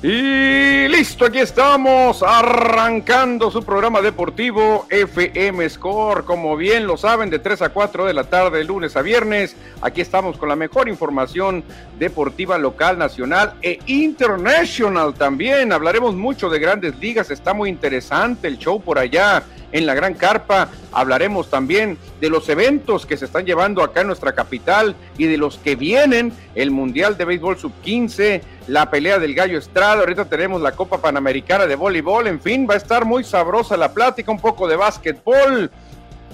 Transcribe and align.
Y 0.00 0.86
listo, 0.86 1.24
aquí 1.24 1.38
estamos 1.38 2.22
arrancando 2.22 3.50
su 3.50 3.64
programa 3.64 4.00
deportivo 4.00 4.86
FM 4.90 5.68
Score. 5.68 6.24
Como 6.24 6.56
bien 6.56 6.86
lo 6.86 6.96
saben, 6.96 7.30
de 7.30 7.40
3 7.40 7.62
a 7.62 7.68
4 7.70 8.04
de 8.04 8.14
la 8.14 8.22
tarde, 8.22 8.62
lunes 8.62 8.96
a 8.96 9.02
viernes. 9.02 9.56
Aquí 9.82 10.00
estamos 10.00 10.38
con 10.38 10.48
la 10.48 10.54
mejor 10.54 10.88
información 10.88 11.64
deportiva 11.98 12.58
local, 12.58 12.96
nacional 12.96 13.54
e 13.60 13.80
internacional 13.86 15.14
también. 15.14 15.72
Hablaremos 15.72 16.14
mucho 16.14 16.48
de 16.48 16.60
grandes 16.60 16.96
ligas. 17.00 17.32
Está 17.32 17.52
muy 17.52 17.68
interesante 17.68 18.46
el 18.46 18.56
show 18.56 18.80
por 18.80 19.00
allá 19.00 19.42
en 19.72 19.86
la 19.86 19.94
Gran 19.94 20.14
Carpa. 20.14 20.68
Hablaremos 20.92 21.50
también 21.50 21.98
de 22.20 22.30
los 22.30 22.48
eventos 22.48 23.06
que 23.06 23.16
se 23.16 23.26
están 23.26 23.44
llevando 23.44 23.82
acá 23.82 24.00
en 24.00 24.08
nuestra 24.08 24.32
capital 24.32 24.94
y 25.16 25.26
de 25.26 25.36
los 25.36 25.58
que 25.58 25.76
vienen, 25.76 26.32
el 26.54 26.70
Mundial 26.70 27.16
de 27.16 27.24
Béisbol 27.24 27.58
Sub-15, 27.58 28.40
la 28.66 28.90
pelea 28.90 29.18
del 29.18 29.34
Gallo 29.34 29.58
Estrada, 29.58 30.00
ahorita 30.00 30.26
tenemos 30.26 30.60
la 30.60 30.72
Copa 30.72 30.98
Panamericana 30.98 31.66
de 31.66 31.76
Voleibol, 31.76 32.26
en 32.26 32.40
fin, 32.40 32.66
va 32.68 32.74
a 32.74 32.78
estar 32.78 33.04
muy 33.04 33.24
sabrosa 33.24 33.76
la 33.76 33.92
plática, 33.92 34.30
un 34.30 34.40
poco 34.40 34.68
de 34.68 34.76
básquetbol. 34.76 35.70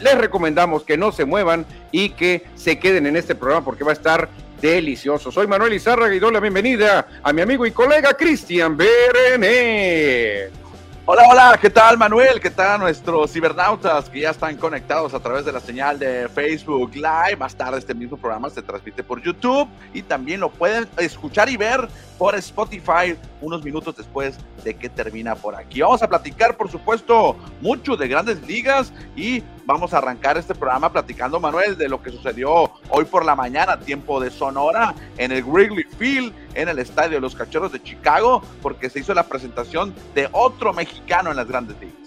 Les 0.01 0.19
recomendamos 0.19 0.83
que 0.83 0.97
no 0.97 1.12
se 1.12 1.25
muevan 1.25 1.65
y 1.93 2.11
que 2.11 2.45
se 2.56 2.78
queden 2.78 3.06
en 3.06 3.16
este 3.16 3.37
programa 3.37 3.65
porque 3.65 3.84
va 3.84 3.91
a 3.91 3.95
estar 3.95 4.28
delicioso. 4.61 5.31
Soy 5.31 5.47
Manuel 5.47 5.75
Izarra 5.75 6.12
y 6.12 6.19
doy 6.19 6.33
la 6.33 6.41
bienvenida 6.41 7.06
a 7.22 7.33
mi 7.33 7.43
amigo 7.43 7.65
y 7.66 7.71
colega 7.71 8.15
Cristian 8.15 8.77
Berené. 8.77 10.64
Hola, 11.06 11.25
hola, 11.28 11.59
¿qué 11.60 11.69
tal 11.69 11.98
Manuel? 11.98 12.41
¿Qué 12.41 12.48
tal 12.48 12.81
nuestros 12.81 13.31
cibernautas 13.31 14.09
que 14.09 14.20
ya 14.20 14.31
están 14.31 14.56
conectados 14.56 15.12
a 15.12 15.20
través 15.20 15.44
de 15.44 15.53
la 15.53 15.60
señal 15.60 15.98
de 15.98 16.31
Facebook 16.31 16.94
Live? 16.94 17.37
Más 17.38 17.54
tarde 17.54 17.78
este 17.78 17.92
mismo 17.92 18.16
programa 18.16 18.48
se 18.48 18.62
transmite 18.62 19.03
por 19.03 19.20
YouTube 19.20 19.69
y 19.92 20.00
también 20.00 20.41
lo 20.41 20.48
pueden 20.48 20.88
escuchar 20.97 21.50
y 21.50 21.59
ver 21.59 21.91
por 22.19 22.35
Spotify 22.37 23.17
unos 23.41 23.63
minutos 23.65 23.97
después 23.97 24.37
de 24.63 24.75
que 24.75 24.89
termina 24.89 25.35
por 25.35 25.55
aquí. 25.55 25.81
Vamos 25.81 26.03
a 26.03 26.09
platicar, 26.09 26.57
por 26.57 26.71
supuesto, 26.71 27.37
mucho 27.61 27.97
de 27.97 28.09
grandes 28.09 28.41
ligas 28.47 28.93
y 29.17 29.43
vamos 29.67 29.93
a 29.93 29.99
arrancar 29.99 30.39
este 30.39 30.55
programa 30.55 30.93
platicando, 30.93 31.41
Manuel, 31.41 31.77
de 31.77 31.89
lo 31.89 32.03
que 32.03 32.11
sucedió 32.11 32.71
hoy 32.89 33.05
por 33.05 33.25
la 33.25 33.35
mañana, 33.35 33.79
tiempo 33.79 34.21
de 34.21 34.31
Sonora, 34.31 34.95
en 35.19 35.33
el 35.33 35.43
Wrigley 35.45 35.85
Field, 35.99 36.33
en 36.55 36.69
el 36.69 36.79
estadio 36.79 37.13
de 37.13 37.21
los 37.21 37.35
Cachorros 37.35 37.73
de 37.73 37.83
Chicago, 37.83 38.43
porque 38.63 38.89
se 38.89 39.01
hizo 39.01 39.15
la 39.15 39.25
presentación 39.25 39.95
de 40.15 40.29
otro 40.33 40.73
mexicano 40.73 41.31
en 41.31 41.37
las 41.37 41.49
grandes 41.49 41.79
ligas. 41.81 42.03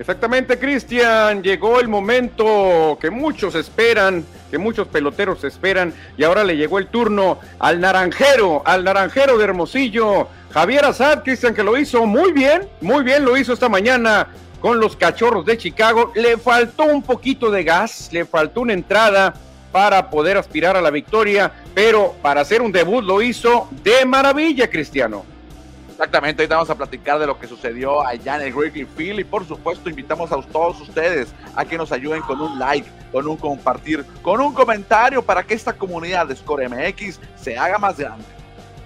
Exactamente, 0.00 0.58
Cristian. 0.58 1.42
Llegó 1.42 1.78
el 1.78 1.86
momento 1.86 2.96
que 2.98 3.10
muchos 3.10 3.54
esperan, 3.54 4.24
que 4.50 4.56
muchos 4.56 4.88
peloteros 4.88 5.44
esperan, 5.44 5.92
y 6.16 6.24
ahora 6.24 6.42
le 6.42 6.56
llegó 6.56 6.78
el 6.78 6.86
turno 6.86 7.38
al 7.58 7.82
naranjero, 7.82 8.62
al 8.64 8.82
naranjero 8.82 9.36
de 9.36 9.44
Hermosillo, 9.44 10.26
Javier 10.52 10.86
Azad, 10.86 11.22
Cristian, 11.22 11.54
que 11.54 11.62
lo 11.62 11.76
hizo 11.76 12.06
muy 12.06 12.32
bien, 12.32 12.66
muy 12.80 13.04
bien 13.04 13.26
lo 13.26 13.36
hizo 13.36 13.52
esta 13.52 13.68
mañana 13.68 14.28
con 14.62 14.80
los 14.80 14.96
cachorros 14.96 15.44
de 15.44 15.58
Chicago. 15.58 16.12
Le 16.14 16.38
faltó 16.38 16.84
un 16.84 17.02
poquito 17.02 17.50
de 17.50 17.62
gas, 17.62 18.08
le 18.10 18.24
faltó 18.24 18.62
una 18.62 18.72
entrada 18.72 19.34
para 19.70 20.08
poder 20.08 20.38
aspirar 20.38 20.78
a 20.78 20.80
la 20.80 20.90
victoria, 20.90 21.52
pero 21.74 22.14
para 22.22 22.40
hacer 22.40 22.62
un 22.62 22.72
debut 22.72 23.04
lo 23.04 23.20
hizo 23.20 23.68
de 23.84 24.06
maravilla, 24.06 24.70
Cristiano. 24.70 25.26
Exactamente, 26.00 26.40
ahorita 26.40 26.54
vamos 26.54 26.70
a 26.70 26.74
platicar 26.74 27.18
de 27.18 27.26
lo 27.26 27.38
que 27.38 27.46
sucedió 27.46 28.00
allá 28.00 28.36
en 28.36 28.46
el 28.46 28.54
Wrigley 28.54 28.86
Field 28.86 29.20
y 29.20 29.24
por 29.24 29.46
supuesto 29.46 29.90
invitamos 29.90 30.32
a 30.32 30.40
todos 30.40 30.80
ustedes 30.80 31.28
a 31.54 31.66
que 31.66 31.76
nos 31.76 31.92
ayuden 31.92 32.22
con 32.22 32.40
un 32.40 32.58
like, 32.58 32.88
con 33.12 33.28
un 33.28 33.36
compartir, 33.36 34.06
con 34.22 34.40
un 34.40 34.54
comentario 34.54 35.20
para 35.20 35.42
que 35.42 35.52
esta 35.52 35.74
comunidad 35.74 36.26
de 36.26 36.36
Score 36.36 36.70
MX 36.70 37.20
se 37.36 37.58
haga 37.58 37.76
más 37.76 37.98
grande. 37.98 38.24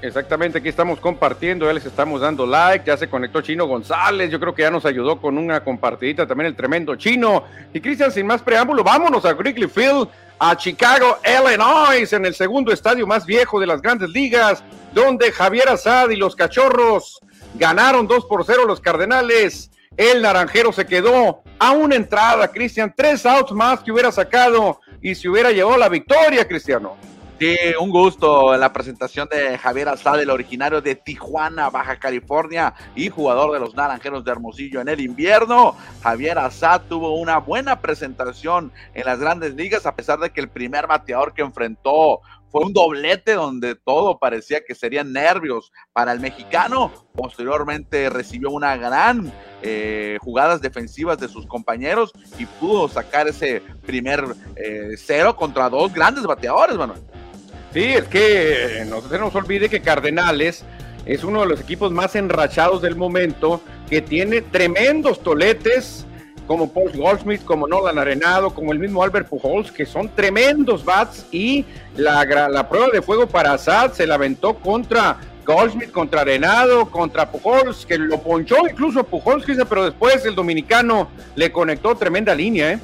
Exactamente, 0.04 0.58
aquí 0.58 0.68
estamos 0.68 1.00
compartiendo, 1.00 1.64
ya 1.64 1.72
les 1.72 1.86
estamos 1.86 2.20
dando 2.20 2.46
like, 2.46 2.84
ya 2.84 2.94
se 2.94 3.08
conectó 3.08 3.40
Chino 3.40 3.64
González, 3.64 4.30
yo 4.30 4.38
creo 4.38 4.54
que 4.54 4.60
ya 4.60 4.70
nos 4.70 4.84
ayudó 4.84 5.18
con 5.18 5.38
una 5.38 5.64
compartidita 5.64 6.26
también 6.26 6.48
el 6.48 6.54
tremendo 6.54 6.94
Chino. 6.94 7.44
Y 7.72 7.80
Cristian, 7.80 8.12
sin 8.12 8.26
más 8.26 8.42
preámbulo, 8.42 8.84
vámonos 8.84 9.24
a 9.24 9.32
Wrigley 9.32 9.66
Field, 9.66 10.06
a 10.38 10.54
Chicago, 10.58 11.16
Illinois, 11.24 12.12
en 12.12 12.26
el 12.26 12.34
segundo 12.34 12.70
estadio 12.70 13.06
más 13.06 13.24
viejo 13.24 13.58
de 13.58 13.66
las 13.66 13.80
grandes 13.80 14.10
ligas 14.10 14.62
donde 14.92 15.32
Javier 15.32 15.70
Azad 15.70 16.10
y 16.10 16.16
los 16.16 16.36
cachorros 16.36 17.18
ganaron 17.54 18.06
2 18.06 18.26
por 18.26 18.44
0 18.44 18.66
los 18.66 18.80
Cardenales. 18.80 19.70
El 19.96 20.20
naranjero 20.20 20.70
se 20.70 20.84
quedó 20.84 21.42
a 21.58 21.70
una 21.70 21.96
entrada, 21.96 22.48
Cristian, 22.48 22.92
tres 22.94 23.24
outs 23.24 23.52
más 23.52 23.80
que 23.80 23.90
hubiera 23.90 24.12
sacado 24.12 24.80
y 25.00 25.14
se 25.14 25.30
hubiera 25.30 25.50
llevado 25.50 25.78
la 25.78 25.88
victoria, 25.88 26.46
Cristiano. 26.46 26.94
Sí, 27.40 27.56
un 27.80 27.90
gusto 27.90 28.54
en 28.54 28.60
la 28.60 28.72
presentación 28.72 29.28
de 29.28 29.58
Javier 29.58 29.88
Azad, 29.88 30.20
el 30.20 30.30
originario 30.30 30.80
de 30.80 30.94
Tijuana, 30.94 31.68
Baja 31.68 31.98
California 31.98 32.74
y 32.94 33.08
jugador 33.08 33.52
de 33.52 33.58
los 33.58 33.74
Naranjeros 33.74 34.24
de 34.24 34.30
Hermosillo 34.30 34.80
en 34.80 34.88
el 34.88 35.00
invierno. 35.00 35.76
Javier 36.00 36.38
Azad 36.38 36.82
tuvo 36.88 37.18
una 37.18 37.38
buena 37.38 37.80
presentación 37.80 38.70
en 38.94 39.04
las 39.04 39.18
grandes 39.18 39.56
ligas, 39.56 39.84
a 39.84 39.96
pesar 39.96 40.20
de 40.20 40.30
que 40.30 40.40
el 40.40 40.48
primer 40.48 40.86
bateador 40.86 41.34
que 41.34 41.42
enfrentó 41.42 42.20
fue 42.50 42.62
un 42.66 42.72
doblete 42.72 43.34
donde 43.34 43.74
todo 43.74 44.20
parecía 44.20 44.64
que 44.64 44.76
serían 44.76 45.12
nervios 45.12 45.72
para 45.92 46.12
el 46.12 46.20
mexicano. 46.20 46.92
Posteriormente 47.16 48.10
recibió 48.10 48.50
una 48.50 48.76
gran 48.76 49.32
eh, 49.60 50.18
jugadas 50.20 50.60
defensivas 50.60 51.18
de 51.18 51.26
sus 51.26 51.46
compañeros 51.46 52.12
y 52.38 52.46
pudo 52.46 52.88
sacar 52.88 53.26
ese 53.26 53.60
primer 53.84 54.24
eh, 54.54 54.94
cero 54.96 55.34
contra 55.34 55.68
dos 55.68 55.92
grandes 55.92 56.22
bateadores, 56.22 56.76
Manuel. 56.76 57.02
Sí, 57.74 57.82
es 57.82 58.04
que 58.04 58.84
no 58.88 59.02
se 59.02 59.18
nos 59.18 59.34
olvide 59.34 59.68
que 59.68 59.82
Cardenales 59.82 60.64
es 61.06 61.24
uno 61.24 61.40
de 61.40 61.46
los 61.46 61.60
equipos 61.60 61.90
más 61.90 62.14
enrachados 62.14 62.80
del 62.80 62.94
momento, 62.94 63.60
que 63.90 64.00
tiene 64.00 64.42
tremendos 64.42 65.20
toletes 65.20 66.06
como 66.46 66.72
Paul 66.72 66.92
Goldsmith, 66.94 67.44
como 67.44 67.66
Nolan 67.66 67.98
Arenado, 67.98 68.50
como 68.54 68.70
el 68.70 68.78
mismo 68.78 69.02
Albert 69.02 69.28
Pujols, 69.28 69.72
que 69.72 69.86
son 69.86 70.08
tremendos 70.08 70.84
bats 70.84 71.26
y 71.32 71.64
la, 71.96 72.68
prueba 72.68 72.90
de 72.92 73.02
fuego 73.02 73.26
para 73.26 73.54
Assad 73.54 73.92
se 73.92 74.06
la 74.06 74.14
aventó 74.14 74.54
contra 74.54 75.18
Goldsmith, 75.44 75.90
contra 75.90 76.20
Arenado, 76.20 76.88
contra 76.88 77.28
Pujols, 77.28 77.84
que 77.86 77.98
lo 77.98 78.22
ponchó 78.22 78.68
incluso 78.70 79.02
Pujols, 79.02 79.46
pero 79.68 79.86
después 79.86 80.24
el 80.24 80.36
dominicano 80.36 81.08
le 81.34 81.50
conectó 81.50 81.96
tremenda 81.96 82.36
línea, 82.36 82.74
¿eh? 82.74 82.78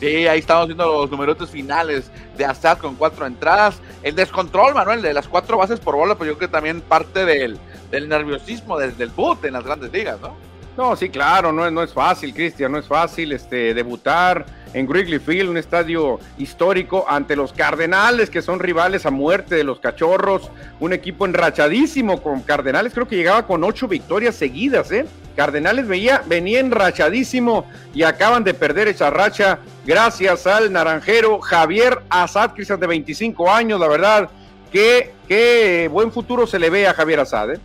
Sí, 0.00 0.26
ahí 0.26 0.38
estamos 0.38 0.66
viendo 0.66 0.86
los 0.86 1.10
numerotes 1.10 1.50
finales 1.50 2.10
de 2.38 2.46
Assad 2.46 2.78
con 2.78 2.94
cuatro 2.94 3.26
entradas. 3.26 3.82
El 4.02 4.14
descontrol, 4.14 4.74
Manuel, 4.74 5.02
de 5.02 5.12
las 5.12 5.28
cuatro 5.28 5.58
bases 5.58 5.80
por 5.80 5.96
bola, 5.96 6.14
pues 6.14 6.28
yo 6.28 6.36
creo 6.36 6.48
que 6.48 6.52
también 6.52 6.80
parte 6.80 7.24
del, 7.24 7.58
del 7.90 8.08
nerviosismo 8.08 8.78
desde 8.78 9.04
el 9.04 9.10
boot 9.10 9.44
en 9.44 9.52
las 9.52 9.64
grandes 9.64 9.92
ligas, 9.92 10.20
¿no? 10.20 10.34
No, 10.76 10.96
sí, 10.96 11.10
claro, 11.10 11.52
no, 11.52 11.70
no 11.70 11.82
es 11.82 11.92
fácil, 11.92 12.32
Cristian, 12.32 12.72
no 12.72 12.78
es 12.78 12.86
fácil 12.86 13.32
este, 13.32 13.74
debutar 13.74 14.46
en 14.72 14.88
Wrigley 14.88 15.18
Field, 15.18 15.50
un 15.50 15.56
estadio 15.56 16.20
histórico, 16.38 17.04
ante 17.08 17.36
los 17.36 17.52
Cardenales, 17.52 18.30
que 18.30 18.40
son 18.40 18.60
rivales 18.60 19.04
a 19.04 19.10
muerte 19.10 19.56
de 19.56 19.64
los 19.64 19.80
Cachorros, 19.80 20.50
un 20.78 20.92
equipo 20.92 21.26
enrachadísimo 21.26 22.22
con 22.22 22.40
Cardenales, 22.42 22.94
creo 22.94 23.08
que 23.08 23.16
llegaba 23.16 23.46
con 23.46 23.64
ocho 23.64 23.88
victorias 23.88 24.36
seguidas, 24.36 24.90
¿eh? 24.92 25.06
Cardenales 25.40 25.88
veía, 25.88 26.22
venía 26.26 26.60
enrachadísimo 26.60 27.64
y 27.94 28.02
acaban 28.02 28.44
de 28.44 28.52
perder 28.52 28.88
esa 28.88 29.08
racha 29.08 29.60
gracias 29.86 30.46
al 30.46 30.70
naranjero 30.70 31.40
Javier 31.40 32.02
Azad, 32.10 32.50
Cristian, 32.52 32.78
de 32.78 32.86
25 32.86 33.50
años, 33.50 33.80
la 33.80 33.88
verdad, 33.88 34.28
que 34.70 35.14
qué 35.26 35.88
buen 35.90 36.12
futuro 36.12 36.46
se 36.46 36.58
le 36.58 36.68
ve 36.68 36.86
a 36.86 36.92
Javier 36.92 37.20
Azad, 37.20 37.52
¿eh? 37.52 37.60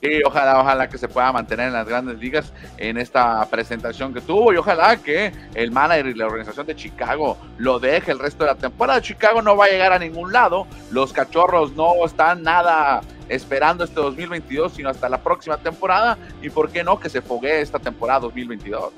Y 0.00 0.20
ojalá, 0.24 0.58
ojalá 0.60 0.88
que 0.88 0.98
se 0.98 1.06
pueda 1.06 1.30
mantener 1.30 1.68
en 1.68 1.74
las 1.74 1.86
grandes 1.86 2.18
ligas 2.18 2.52
en 2.76 2.98
esta 2.98 3.48
presentación 3.48 4.12
que 4.12 4.20
tuvo 4.20 4.52
y 4.52 4.56
ojalá 4.56 4.96
que 4.96 5.32
el 5.54 5.70
manager 5.70 6.06
y 6.06 6.14
la 6.14 6.26
organización 6.26 6.66
de 6.66 6.74
Chicago 6.74 7.38
lo 7.56 7.78
deje 7.78 8.10
el 8.10 8.18
resto 8.18 8.42
de 8.42 8.50
la 8.50 8.56
temporada. 8.56 9.00
Chicago 9.00 9.42
no 9.42 9.56
va 9.56 9.66
a 9.66 9.68
llegar 9.68 9.92
a 9.92 10.00
ningún 10.00 10.32
lado. 10.32 10.66
Los 10.90 11.12
cachorros 11.12 11.76
no 11.76 12.04
están 12.04 12.42
nada 12.42 13.00
esperando 13.34 13.84
este 13.84 14.00
2022, 14.00 14.72
sino 14.74 14.88
hasta 14.88 15.08
la 15.08 15.22
próxima 15.22 15.56
temporada. 15.56 16.18
Y 16.40 16.50
por 16.50 16.70
qué 16.70 16.84
no 16.84 16.98
que 17.00 17.08
se 17.08 17.22
foguee 17.22 17.60
esta 17.60 17.78
temporada 17.78 18.20
2022. 18.20 18.92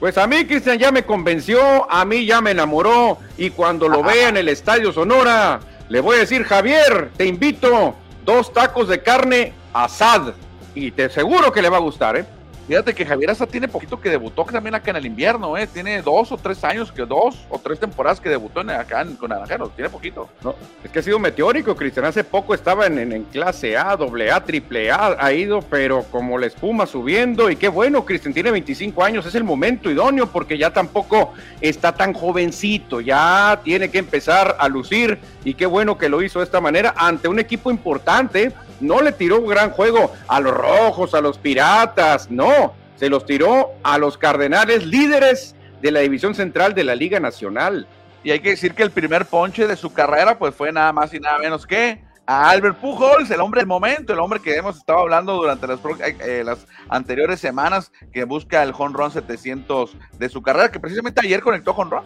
Pues 0.00 0.16
a 0.16 0.26
mí, 0.26 0.46
Cristian, 0.46 0.78
ya 0.78 0.90
me 0.90 1.04
convenció, 1.04 1.90
a 1.90 2.04
mí 2.04 2.24
ya 2.24 2.40
me 2.40 2.52
enamoró. 2.52 3.18
Y 3.36 3.50
cuando 3.50 3.88
lo 3.88 4.02
vea 4.02 4.30
en 4.30 4.38
el 4.38 4.48
Estadio 4.48 4.92
Sonora, 4.92 5.60
le 5.88 6.00
voy 6.00 6.16
a 6.16 6.20
decir, 6.20 6.44
Javier, 6.44 7.10
te 7.16 7.26
invito 7.26 7.94
dos 8.24 8.52
tacos 8.52 8.88
de 8.88 9.02
carne 9.02 9.52
Asad. 9.72 10.32
Y 10.74 10.92
te 10.92 11.10
seguro 11.10 11.52
que 11.52 11.60
le 11.60 11.68
va 11.68 11.76
a 11.76 11.80
gustar, 11.80 12.16
¿eh? 12.16 12.24
Fíjate 12.70 12.94
que 12.94 13.04
Javier 13.04 13.32
Asad 13.32 13.48
tiene 13.48 13.66
poquito 13.66 14.00
que 14.00 14.08
debutó 14.08 14.44
también 14.44 14.76
acá 14.76 14.92
en 14.92 14.98
el 14.98 15.06
invierno, 15.06 15.58
¿eh? 15.58 15.66
Tiene 15.66 16.02
dos 16.02 16.30
o 16.30 16.36
tres 16.36 16.62
años, 16.62 16.92
que 16.92 17.04
dos 17.04 17.44
o 17.50 17.58
tres 17.58 17.80
temporadas 17.80 18.20
que 18.20 18.28
debutó 18.28 18.60
en, 18.60 18.70
acá 18.70 19.00
en, 19.00 19.16
con 19.16 19.30
Naranjeros. 19.30 19.74
Tiene 19.74 19.90
poquito. 19.90 20.28
No, 20.44 20.54
es 20.84 20.88
que 20.88 21.00
ha 21.00 21.02
sido 21.02 21.18
meteórico, 21.18 21.74
Cristian. 21.74 22.06
Hace 22.06 22.22
poco 22.22 22.54
estaba 22.54 22.86
en, 22.86 22.98
en, 23.00 23.24
clase 23.24 23.76
A, 23.76 23.96
doble 23.96 24.30
A, 24.30 24.44
triple 24.44 24.88
A, 24.92 25.16
ha 25.18 25.32
ido, 25.32 25.62
pero 25.62 26.04
como 26.12 26.38
la 26.38 26.46
espuma 26.46 26.86
subiendo. 26.86 27.50
Y 27.50 27.56
qué 27.56 27.66
bueno, 27.66 28.04
Cristian, 28.04 28.32
tiene 28.32 28.52
25 28.52 29.02
años, 29.02 29.26
es 29.26 29.34
el 29.34 29.42
momento 29.42 29.90
idóneo 29.90 30.28
porque 30.28 30.56
ya 30.56 30.72
tampoco 30.72 31.32
está 31.60 31.92
tan 31.92 32.12
jovencito, 32.12 33.00
ya 33.00 33.60
tiene 33.64 33.90
que 33.90 33.98
empezar 33.98 34.54
a 34.60 34.68
lucir. 34.68 35.18
Y 35.44 35.54
qué 35.54 35.66
bueno 35.66 35.98
que 35.98 36.08
lo 36.08 36.22
hizo 36.22 36.38
de 36.38 36.44
esta 36.44 36.60
manera 36.60 36.94
ante 36.96 37.26
un 37.26 37.40
equipo 37.40 37.72
importante 37.72 38.52
no 38.80 39.00
le 39.00 39.12
tiró 39.12 39.40
un 39.40 39.46
gran 39.46 39.70
juego 39.70 40.12
a 40.26 40.40
los 40.40 40.54
rojos, 40.54 41.14
a 41.14 41.20
los 41.20 41.38
piratas, 41.38 42.30
no, 42.30 42.59
se 43.00 43.08
los 43.08 43.24
tiró 43.24 43.70
a 43.82 43.96
los 43.96 44.18
cardenales 44.18 44.84
líderes 44.84 45.56
de 45.80 45.90
la 45.90 46.00
división 46.00 46.34
central 46.34 46.74
de 46.74 46.84
la 46.84 46.94
Liga 46.94 47.18
Nacional. 47.18 47.86
Y 48.22 48.30
hay 48.30 48.40
que 48.40 48.50
decir 48.50 48.74
que 48.74 48.82
el 48.82 48.90
primer 48.90 49.24
ponche 49.24 49.66
de 49.66 49.74
su 49.74 49.90
carrera 49.90 50.38
pues 50.38 50.54
fue 50.54 50.70
nada 50.70 50.92
más 50.92 51.14
y 51.14 51.18
nada 51.18 51.38
menos 51.38 51.66
que 51.66 52.04
a 52.26 52.50
Albert 52.50 52.76
Pujols, 52.76 53.30
el 53.30 53.40
hombre 53.40 53.62
del 53.62 53.68
momento, 53.68 54.12
el 54.12 54.18
hombre 54.18 54.38
que 54.38 54.54
hemos 54.54 54.76
estado 54.76 54.98
hablando 54.98 55.34
durante 55.34 55.66
las, 55.66 55.80
eh, 55.80 56.16
eh, 56.20 56.44
anteriores 56.90 57.40
semanas, 57.40 57.90
que 58.12 58.24
busca 58.24 58.62
el 58.62 58.74
home 58.76 58.94
run 58.94 59.10
700 59.10 59.96
de 60.18 60.28
su 60.28 60.42
carrera, 60.42 60.70
que 60.70 60.78
precisamente 60.78 61.22
ayer 61.24 61.40
conectó 61.40 61.70
home 61.70 61.92
run. 61.92 62.02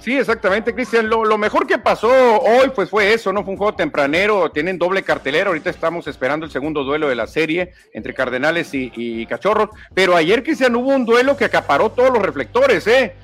Sí, 0.00 0.16
exactamente, 0.16 0.74
Cristian. 0.74 1.08
Lo, 1.08 1.38
mejor 1.38 1.66
que 1.66 1.78
pasó 1.78 2.08
hoy 2.08 2.70
pues 2.74 2.88
fue 2.88 3.12
eso, 3.12 3.32
¿no? 3.32 3.42
Fue 3.42 3.52
un 3.52 3.58
juego 3.58 3.74
tempranero, 3.74 4.50
tienen 4.50 4.78
doble 4.78 5.02
cartelera, 5.02 5.48
ahorita 5.48 5.70
estamos 5.70 6.06
esperando 6.06 6.46
el 6.46 6.52
segundo 6.52 6.84
duelo 6.84 7.08
de 7.08 7.16
la 7.16 7.26
serie 7.26 7.72
entre 7.92 8.14
Cardenales 8.14 8.72
y, 8.74 8.92
y 8.94 9.26
Cachorros, 9.26 9.70
pero 9.94 10.14
ayer, 10.14 10.44
Cristian, 10.44 10.76
hubo 10.76 10.94
un 10.94 11.04
duelo 11.04 11.36
que 11.36 11.44
acaparó 11.44 11.90
todos 11.90 12.10
los 12.10 12.22
reflectores, 12.22 12.86
¿eh? 12.86 13.14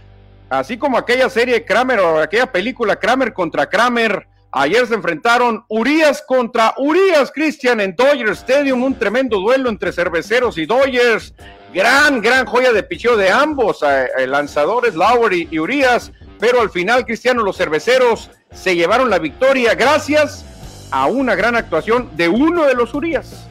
Así 0.50 0.76
como 0.76 0.98
aquella 0.98 1.30
serie 1.30 1.64
Kramer 1.64 2.00
o 2.00 2.20
aquella 2.20 2.46
película 2.46 2.96
Kramer 2.96 3.32
contra 3.32 3.66
Kramer, 3.66 4.26
Ayer 4.56 4.86
se 4.86 4.94
enfrentaron 4.94 5.64
Urias 5.66 6.22
contra 6.24 6.74
Urias, 6.78 7.32
Cristian, 7.34 7.80
en 7.80 7.96
Dodger 7.96 8.28
Stadium, 8.28 8.84
un 8.84 8.96
tremendo 8.96 9.40
duelo 9.40 9.68
entre 9.68 9.90
cerveceros 9.90 10.56
y 10.58 10.64
Dodgers. 10.64 11.34
Gran, 11.74 12.20
gran 12.20 12.46
joya 12.46 12.72
de 12.72 12.84
picheo 12.84 13.16
de 13.16 13.30
ambos, 13.30 13.82
eh, 13.82 14.06
eh, 14.16 14.28
lanzadores 14.28 14.94
Lowry 14.94 15.48
y 15.50 15.58
Urias, 15.58 16.12
pero 16.38 16.60
al 16.60 16.70
final, 16.70 17.04
Cristiano, 17.04 17.42
los 17.42 17.56
cerveceros 17.56 18.30
se 18.52 18.76
llevaron 18.76 19.10
la 19.10 19.18
victoria 19.18 19.74
gracias 19.74 20.44
a 20.90 21.06
una 21.06 21.34
gran 21.34 21.56
actuación 21.56 22.10
de 22.16 22.28
uno 22.28 22.64
de 22.64 22.74
los 22.74 22.94
Urias. 22.94 23.46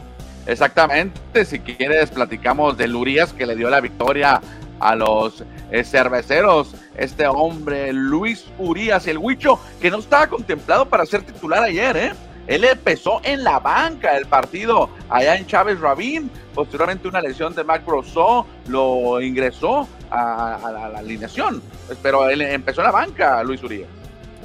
Exactamente, 0.46 1.46
si 1.46 1.60
quieres 1.60 2.12
platicamos 2.12 2.78
del 2.78 2.96
Urias 2.96 3.34
que 3.34 3.46
le 3.46 3.56
dio 3.56 3.70
la 3.70 3.80
victoria 3.80 4.42
a 4.80 4.96
los 4.96 5.44
eh, 5.72 5.84
cerveceros. 5.84 6.76
Este 6.98 7.26
hombre, 7.28 7.94
Luis 7.94 8.46
Urias, 8.60 9.08
el 9.08 9.18
Huicho, 9.18 9.60
que 9.82 9.90
no 9.90 10.00
estaba 10.00 10.28
contemplado 10.28 10.88
para 10.88 11.06
ser 11.06 11.24
titular 11.24 11.64
ayer, 11.64 11.98
¿eh? 11.98 12.14
Él 12.48 12.64
empezó 12.66 13.22
en 13.24 13.44
la 13.44 13.60
banca 13.60 14.18
el 14.18 14.26
partido 14.26 14.90
allá 15.10 15.36
en 15.36 15.46
Chávez 15.48 15.80
Rabín. 15.80 16.30
Posteriormente 16.54 17.08
una 17.08 17.22
lesión 17.22 17.56
de 17.56 17.64
Mac 17.64 17.84
Rousseau 17.88 18.46
lo 18.68 19.22
ingresó 19.22 19.88
a, 20.12 20.60
la, 20.62 21.00
alineación. 21.00 21.62
Pero 22.02 22.30
él 22.30 22.42
empezó 22.42 22.82
en 22.82 22.88
la 22.88 22.92
banca, 22.92 23.44
Luis 23.44 23.64
Urias. 23.64 23.88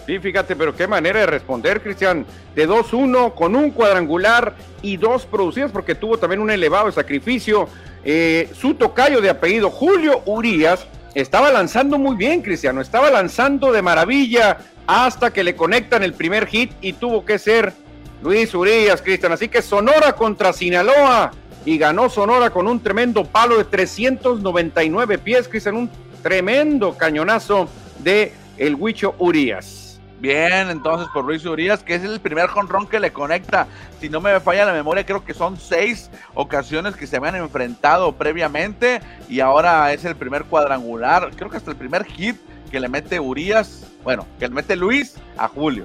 Sí, 0.07 0.19
fíjate, 0.19 0.57
pero 0.57 0.75
qué 0.75 0.87
manera 0.87 1.21
de 1.21 1.27
responder, 1.27 1.83
Cristian. 1.83 2.25
De 2.55 2.67
2-1 2.69 3.35
con 3.35 3.55
un 3.55 3.71
cuadrangular 3.71 4.55
y 4.81 4.97
dos 4.97 5.27
producidos, 5.27 5.71
porque 5.71 5.95
tuvo 5.95 6.19
también 6.19 6.41
un 6.41 6.51
elevado 6.51 6.91
sacrificio. 6.91 7.69
Eh, 8.05 8.49
su 8.55 8.75
tocayo 8.75 9.21
de 9.21 9.29
apellido, 9.29 9.71
Julio 9.71 10.23
Urias, 10.25 10.87
estaba 11.15 11.51
lanzando 11.51 11.99
muy 11.99 12.17
bien, 12.17 12.43
Cristiano, 12.43 12.81
estaba 12.81 13.11
lanzando 13.11 13.71
de 13.71 13.83
maravilla 13.83 14.59
hasta 14.87 15.33
que 15.33 15.45
le 15.45 15.55
conectan 15.55 16.03
el 16.03 16.15
primer 16.15 16.47
hit 16.47 16.73
y 16.81 16.95
tuvo 16.95 17.25
que 17.25 17.39
ser 17.39 17.75
Luis 18.23 18.55
Urias, 18.55 19.03
Cristian. 19.03 19.33
Así 19.33 19.49
que 19.49 19.63
Sonora 19.63 20.13
contra 20.15 20.53
Sinaloa 20.53 21.33
y 21.65 21.79
ganó 21.79 22.09
Sonora 22.09 22.51
con 22.51 22.67
un 22.67 22.81
tremendo 22.81 23.25
palo 23.25 23.59
de 23.59 23.65
399 23.65 25.19
pies, 25.19 25.49
Cristian, 25.49 25.77
un 25.77 25.91
tremendo 26.23 26.97
cañonazo 26.97 27.69
de 27.99 28.33
el 28.57 28.75
Huicho 28.75 29.15
Urias. 29.19 30.01
Bien, 30.21 30.69
entonces 30.69 31.07
por 31.15 31.25
Luis 31.25 31.47
Urias, 31.47 31.85
que 31.85 31.95
es 31.95 32.03
el 32.03 32.19
primer 32.21 32.49
jonrón 32.49 32.89
que 32.89 32.99
le 32.99 33.13
conecta. 33.13 33.69
Si 34.01 34.09
no 34.09 34.21
me 34.21 34.41
falla 34.41 34.65
la 34.65 34.73
memoria, 34.73 35.07
creo 35.07 35.25
que 35.25 35.33
son 35.33 35.57
seis 35.57 36.11
ocasiones 36.35 36.97
que 36.97 37.07
se 37.07 37.17
habían 37.17 37.37
enfrentado 37.37 38.13
previamente 38.13 39.01
y 39.29 39.39
ahora 39.39 39.93
es 39.93 40.05
el 40.05 40.17
primer 40.17 40.45
cuadrangular, 40.45 41.31
creo 41.37 41.49
que 41.51 41.59
hasta 41.59 41.71
el 41.71 41.77
primer 41.77 42.05
hit 42.05 42.37
que 42.69 42.81
le 42.81 42.89
mete 42.89 43.21
Urias, 43.21 43.87
bueno, 44.03 44.27
que 44.41 44.49
le 44.49 44.55
mete 44.55 44.75
Luis 44.75 45.15
a 45.37 45.47
Julio. 45.47 45.85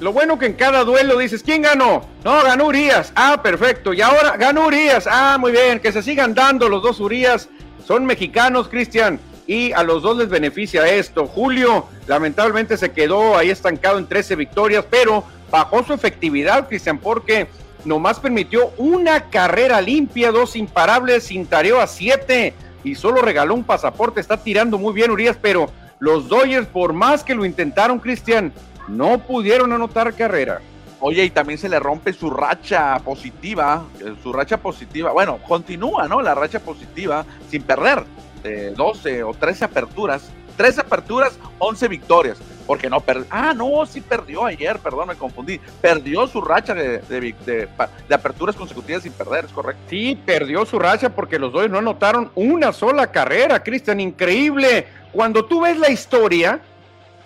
Lo 0.00 0.12
bueno 0.12 0.38
que 0.38 0.46
en 0.46 0.54
cada 0.54 0.84
duelo 0.84 1.18
dices, 1.18 1.42
¿quién 1.42 1.62
ganó? 1.62 2.06
No, 2.24 2.42
ganó 2.42 2.66
Urias. 2.66 3.12
Ah, 3.14 3.40
perfecto. 3.42 3.92
Y 3.92 4.00
ahora 4.00 4.36
ganó 4.36 4.66
Urias. 4.66 5.08
Ah, 5.10 5.36
muy 5.38 5.52
bien. 5.52 5.80
Que 5.80 5.92
se 5.92 6.02
sigan 6.02 6.34
dando 6.34 6.68
los 6.68 6.82
dos 6.82 7.00
Urias. 7.00 7.48
Son 7.86 8.04
mexicanos, 8.04 8.68
Cristian 8.68 9.18
y 9.48 9.72
a 9.72 9.82
los 9.82 10.02
dos 10.02 10.18
les 10.18 10.28
beneficia 10.28 10.86
esto. 10.86 11.26
Julio 11.26 11.86
lamentablemente 12.06 12.76
se 12.76 12.92
quedó 12.92 13.36
ahí 13.36 13.50
estancado 13.50 13.98
en 13.98 14.06
13 14.06 14.36
victorias, 14.36 14.84
pero 14.88 15.24
bajó 15.50 15.82
su 15.82 15.94
efectividad, 15.94 16.68
Cristian, 16.68 16.98
porque 16.98 17.48
nomás 17.84 18.20
permitió 18.20 18.72
una 18.76 19.30
carrera 19.30 19.80
limpia, 19.80 20.30
dos 20.30 20.54
imparables, 20.54 21.24
sin 21.24 21.46
tareo 21.46 21.80
a 21.80 21.86
siete 21.86 22.52
y 22.84 22.94
solo 22.94 23.22
regaló 23.22 23.54
un 23.54 23.64
pasaporte. 23.64 24.20
Está 24.20 24.36
tirando 24.36 24.76
muy 24.76 24.92
bien 24.92 25.10
Urias, 25.10 25.38
pero 25.40 25.70
los 25.98 26.28
Dodgers, 26.28 26.66
por 26.66 26.92
más 26.92 27.24
que 27.24 27.34
lo 27.34 27.46
intentaron, 27.46 27.98
Cristian, 28.00 28.52
no 28.88 29.18
pudieron 29.18 29.72
anotar 29.72 30.14
carrera. 30.14 30.60
Oye, 31.00 31.24
y 31.24 31.30
también 31.30 31.58
se 31.58 31.68
le 31.68 31.78
rompe 31.78 32.12
su 32.12 32.28
racha 32.28 32.98
positiva, 33.00 33.84
eh, 34.00 34.14
su 34.22 34.32
racha 34.32 34.56
positiva, 34.56 35.12
bueno, 35.12 35.38
continúa, 35.46 36.08
¿no? 36.08 36.20
La 36.20 36.34
racha 36.34 36.58
positiva 36.58 37.24
sin 37.48 37.62
perder 37.62 38.02
de 38.42 38.70
12 38.72 39.22
o 39.22 39.32
13 39.32 39.64
aperturas, 39.64 40.30
13 40.56 40.80
aperturas, 40.80 41.38
11 41.58 41.88
victorias. 41.88 42.38
Porque 42.66 42.90
no 42.90 43.00
perdió. 43.00 43.24
Ah, 43.30 43.54
no, 43.56 43.86
sí 43.86 44.02
perdió 44.02 44.44
ayer, 44.44 44.78
perdón, 44.80 45.08
me 45.08 45.14
confundí. 45.14 45.58
Perdió 45.80 46.26
su 46.26 46.42
racha 46.42 46.74
de, 46.74 46.98
de, 46.98 47.68
aperturas 48.10 48.54
consecutivas 48.56 49.04
sin 49.04 49.12
perder, 49.12 49.46
es 49.46 49.52
correcto. 49.52 49.82
Sí, 49.88 50.20
perdió 50.26 50.66
su 50.66 50.78
racha 50.78 51.08
porque 51.08 51.38
los 51.38 51.50
dos 51.50 51.70
no 51.70 51.78
anotaron 51.78 52.30
una 52.34 52.74
sola 52.74 53.06
carrera, 53.06 53.62
Cristian, 53.62 54.00
increíble. 54.00 54.86
Cuando 55.12 55.46
tú 55.46 55.62
ves 55.62 55.78
la 55.78 55.88
historia 55.88 56.60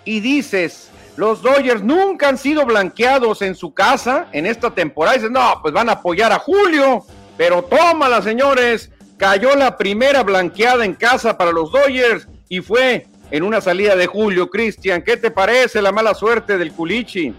y 0.05 0.21
dices, 0.21 0.92
los 1.15 1.41
Dodgers 1.41 1.83
nunca 1.83 2.29
han 2.29 2.37
sido 2.37 2.65
blanqueados 2.65 3.41
en 3.41 3.55
su 3.55 3.73
casa 3.73 4.27
en 4.31 4.45
esta 4.45 4.71
temporada, 4.71 5.15
dices, 5.15 5.31
no, 5.31 5.59
pues 5.61 5.73
van 5.73 5.89
a 5.89 5.93
apoyar 5.93 6.31
a 6.31 6.39
Julio. 6.39 7.05
Pero 7.37 7.63
tómala, 7.63 8.21
señores, 8.21 8.91
Cayó 9.23 9.55
la 9.55 9.77
primera 9.77 10.21
blanqueada 10.23 10.83
en 10.83 10.95
casa 10.95 11.37
para 11.37 11.51
los 11.51 11.71
Dodgers 11.71 12.27
y 12.49 12.59
fue 12.59 13.07
en 13.31 13.43
una 13.43 13.61
salida 13.61 13.95
de 13.95 14.07
Julio. 14.07 14.49
Cristian, 14.49 15.01
¿qué 15.01 15.15
te 15.15 15.31
parece 15.31 15.81
la 15.81 15.93
mala 15.93 16.13
suerte 16.13 16.57
del 16.57 16.73
Culichi? 16.73 17.33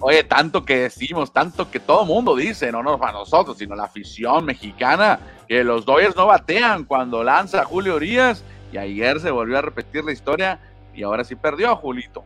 Oye, 0.00 0.24
tanto 0.24 0.64
que 0.64 0.78
decimos, 0.78 1.32
tanto 1.32 1.70
que 1.70 1.80
todo 1.80 2.04
mundo 2.04 2.34
dice, 2.34 2.72
no, 2.72 2.82
no 2.82 2.98
para 2.98 3.12
nosotros, 3.12 3.58
sino 3.58 3.76
la 3.76 3.84
afición 3.84 4.46
mexicana, 4.46 5.20
que 5.46 5.62
los 5.62 5.84
Dodgers 5.84 6.16
no 6.16 6.26
batean 6.26 6.84
cuando 6.84 7.22
lanza 7.22 7.64
Julio 7.64 7.96
Urias 7.96 8.42
y 8.72 8.78
ayer 8.78 9.20
se 9.20 9.30
volvió 9.30 9.58
a 9.58 9.62
repetir 9.62 10.04
la 10.04 10.12
historia 10.12 10.60
y 10.94 11.02
ahora 11.02 11.24
sí 11.24 11.36
perdió 11.36 11.70
a 11.70 11.76
Julito. 11.76 12.24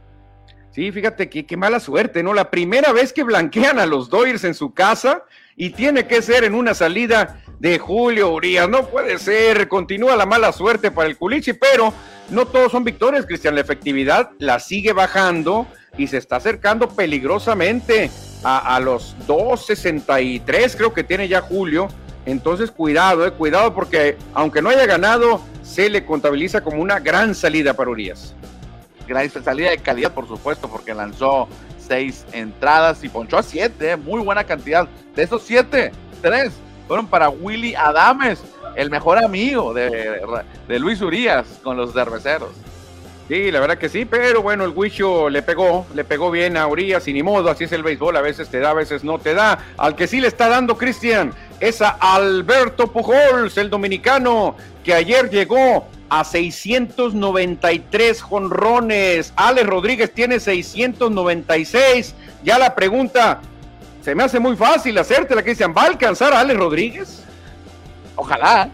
Sí, 0.74 0.90
fíjate 0.90 1.28
que 1.28 1.44
qué 1.44 1.56
mala 1.56 1.80
suerte, 1.80 2.22
¿no? 2.22 2.32
La 2.32 2.50
primera 2.50 2.92
vez 2.92 3.12
que 3.12 3.24
blanquean 3.24 3.78
a 3.78 3.84
los 3.84 4.08
Dodgers 4.08 4.44
en 4.44 4.54
su 4.54 4.72
casa 4.72 5.24
y 5.54 5.70
tiene 5.70 6.06
que 6.06 6.22
ser 6.22 6.44
en 6.44 6.54
una 6.54 6.72
salida 6.72 7.42
de 7.58 7.78
Julio 7.78 8.30
Urias. 8.30 8.70
No 8.70 8.86
puede 8.88 9.18
ser, 9.18 9.68
continúa 9.68 10.16
la 10.16 10.24
mala 10.24 10.50
suerte 10.50 10.90
para 10.90 11.08
el 11.08 11.18
Culichi, 11.18 11.52
pero 11.52 11.92
no 12.30 12.46
todos 12.46 12.72
son 12.72 12.84
victorias, 12.84 13.26
Cristian. 13.26 13.54
La 13.54 13.60
efectividad 13.60 14.30
la 14.38 14.58
sigue 14.60 14.94
bajando 14.94 15.66
y 15.98 16.06
se 16.06 16.16
está 16.16 16.36
acercando 16.36 16.88
peligrosamente 16.88 18.10
a, 18.42 18.74
a 18.74 18.80
los 18.80 19.14
2.63, 19.28 20.74
creo 20.74 20.94
que 20.94 21.04
tiene 21.04 21.28
ya 21.28 21.42
Julio. 21.42 21.88
Entonces, 22.24 22.70
cuidado, 22.70 23.26
eh, 23.26 23.32
cuidado, 23.32 23.74
porque 23.74 24.16
aunque 24.32 24.62
no 24.62 24.70
haya 24.70 24.86
ganado, 24.86 25.42
se 25.62 25.90
le 25.90 26.06
contabiliza 26.06 26.62
como 26.62 26.80
una 26.80 26.98
gran 26.98 27.34
salida 27.34 27.74
para 27.74 27.90
Urias. 27.90 28.34
Salida 29.42 29.70
de 29.70 29.78
calidad, 29.78 30.12
por 30.12 30.28
supuesto, 30.28 30.68
porque 30.68 30.94
lanzó 30.94 31.48
seis 31.78 32.24
entradas 32.32 33.02
y 33.04 33.08
ponchó 33.08 33.38
a 33.38 33.42
siete, 33.42 33.92
eh, 33.92 33.96
muy 33.96 34.22
buena 34.22 34.44
cantidad. 34.44 34.88
De 35.14 35.22
esos 35.22 35.42
siete, 35.42 35.92
tres 36.20 36.52
fueron 36.86 37.06
para 37.06 37.28
Willy 37.28 37.74
Adames, 37.74 38.42
el 38.76 38.90
mejor 38.90 39.22
amigo 39.22 39.74
de, 39.74 40.20
Luis 40.78 41.00
Urias 41.00 41.60
con 41.62 41.76
los 41.76 41.92
cerveceros. 41.92 42.50
Sí, 43.28 43.50
la 43.50 43.60
verdad 43.60 43.78
que 43.78 43.88
sí, 43.88 44.04
pero 44.04 44.42
bueno, 44.42 44.64
el 44.64 44.72
Huicho 44.74 45.30
le 45.30 45.42
pegó, 45.42 45.86
le 45.94 46.04
pegó 46.04 46.30
bien 46.30 46.56
a 46.56 46.66
Urias 46.66 47.06
y 47.08 47.12
ni 47.12 47.22
modo, 47.22 47.50
así 47.50 47.64
es 47.64 47.72
el 47.72 47.82
béisbol, 47.82 48.16
a 48.16 48.20
veces 48.20 48.48
te 48.48 48.58
da, 48.58 48.70
a 48.70 48.74
veces 48.74 49.04
no 49.04 49.18
te 49.18 49.32
da. 49.32 49.58
Al 49.78 49.94
que 49.94 50.06
sí 50.06 50.20
le 50.20 50.28
está 50.28 50.48
dando 50.48 50.76
Cristian 50.76 51.32
es 51.60 51.80
a 51.80 51.90
Alberto 52.00 52.88
Pujols, 52.88 53.56
el 53.56 53.70
dominicano, 53.70 54.56
que 54.84 54.92
ayer 54.92 55.30
llegó 55.30 55.86
a 56.12 56.24
693 56.24 58.20
jonrones. 58.20 59.32
Alex 59.34 59.66
Rodríguez 59.66 60.12
tiene 60.12 60.38
696. 60.38 62.14
Ya 62.44 62.58
la 62.58 62.74
pregunta, 62.74 63.40
se 64.02 64.14
me 64.14 64.24
hace 64.24 64.38
muy 64.38 64.54
fácil 64.54 64.98
hacerte 64.98 65.34
la 65.34 65.42
Cristian. 65.42 65.72
¿Va 65.74 65.84
a 65.84 65.86
alcanzar 65.86 66.34
a 66.34 66.40
Alex 66.40 66.58
Rodríguez? 66.58 67.24
Ojalá. 68.14 68.68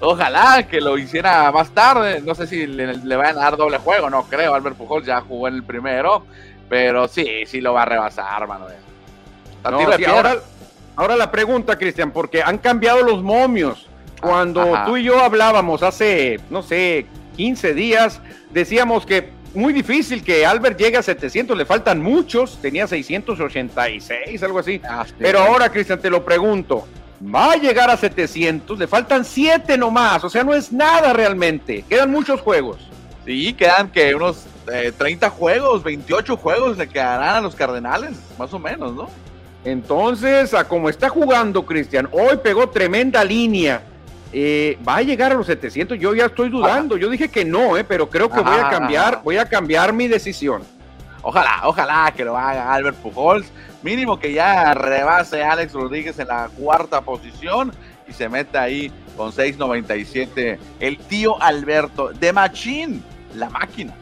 Ojalá 0.00 0.66
que 0.68 0.82
lo 0.82 0.98
hiciera 0.98 1.50
más 1.50 1.70
tarde. 1.70 2.20
No 2.20 2.34
sé 2.34 2.46
si 2.46 2.66
le, 2.66 2.98
le 2.98 3.16
van 3.16 3.38
a 3.38 3.40
dar 3.40 3.56
doble 3.56 3.78
juego, 3.78 4.10
no 4.10 4.24
creo. 4.24 4.54
Albert 4.54 4.76
Pujol 4.76 5.02
ya 5.02 5.22
jugó 5.22 5.48
en 5.48 5.54
el 5.54 5.62
primero. 5.62 6.26
Pero 6.68 7.08
sí, 7.08 7.44
sí 7.46 7.62
lo 7.62 7.72
va 7.72 7.82
a 7.82 7.86
rebasar, 7.86 8.46
Manuel. 8.46 8.76
No, 9.64 9.80
ahora, 10.08 10.36
Ahora 10.94 11.16
la 11.16 11.30
pregunta, 11.30 11.76
Cristian, 11.76 12.10
porque 12.10 12.42
han 12.42 12.58
cambiado 12.58 13.02
los 13.02 13.22
momios. 13.22 13.86
Cuando 14.20 14.72
tú 14.86 14.96
y 14.96 15.04
yo 15.04 15.20
hablábamos 15.20 15.82
hace, 15.82 16.40
no 16.50 16.62
sé, 16.62 17.06
15 17.36 17.74
días, 17.74 18.20
decíamos 18.50 19.04
que 19.04 19.30
muy 19.54 19.72
difícil 19.72 20.22
que 20.22 20.44
Albert 20.44 20.78
llegue 20.78 20.98
a 20.98 21.02
700, 21.02 21.56
le 21.56 21.64
faltan 21.64 22.02
muchos, 22.02 22.58
tenía 22.60 22.86
686, 22.86 24.42
algo 24.42 24.58
así. 24.58 24.80
Ah, 24.88 25.04
Pero 25.18 25.40
ahora, 25.40 25.70
Cristian, 25.70 25.98
te 25.98 26.10
lo 26.10 26.24
pregunto, 26.24 26.86
va 27.34 27.52
a 27.52 27.56
llegar 27.56 27.90
a 27.90 27.96
700, 27.96 28.78
le 28.78 28.86
faltan 28.86 29.24
7 29.24 29.78
nomás, 29.78 30.22
o 30.24 30.30
sea, 30.30 30.44
no 30.44 30.54
es 30.54 30.72
nada 30.72 31.12
realmente, 31.12 31.84
quedan 31.88 32.10
muchos 32.10 32.40
juegos. 32.40 32.78
Sí, 33.24 33.54
quedan 33.54 33.90
que 33.90 34.14
unos 34.14 34.44
30 34.66 35.26
eh, 35.26 35.30
juegos, 35.30 35.82
28 35.82 36.36
juegos 36.36 36.78
le 36.78 36.88
quedarán 36.88 37.36
a 37.36 37.40
los 37.40 37.54
Cardenales, 37.54 38.12
más 38.38 38.52
o 38.52 38.58
menos, 38.58 38.94
¿no? 38.94 39.08
Entonces, 39.64 40.54
a 40.54 40.68
como 40.68 40.88
está 40.88 41.08
jugando 41.08 41.66
Cristian, 41.66 42.08
hoy 42.12 42.36
pegó 42.42 42.68
tremenda 42.68 43.24
línea. 43.24 43.82
Eh, 44.32 44.78
va 44.86 44.96
a 44.96 45.02
llegar 45.02 45.32
a 45.32 45.34
los 45.34 45.46
700. 45.46 45.98
Yo 45.98 46.14
ya 46.14 46.26
estoy 46.26 46.48
dudando. 46.48 46.96
Yo 46.96 47.08
dije 47.08 47.28
que 47.28 47.44
no, 47.44 47.76
eh, 47.76 47.84
pero 47.84 48.10
creo 48.10 48.28
que 48.28 48.40
voy 48.40 48.58
a 48.58 48.68
cambiar, 48.68 49.22
voy 49.22 49.38
a 49.38 49.46
cambiar 49.46 49.92
mi 49.92 50.08
decisión. 50.08 50.62
Ojalá, 51.22 51.62
ojalá 51.64 52.12
que 52.16 52.24
lo 52.24 52.36
haga 52.36 52.72
Albert 52.72 52.96
Pujols. 52.98 53.46
Mínimo 53.82 54.18
que 54.18 54.32
ya 54.32 54.74
rebase 54.74 55.42
a 55.42 55.52
Alex 55.52 55.72
Rodríguez 55.72 56.18
en 56.18 56.28
la 56.28 56.48
cuarta 56.56 57.00
posición 57.00 57.72
y 58.08 58.12
se 58.12 58.28
meta 58.28 58.62
ahí 58.62 58.92
con 59.16 59.32
6.97. 59.32 60.58
El 60.80 60.98
tío 60.98 61.40
Alberto 61.40 62.12
de 62.12 62.32
Machín, 62.32 63.02
la 63.34 63.50
máquina. 63.50 63.94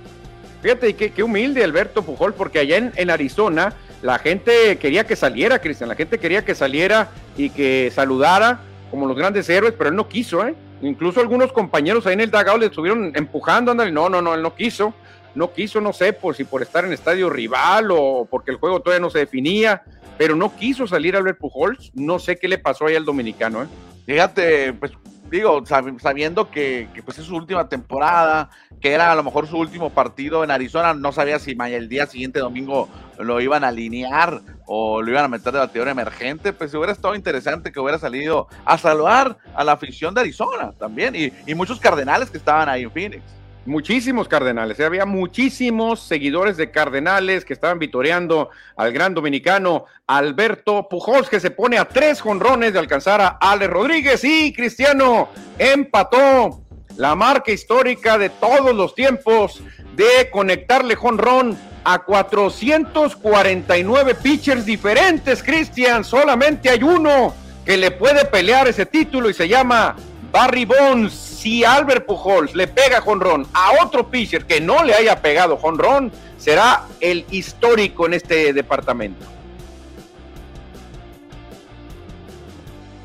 Fíjate 0.63 0.95
qué, 0.97 1.13
qué 1.13 1.23
humilde 1.23 1.63
Alberto 1.63 2.03
Pujol, 2.03 2.33
porque 2.35 2.61
allá 2.61 2.79
en, 2.79 2.93
en, 2.97 3.11
Arizona 3.11 3.75
la 4.01 4.19
gente 4.19 4.79
quería 4.79 5.05
que 5.05 5.17
saliera, 5.17 5.59
Cristian, 5.59 5.89
la 5.89 5.95
gente 5.95 6.19
quería 6.19 6.45
que 6.45 6.55
saliera 6.55 7.09
y 7.37 7.51
que 7.51 7.93
saludara 7.95 8.61
como 8.91 9.07
los 9.07 9.17
grandes 9.17 9.49
héroes, 9.49 9.75
pero 9.77 9.91
él 9.91 9.97
no 9.97 10.09
quiso, 10.09 10.47
¿eh? 10.47 10.55
Incluso 10.83 11.21
algunos 11.21 11.53
compañeros 11.53 12.07
ahí 12.07 12.15
en 12.15 12.21
el 12.21 12.31
Dagao 12.31 12.59
le 12.59 12.67
estuvieron 12.67 13.13
empujando, 13.15 13.71
ándale, 13.71 13.91
no, 13.91 14.09
no, 14.09 14.21
no, 14.21 14.35
él 14.35 14.43
no 14.43 14.55
quiso, 14.55 14.95
no 15.35 15.53
quiso, 15.53 15.81
no 15.81 15.93
sé, 15.93 16.13
por 16.13 16.35
si 16.35 16.45
por 16.45 16.63
estar 16.63 16.85
en 16.85 16.93
estadio 16.93 17.31
rival 17.31 17.89
o 17.91 18.27
porque 18.31 18.51
el 18.51 18.59
juego 18.59 18.81
todavía 18.81 19.01
no 19.01 19.11
se 19.11 19.21
definía, 19.21 19.83
pero 20.19 20.37
no 20.37 20.55
quiso 20.55 20.87
salir 20.87 21.17
Albert 21.17 21.39
Pujols, 21.39 21.91
no 21.95 22.19
sé 22.19 22.37
qué 22.37 22.49
le 22.49 22.59
pasó 22.59 22.87
ahí 22.87 22.95
al 22.95 23.05
dominicano, 23.05 23.63
¿eh? 23.63 23.67
Fíjate, 24.07 24.75
pues 24.75 24.93
digo, 25.35 25.65
sabiendo 25.67 26.51
que, 26.51 26.89
pues 27.05 27.19
es 27.19 27.27
su 27.27 27.35
última 27.35 27.69
temporada, 27.69 28.51
que 28.81 28.93
era 28.93 29.11
a 29.11 29.15
lo 29.17 29.23
mejor 29.23 29.47
su 29.47 29.59
último 29.59 29.91
partido 29.91 30.45
en 30.45 30.51
Arizona, 30.51 30.95
no 30.95 31.13
sabía 31.13 31.39
si 31.39 31.57
el 31.59 31.89
día 31.89 32.07
siguiente 32.07 32.39
domingo 32.39 32.89
lo 33.19 33.41
iban 33.41 33.65
a 33.65 33.69
alinear 33.69 34.41
o 34.67 35.03
lo 35.03 35.11
iban 35.11 35.25
a 35.25 35.29
meter 35.29 35.53
de 35.53 35.59
bateador 35.59 35.89
emergente, 35.89 36.53
pues 36.53 36.73
hubiera 36.75 36.93
estado 36.93 37.15
interesante 37.15 37.73
que 37.73 37.81
hubiera 37.81 37.99
salido 37.99 38.49
a 38.65 38.79
saludar 38.79 39.37
a 39.55 39.65
la 39.65 39.73
afición 39.73 40.15
de 40.15 40.21
Arizona 40.21 40.73
también 40.79 41.15
y, 41.17 41.33
y 41.47 41.55
muchos 41.55 41.81
cardenales 41.81 42.31
que 42.31 42.39
estaban 42.39 42.69
ahí 42.69 42.85
en 42.85 42.91
Phoenix. 42.91 43.23
Muchísimos 43.67 44.29
cardenales, 44.29 44.79
¿eh? 44.79 44.85
había 44.85 45.07
muchísimos 45.07 46.01
seguidores 46.01 46.59
de 46.59 46.71
cardenales 46.71 47.47
que 47.47 47.55
estaban 47.55 47.79
vitoreando 47.79 48.51
al 48.77 48.93
gran 48.93 49.15
dominicano 49.15 49.87
Alberto 50.07 50.87
Pujols, 50.87 51.31
que 51.31 51.41
se 51.41 51.51
pone 51.51 51.79
a 51.79 51.89
tres 51.89 52.21
jonrones 52.21 52.75
de 52.75 52.79
alcanzar 52.79 53.23
a 53.23 53.39
Ale 53.41 53.67
Rodríguez 53.67 54.23
y 54.23 54.53
Cristiano 54.53 55.31
empató 55.59 56.63
la 56.99 57.15
marca 57.15 57.53
histórica 57.53 58.19
de 58.19 58.29
todos 58.29 58.75
los 58.75 58.95
tiempos 58.95 59.63
de 59.97 60.29
conectarle 60.31 60.95
jonrón 60.95 61.57
a 61.85 62.01
449 62.01 64.15
pitchers 64.17 64.67
diferentes, 64.67 65.43
Cristian. 65.43 66.05
Solamente 66.05 66.69
hay 66.69 66.83
uno 66.83 67.35
que 67.65 67.79
le 67.79 67.91
puede 67.91 68.27
pelear 68.27 68.69
ese 68.69 68.85
título 68.85 69.31
y 69.31 69.35
se 69.35 69.49
llama 69.49 69.97
Barry 70.35 70.65
Bonds 70.65 71.13
si 71.13 71.63
Albert 71.63 72.07
Pujols 72.07 72.57
le 72.57 72.67
pega 72.67 73.01
jonrón 73.01 73.47
a 73.53 73.85
otro 73.85 74.11
pitcher 74.11 74.45
que 74.45 74.61
no 74.61 74.83
le 74.83 74.93
haya 74.93 75.23
pegado 75.23 75.57
jonrón, 75.57 76.11
será 76.39 76.87
el 76.99 77.25
histórico 77.31 78.07
en 78.07 78.15
este 78.15 78.53
departamento. 78.53 79.25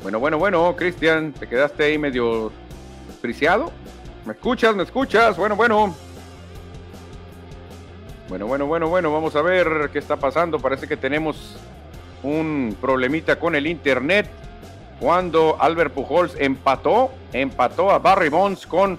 Bueno, 0.02 0.18
bueno, 0.18 0.38
bueno, 0.38 0.74
Cristian, 0.74 1.32
te 1.32 1.48
quedaste 1.48 1.84
ahí 1.84 1.98
medio 1.98 2.50
friciado. 3.22 3.70
¿Me 4.26 4.32
escuchas? 4.32 4.74
¿Me 4.74 4.82
escuchas? 4.82 5.36
Bueno, 5.36 5.54
bueno. 5.54 5.94
Bueno, 8.28 8.46
bueno, 8.48 8.66
bueno, 8.66 8.88
bueno, 8.88 9.12
vamos 9.12 9.36
a 9.36 9.42
ver 9.42 9.90
qué 9.92 10.00
está 10.00 10.16
pasando. 10.16 10.58
Parece 10.58 10.88
que 10.88 10.96
tenemos 10.96 11.56
un 12.24 12.76
problemita 12.80 13.38
con 13.38 13.54
el 13.54 13.68
internet 13.68 14.28
cuando 15.00 15.56
Albert 15.58 15.94
Pujols 15.94 16.36
empató, 16.38 17.10
empató 17.32 17.90
a 17.90 17.98
Barry 17.98 18.28
Bonds 18.28 18.66
con 18.66 18.98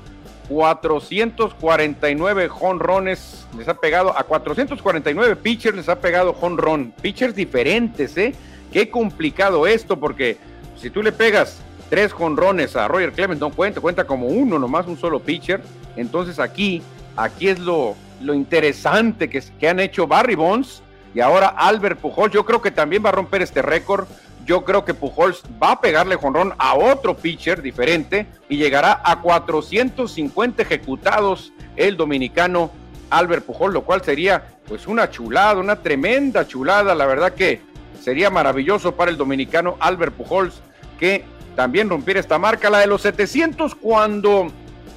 449 0.49 2.49
jonrones, 2.49 3.45
les 3.57 3.69
ha 3.69 3.75
pegado 3.75 4.17
a 4.17 4.23
449 4.23 5.35
pitchers, 5.37 5.77
les 5.77 5.87
ha 5.87 5.99
pegado 5.99 6.33
jonrón, 6.33 6.93
pitchers 7.01 7.35
diferentes, 7.35 8.17
¿eh? 8.17 8.33
Qué 8.73 8.89
complicado 8.89 9.67
esto, 9.67 9.99
porque 9.99 10.37
si 10.75 10.89
tú 10.89 11.03
le 11.03 11.11
pegas 11.11 11.61
tres 11.89 12.11
jonrones 12.11 12.75
a 12.75 12.87
Roger 12.87 13.13
Clemens, 13.13 13.39
no 13.39 13.51
cuenta, 13.51 13.79
cuenta 13.79 14.05
como 14.05 14.25
uno, 14.27 14.57
nomás 14.57 14.87
un 14.87 14.97
solo 14.97 15.19
pitcher, 15.19 15.61
entonces 15.95 16.39
aquí, 16.39 16.81
aquí 17.15 17.47
es 17.47 17.59
lo, 17.59 17.95
lo 18.21 18.33
interesante 18.33 19.29
que, 19.29 19.43
que 19.59 19.69
han 19.69 19.79
hecho 19.79 20.07
Barry 20.07 20.33
Bonds 20.35 20.81
y 21.13 21.19
ahora 21.19 21.47
Albert 21.47 21.99
Pujols, 21.99 22.33
yo 22.33 22.45
creo 22.45 22.61
que 22.61 22.71
también 22.71 23.03
va 23.05 23.09
a 23.09 23.13
romper 23.13 23.41
este 23.41 23.61
récord 23.61 24.07
yo 24.45 24.63
creo 24.63 24.85
que 24.85 24.93
Pujols 24.93 25.43
va 25.61 25.73
a 25.73 25.81
pegarle 25.81 26.15
jonrón 26.15 26.53
a 26.57 26.75
otro 26.75 27.15
pitcher 27.15 27.61
diferente 27.61 28.27
y 28.49 28.57
llegará 28.57 29.01
a 29.03 29.21
450 29.21 30.63
ejecutados 30.63 31.53
el 31.75 31.97
dominicano 31.97 32.71
Albert 33.09 33.45
Pujols, 33.45 33.73
lo 33.73 33.83
cual 33.83 34.03
sería 34.03 34.43
pues 34.67 34.87
una 34.87 35.09
chulada, 35.09 35.59
una 35.59 35.77
tremenda 35.77 36.47
chulada, 36.47 36.95
la 36.95 37.05
verdad 37.05 37.33
que 37.33 37.61
sería 38.01 38.29
maravilloso 38.29 38.95
para 38.95 39.11
el 39.11 39.17
dominicano 39.17 39.77
Albert 39.79 40.13
Pujols 40.13 40.61
que 40.99 41.23
también 41.55 41.89
rompiera 41.89 42.19
esta 42.19 42.39
marca, 42.39 42.69
la 42.69 42.79
de 42.79 42.87
los 42.87 43.01
700 43.01 43.75
cuando 43.75 44.51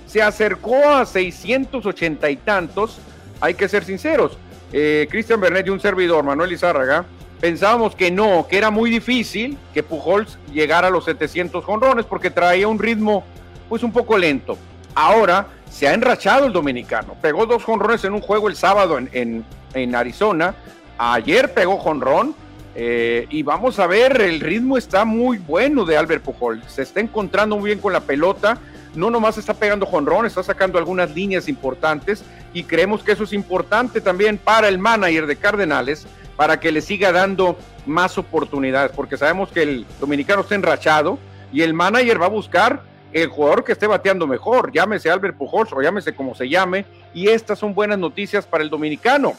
se 0.07 0.23
acercó 0.23 0.89
a 0.89 1.05
680 1.05 2.31
y 2.31 2.37
tantos, 2.37 2.99
hay 3.41 3.55
que 3.55 3.69
ser 3.69 3.85
sinceros, 3.85 4.39
eh, 4.73 5.09
Cristian 5.11 5.41
Bernet 5.41 5.67
y 5.67 5.71
un 5.71 5.81
servidor, 5.81 6.23
Manuel 6.25 6.53
Izárraga, 6.53 7.05
pensábamos 7.41 7.95
que 7.95 8.11
no, 8.11 8.47
que 8.49 8.59
era 8.59 8.71
muy 8.71 8.91
difícil 8.91 9.59
que 9.73 9.83
Pujols 9.83 10.39
llegara 10.53 10.89
a 10.89 10.91
los 10.91 11.05
700 11.05 11.65
jonrones 11.65 12.07
porque 12.07 12.31
traía 12.31 12.69
un 12.69 12.79
ritmo 12.79 13.25
pues 13.69 13.83
un 13.83 13.93
poco 13.93 14.17
lento. 14.17 14.57
Ahora 14.95 15.49
se 15.71 15.89
ha 15.89 15.95
enrachado 15.95 16.47
el 16.47 16.53
dominicano. 16.53 17.17
Pegó 17.21 17.47
dos 17.47 17.65
jonrones 17.65 18.05
en 18.05 18.15
un 18.15 18.21
juego 18.21 18.49
el 18.49 18.57
sábado 18.57 18.99
en, 18.99 19.45
en, 19.75 19.95
Arizona. 19.95 20.55
Ayer 20.99 21.53
pegó 21.53 21.79
jonrón. 21.79 22.35
Eh, 22.77 23.27
y 23.31 23.43
vamos 23.45 23.79
a 23.79 23.87
ver, 23.87 24.21
el 24.21 24.41
ritmo 24.41 24.77
está 24.77 25.05
muy 25.05 25.39
bueno 25.39 25.85
de 25.85 25.97
Albert 25.97 26.23
Pujols. 26.23 26.65
Se 26.73 26.83
está 26.83 27.01
encontrando 27.01 27.57
muy 27.57 27.71
bien 27.71 27.81
con 27.81 27.93
la 27.93 28.01
pelota. 28.01 28.59
No 28.95 29.11
nomás 29.11 29.37
está 29.39 29.55
pegando 29.55 29.87
jonrón, 29.87 30.27
está 30.27 30.43
sacando 30.43 30.79
algunas 30.79 31.13
líneas 31.15 31.49
importantes. 31.49 32.25
Y 32.53 32.65
creemos 32.65 33.03
que 33.03 33.13
eso 33.13 33.25
es 33.25 33.33
importante 33.33 34.01
también 34.01 34.39
para 34.39 34.69
el 34.69 34.79
manager 34.79 35.27
de 35.27 35.37
Cardenales 35.37 36.07
para 36.37 36.61
que 36.61 36.73
le 36.73 36.81
siga 36.81 37.13
dando 37.13 37.57
más 37.87 38.19
oportunidades, 38.19 38.93
porque 38.93 39.17
sabemos 39.17 39.51
que 39.51 39.63
el 39.63 39.87
dominicano 40.01 40.43
está 40.43 40.55
enrachado 40.55 41.19
y 41.53 41.63
el 41.63 41.75
manager 41.75 42.21
va 42.21 42.27
a 42.27 42.31
buscar 42.31 42.83
el 43.13 43.29
jugador 43.29 43.63
que 43.63 43.73
esté 43.73 43.87
bateando 43.87 44.27
mejor, 44.27 44.73
llámese 44.73 45.09
Albert 45.09 45.37
Pujols 45.37 45.73
o 45.73 45.81
llámese 45.81 46.15
como 46.15 46.35
se 46.35 46.49
llame, 46.49 46.85
y 47.15 47.29
estas 47.29 47.61
son 47.61 47.73
buenas 47.73 47.99
noticias 47.99 48.45
para 48.45 48.65
el 48.65 48.71
dominicano. 48.71 49.35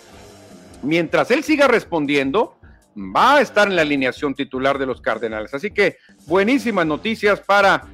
Mientras 0.82 1.30
él 1.32 1.44
siga 1.44 1.68
respondiendo, 1.68 2.58
va 2.96 3.36
a 3.36 3.42
estar 3.42 3.68
en 3.68 3.76
la 3.76 3.82
alineación 3.82 4.34
titular 4.34 4.78
de 4.78 4.86
los 4.86 5.02
Cardenales. 5.02 5.54
Así 5.54 5.72
que 5.72 5.98
buenísimas 6.26 6.86
noticias 6.86 7.42
para 7.42 7.86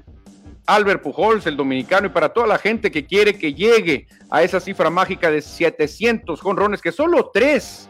Albert 0.68 1.02
Pujols, 1.02 1.48
el 1.48 1.58
dominicano, 1.58 2.06
y 2.08 2.10
para 2.12 2.30
toda 2.30 2.46
la 2.46 2.60
gente 2.60 2.92
que 2.92 3.08
quiere 3.08 3.38
que 3.38 3.56
llegue 3.56 4.08
a 4.30 4.44
esa 4.44 4.60
cifra 4.60 4.92
mágica 4.92 5.32
de 5.32 5.42
700 5.42 6.40
jonrones, 6.40 6.82
que 6.82 6.92
solo 6.92 7.32
tres 7.34 7.90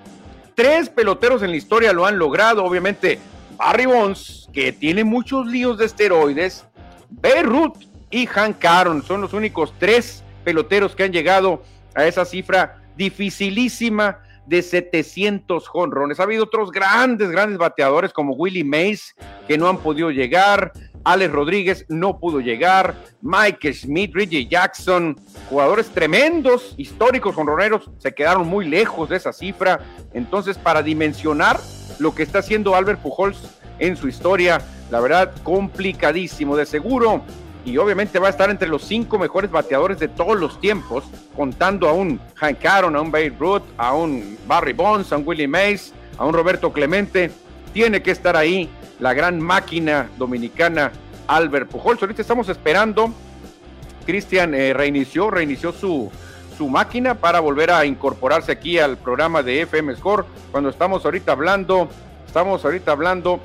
Tres 0.55 0.89
peloteros 0.89 1.41
en 1.43 1.51
la 1.51 1.57
historia 1.57 1.93
lo 1.93 2.05
han 2.05 2.17
logrado, 2.17 2.63
obviamente 2.63 3.19
Barry 3.57 3.85
Bonds, 3.85 4.49
que 4.53 4.73
tiene 4.73 5.03
muchos 5.03 5.47
líos 5.47 5.77
de 5.77 5.85
esteroides, 5.85 6.65
Beirut 7.09 7.75
y 8.09 8.25
Hank 8.25 8.63
Aaron 8.63 9.03
son 9.03 9.21
los 9.21 9.33
únicos 9.33 9.73
tres 9.77 10.23
peloteros 10.43 10.95
que 10.95 11.03
han 11.03 11.11
llegado 11.11 11.63
a 11.95 12.05
esa 12.05 12.25
cifra 12.25 12.81
dificilísima 12.95 14.19
de 14.45 14.61
700 14.61 15.67
jonrones. 15.67 16.19
Ha 16.19 16.23
habido 16.23 16.43
otros 16.43 16.71
grandes, 16.71 17.29
grandes 17.29 17.57
bateadores 17.57 18.11
como 18.11 18.33
Willie 18.33 18.63
Mays 18.63 19.15
que 19.47 19.57
no 19.57 19.69
han 19.69 19.77
podido 19.77 20.11
llegar, 20.11 20.73
Alex 21.03 21.31
Rodríguez 21.31 21.85
no 21.89 22.19
pudo 22.19 22.39
llegar, 22.39 22.95
Mike 23.21 23.73
Smith, 23.73 24.11
Reggie 24.13 24.47
Jackson, 24.47 25.19
jugadores 25.49 25.89
tremendos, 25.89 26.75
históricos 26.77 27.37
honroneros, 27.37 27.89
se 27.97 28.13
quedaron 28.13 28.47
muy 28.47 28.67
lejos 28.67 29.09
de 29.09 29.17
esa 29.17 29.33
cifra. 29.33 29.79
Entonces, 30.13 30.57
para 30.57 30.83
dimensionar 30.83 31.59
lo 31.99 32.15
que 32.15 32.23
está 32.23 32.39
haciendo 32.39 32.75
Albert 32.75 33.01
Pujols 33.01 33.37
en 33.79 33.95
su 33.95 34.07
historia. 34.07 34.61
La 34.89 34.99
verdad, 34.99 35.33
complicadísimo 35.43 36.55
de 36.55 36.65
seguro. 36.65 37.21
Y 37.63 37.77
obviamente 37.77 38.17
va 38.17 38.27
a 38.27 38.31
estar 38.31 38.49
entre 38.49 38.67
los 38.67 38.83
cinco 38.83 39.19
mejores 39.19 39.51
bateadores 39.51 39.99
de 39.99 40.07
todos 40.07 40.39
los 40.39 40.59
tiempos, 40.59 41.03
contando 41.35 41.87
a 41.87 41.93
un 41.93 42.19
Hank 42.35 42.65
Aaron, 42.65 42.95
a 42.95 43.01
un 43.01 43.11
Babe 43.11 43.35
Ruth, 43.37 43.63
a 43.77 43.93
un 43.93 44.37
Barry 44.47 44.73
Bonds, 44.73 45.11
a 45.11 45.17
un 45.17 45.27
Willie 45.27 45.47
Mays, 45.47 45.93
a 46.17 46.25
un 46.25 46.33
Roberto 46.33 46.73
Clemente. 46.73 47.31
Tiene 47.73 48.01
que 48.01 48.11
estar 48.11 48.35
ahí 48.35 48.69
la 48.99 49.13
gran 49.13 49.39
máquina 49.39 50.09
dominicana 50.17 50.91
Albert 51.27 51.69
Pujols. 51.69 52.01
Ahorita 52.01 52.21
estamos 52.21 52.49
esperando. 52.49 53.13
Cristian 54.05 54.53
eh, 54.53 54.73
reinició, 54.73 55.29
reinició 55.29 55.71
su, 55.71 56.11
su 56.57 56.67
máquina 56.67 57.15
para 57.15 57.39
volver 57.39 57.71
a 57.71 57.85
incorporarse 57.85 58.51
aquí 58.51 58.79
al 58.79 58.97
programa 58.97 59.43
de 59.43 59.61
FM 59.61 59.95
Score. 59.95 60.25
Cuando 60.51 60.69
estamos 60.69 61.05
ahorita 61.05 61.31
hablando, 61.31 61.87
estamos 62.25 62.65
ahorita 62.65 62.91
hablando 62.91 63.39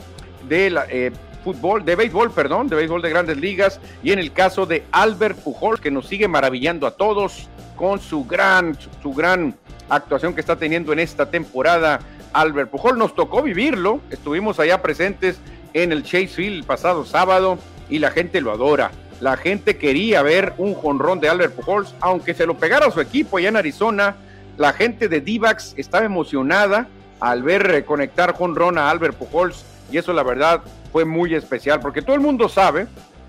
de 0.49 0.71
la, 0.71 0.87
eh, 0.89 1.13
fútbol, 1.47 1.85
de 1.85 1.95
béisbol, 1.95 2.33
perdón, 2.33 2.67
de 2.67 2.75
béisbol 2.75 3.01
de 3.03 3.09
grandes 3.09 3.37
ligas, 3.37 3.79
y 4.03 4.11
en 4.11 4.19
el 4.19 4.33
caso 4.33 4.67
de 4.67 4.83
Albert 4.91 5.39
Pujol, 5.39 5.81
que 5.81 5.93
nos 5.93 6.09
sigue 6.09 6.27
maravillando 6.27 6.89
a 6.89 6.91
todos 6.91 7.49
con 7.77 8.01
su 8.01 8.25
gran, 8.25 8.77
su 9.01 9.15
gran 9.15 9.55
actuación 9.89 10.35
que 10.35 10.41
está 10.41 10.57
teniendo 10.57 10.93
en 10.93 10.99
esta 10.99 11.31
temporada. 11.31 12.01
Albert 12.33 12.71
Pujol 12.71 12.99
nos 12.99 13.15
tocó 13.15 13.43
vivirlo, 13.43 14.01
estuvimos 14.11 14.61
allá 14.61 14.83
presentes 14.83 15.39
en 15.73 15.93
el 15.93 16.03
Chase 16.03 16.29
Field 16.29 16.57
el 16.59 16.65
pasado 16.65 17.05
sábado 17.05 17.59
y 17.89 17.99
la 17.99 18.11
gente 18.11 18.41
lo 18.41 18.53
adora. 18.53 18.91
La 19.21 19.37
gente 19.37 19.77
quería 19.77 20.23
ver 20.23 20.53
un 20.59 20.75
jonrón 20.75 21.21
de 21.21 21.29
Albert 21.29 21.55
Pujols, 21.55 21.95
aunque 22.01 22.35
se 22.35 22.47
lo 22.47 22.59
pegara 22.59 22.87
a 22.87 22.91
su 22.91 23.01
equipo 23.01 23.39
allá 23.39 23.49
en 23.49 23.57
Arizona. 23.57 24.17
La 24.59 24.73
gente 24.73 25.09
de 25.09 25.21
Divax 25.21 25.75
estaba 25.77 26.05
emocionada 26.05 26.89
al 27.21 27.43
ver 27.43 27.85
conectar 27.85 28.35
jonrón 28.35 28.77
a 28.79 28.91
Albert 28.91 29.17
Pujols 29.17 29.65
y 29.91 29.99
eso 29.99 30.13
la 30.13 30.23
verdad 30.23 30.63
fue 30.93 31.05
muy 31.05 31.35
especial 31.35 31.81
porque 31.81 32.03
todo 32.03 32.15
el 32.15 32.21
mundo 32.21 32.49
sabe 32.49 32.87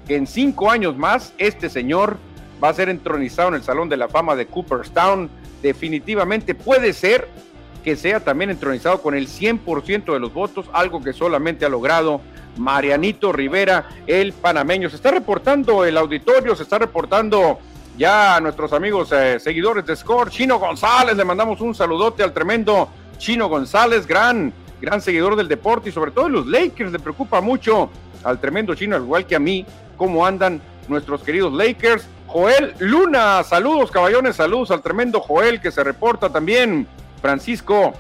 que 0.08 0.16
en 0.16 0.28
cinco 0.28 0.70
años 0.70 0.98
más 0.98 1.34
este 1.38 1.70
señor 1.70 2.18
va 2.64 2.70
a 2.70 2.74
ser 2.74 2.90
entronizado 2.90 3.50
en 3.50 3.56
el 3.56 3.64
Salón 3.64 3.90
de 3.90 3.98
la 3.98 4.08
Fama 4.08 4.36
de 4.36 4.48
Cooperstown. 4.48 5.30
Definitivamente 5.62 6.56
puede 6.56 6.94
ser 6.94 7.28
que 7.88 7.96
sea 7.96 8.20
también 8.20 8.50
entronizado 8.50 9.02
con 9.02 9.16
el 9.16 9.30
100% 9.30 10.12
de 10.12 10.20
los 10.20 10.34
votos, 10.34 10.66
algo 10.74 11.02
que 11.02 11.14
solamente 11.14 11.64
ha 11.66 11.70
logrado 11.70 12.20
Marianito 12.58 13.32
Rivera, 13.32 13.88
el 14.06 14.34
panameño. 14.34 14.90
Se 14.90 14.98
está 14.98 15.10
reportando 15.10 15.86
el 15.86 15.96
auditorio, 15.96 16.54
se 16.54 16.64
está 16.64 16.80
reportando 16.80 17.60
ya 17.98 18.36
a 18.36 18.42
nuestros 18.42 18.74
amigos 18.74 19.14
eh, 19.14 19.40
seguidores 19.40 19.86
de 19.86 19.96
Score. 19.96 20.30
Chino 20.30 20.60
González, 20.60 21.16
le 21.16 21.24
mandamos 21.24 21.62
un 21.62 21.74
saludote 21.74 22.24
al 22.24 22.34
tremendo 22.34 22.90
Chino 23.20 23.48
González, 23.48 24.06
gran 24.06 24.52
gran 24.82 25.00
seguidor 25.00 25.38
del 25.38 25.48
deporte 25.48 25.88
y 25.88 25.94
sobre 25.94 26.12
todo 26.12 26.26
de 26.26 26.32
los 26.32 26.46
Lakers. 26.46 26.92
Le 26.92 27.00
preocupa 27.00 27.40
mucho 27.40 27.90
al 28.22 28.38
tremendo 28.38 28.76
chino, 28.76 28.98
al 28.98 29.04
igual 29.04 29.26
que 29.26 29.38
a 29.38 29.40
mí, 29.40 29.66
cómo 29.96 30.26
andan 30.26 30.60
nuestros 30.90 31.24
queridos 31.24 31.54
Lakers. 31.54 32.06
Joel 32.28 32.74
Luna, 32.80 33.46
saludos 33.46 33.92
caballones, 33.92 34.36
saludos 34.36 34.72
al 34.72 34.82
tremendo 34.82 35.22
Joel 35.22 35.62
que 35.62 35.72
se 35.72 35.86
reporta 35.86 36.30
también. 36.30 36.86
Francisco 37.22 37.94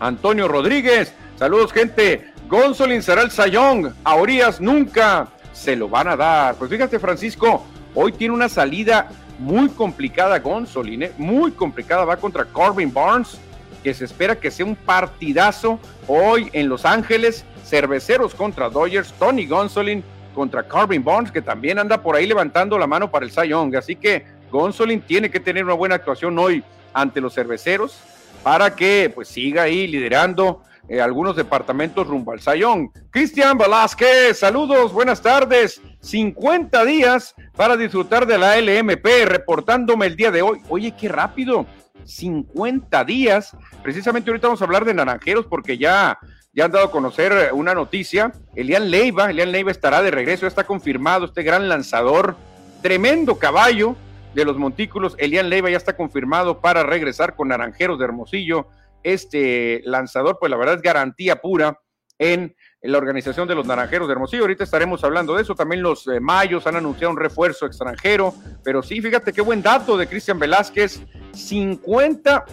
Antonio 0.00 0.48
Rodríguez, 0.48 1.14
saludos 1.38 1.72
gente. 1.72 2.32
Gonzolin 2.48 3.02
será 3.02 3.22
el 3.22 3.30
Sayón, 3.30 3.94
a 4.04 4.16
nunca 4.60 5.28
se 5.52 5.76
lo 5.76 5.88
van 5.88 6.08
a 6.08 6.16
dar. 6.16 6.54
Pues 6.56 6.70
fíjate 6.70 6.98
Francisco, 6.98 7.64
hoy 7.94 8.12
tiene 8.12 8.34
una 8.34 8.48
salida 8.48 9.08
muy 9.38 9.68
complicada 9.70 10.38
Gonzolin, 10.38 11.04
¿eh? 11.04 11.12
muy 11.16 11.52
complicada, 11.52 12.04
va 12.04 12.16
contra 12.16 12.44
Corbin 12.44 12.92
Barnes 12.92 13.38
que 13.82 13.94
se 13.94 14.04
espera 14.04 14.36
que 14.36 14.50
sea 14.50 14.64
un 14.64 14.76
partidazo 14.76 15.78
hoy 16.06 16.48
en 16.52 16.68
Los 16.68 16.84
Ángeles. 16.84 17.44
Cerveceros 17.64 18.34
contra 18.34 18.68
Dodgers, 18.68 19.12
Tony 19.14 19.46
Gonsolin 19.46 20.04
contra 20.34 20.62
Carvin 20.62 21.02
Barnes, 21.04 21.32
que 21.32 21.42
también 21.42 21.78
anda 21.78 22.00
por 22.02 22.16
ahí 22.16 22.26
levantando 22.26 22.78
la 22.78 22.86
mano 22.86 23.10
para 23.10 23.24
el 23.24 23.32
Cy 23.32 23.48
Young. 23.48 23.74
Así 23.76 23.96
que 23.96 24.24
Gonsolin 24.50 25.00
tiene 25.00 25.30
que 25.30 25.40
tener 25.40 25.64
una 25.64 25.74
buena 25.74 25.96
actuación 25.96 26.38
hoy 26.38 26.62
ante 26.92 27.20
los 27.20 27.34
cerveceros 27.34 27.98
para 28.42 28.74
que 28.74 29.10
pues 29.14 29.28
siga 29.28 29.62
ahí 29.62 29.86
liderando 29.86 30.62
eh, 30.88 31.00
algunos 31.00 31.36
departamentos 31.36 32.06
rumbo 32.06 32.32
al 32.32 32.40
Sayón. 32.40 32.90
Cristian 33.10 33.56
Velázquez, 33.56 34.38
saludos, 34.38 34.92
buenas 34.92 35.22
tardes. 35.22 35.80
50 36.00 36.84
días 36.84 37.34
para 37.56 37.76
disfrutar 37.76 38.26
de 38.26 38.36
la 38.36 38.56
LMP, 38.60 39.24
reportándome 39.24 40.06
el 40.06 40.16
día 40.16 40.30
de 40.30 40.42
hoy. 40.42 40.60
Oye, 40.68 40.94
qué 40.98 41.08
rápido. 41.08 41.66
50 42.04 43.04
días. 43.04 43.56
Precisamente 43.82 44.30
ahorita 44.30 44.48
vamos 44.48 44.60
a 44.60 44.64
hablar 44.64 44.84
de 44.84 44.94
naranjeros 44.94 45.46
porque 45.46 45.78
ya, 45.78 46.18
ya 46.52 46.64
han 46.64 46.72
dado 46.72 46.86
a 46.86 46.90
conocer 46.90 47.50
una 47.52 47.74
noticia. 47.74 48.32
Elian 48.56 48.90
Leiva, 48.90 49.30
Elian 49.30 49.52
Leiva 49.52 49.70
estará 49.70 50.02
de 50.02 50.10
regreso, 50.10 50.48
está 50.48 50.64
confirmado 50.64 51.26
este 51.26 51.44
gran 51.44 51.68
lanzador, 51.68 52.36
tremendo 52.82 53.38
caballo 53.38 53.94
de 54.34 54.44
los 54.44 54.56
montículos. 54.56 55.14
Elian 55.18 55.48
Leiva 55.48 55.70
ya 55.70 55.76
está 55.76 55.96
confirmado 55.96 56.60
para 56.60 56.82
regresar 56.82 57.36
con 57.36 57.48
Naranjeros 57.48 57.98
de 57.98 58.04
Hermosillo. 58.04 58.68
Este 59.02 59.82
lanzador, 59.84 60.38
pues 60.38 60.50
la 60.50 60.56
verdad 60.56 60.76
es 60.76 60.82
garantía 60.82 61.40
pura 61.40 61.80
en 62.18 62.54
la 62.82 62.98
organización 62.98 63.48
de 63.48 63.54
los 63.54 63.66
Naranjeros 63.66 64.08
de 64.08 64.12
Hermosillo. 64.12 64.42
Ahorita 64.42 64.64
estaremos 64.64 65.02
hablando 65.04 65.34
de 65.34 65.42
eso. 65.42 65.54
También 65.54 65.82
los 65.82 66.06
eh, 66.08 66.20
Mayos 66.20 66.66
han 66.66 66.76
anunciado 66.76 67.10
un 67.10 67.18
refuerzo 67.18 67.66
extranjero. 67.66 68.34
Pero 68.62 68.82
sí, 68.82 69.00
fíjate 69.00 69.32
qué 69.32 69.40
buen 69.40 69.62
dato 69.62 69.96
de 69.96 70.06
Cristian 70.06 70.38
Velázquez. 70.38 71.02
50 71.32 72.44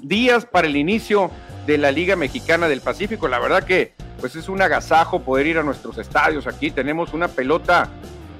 días 0.00 0.44
para 0.44 0.66
el 0.66 0.76
inicio 0.76 1.30
de 1.66 1.78
la 1.78 1.90
Liga 1.90 2.16
Mexicana 2.16 2.68
del 2.68 2.80
Pacífico. 2.80 3.28
La 3.28 3.38
verdad 3.38 3.64
que 3.64 3.94
pues 4.20 4.36
es 4.36 4.48
un 4.48 4.62
agasajo 4.62 5.20
poder 5.20 5.46
ir 5.46 5.58
a 5.58 5.62
nuestros 5.62 5.98
estadios. 5.98 6.46
Aquí 6.46 6.70
tenemos 6.70 7.12
una 7.12 7.28
pelota 7.28 7.88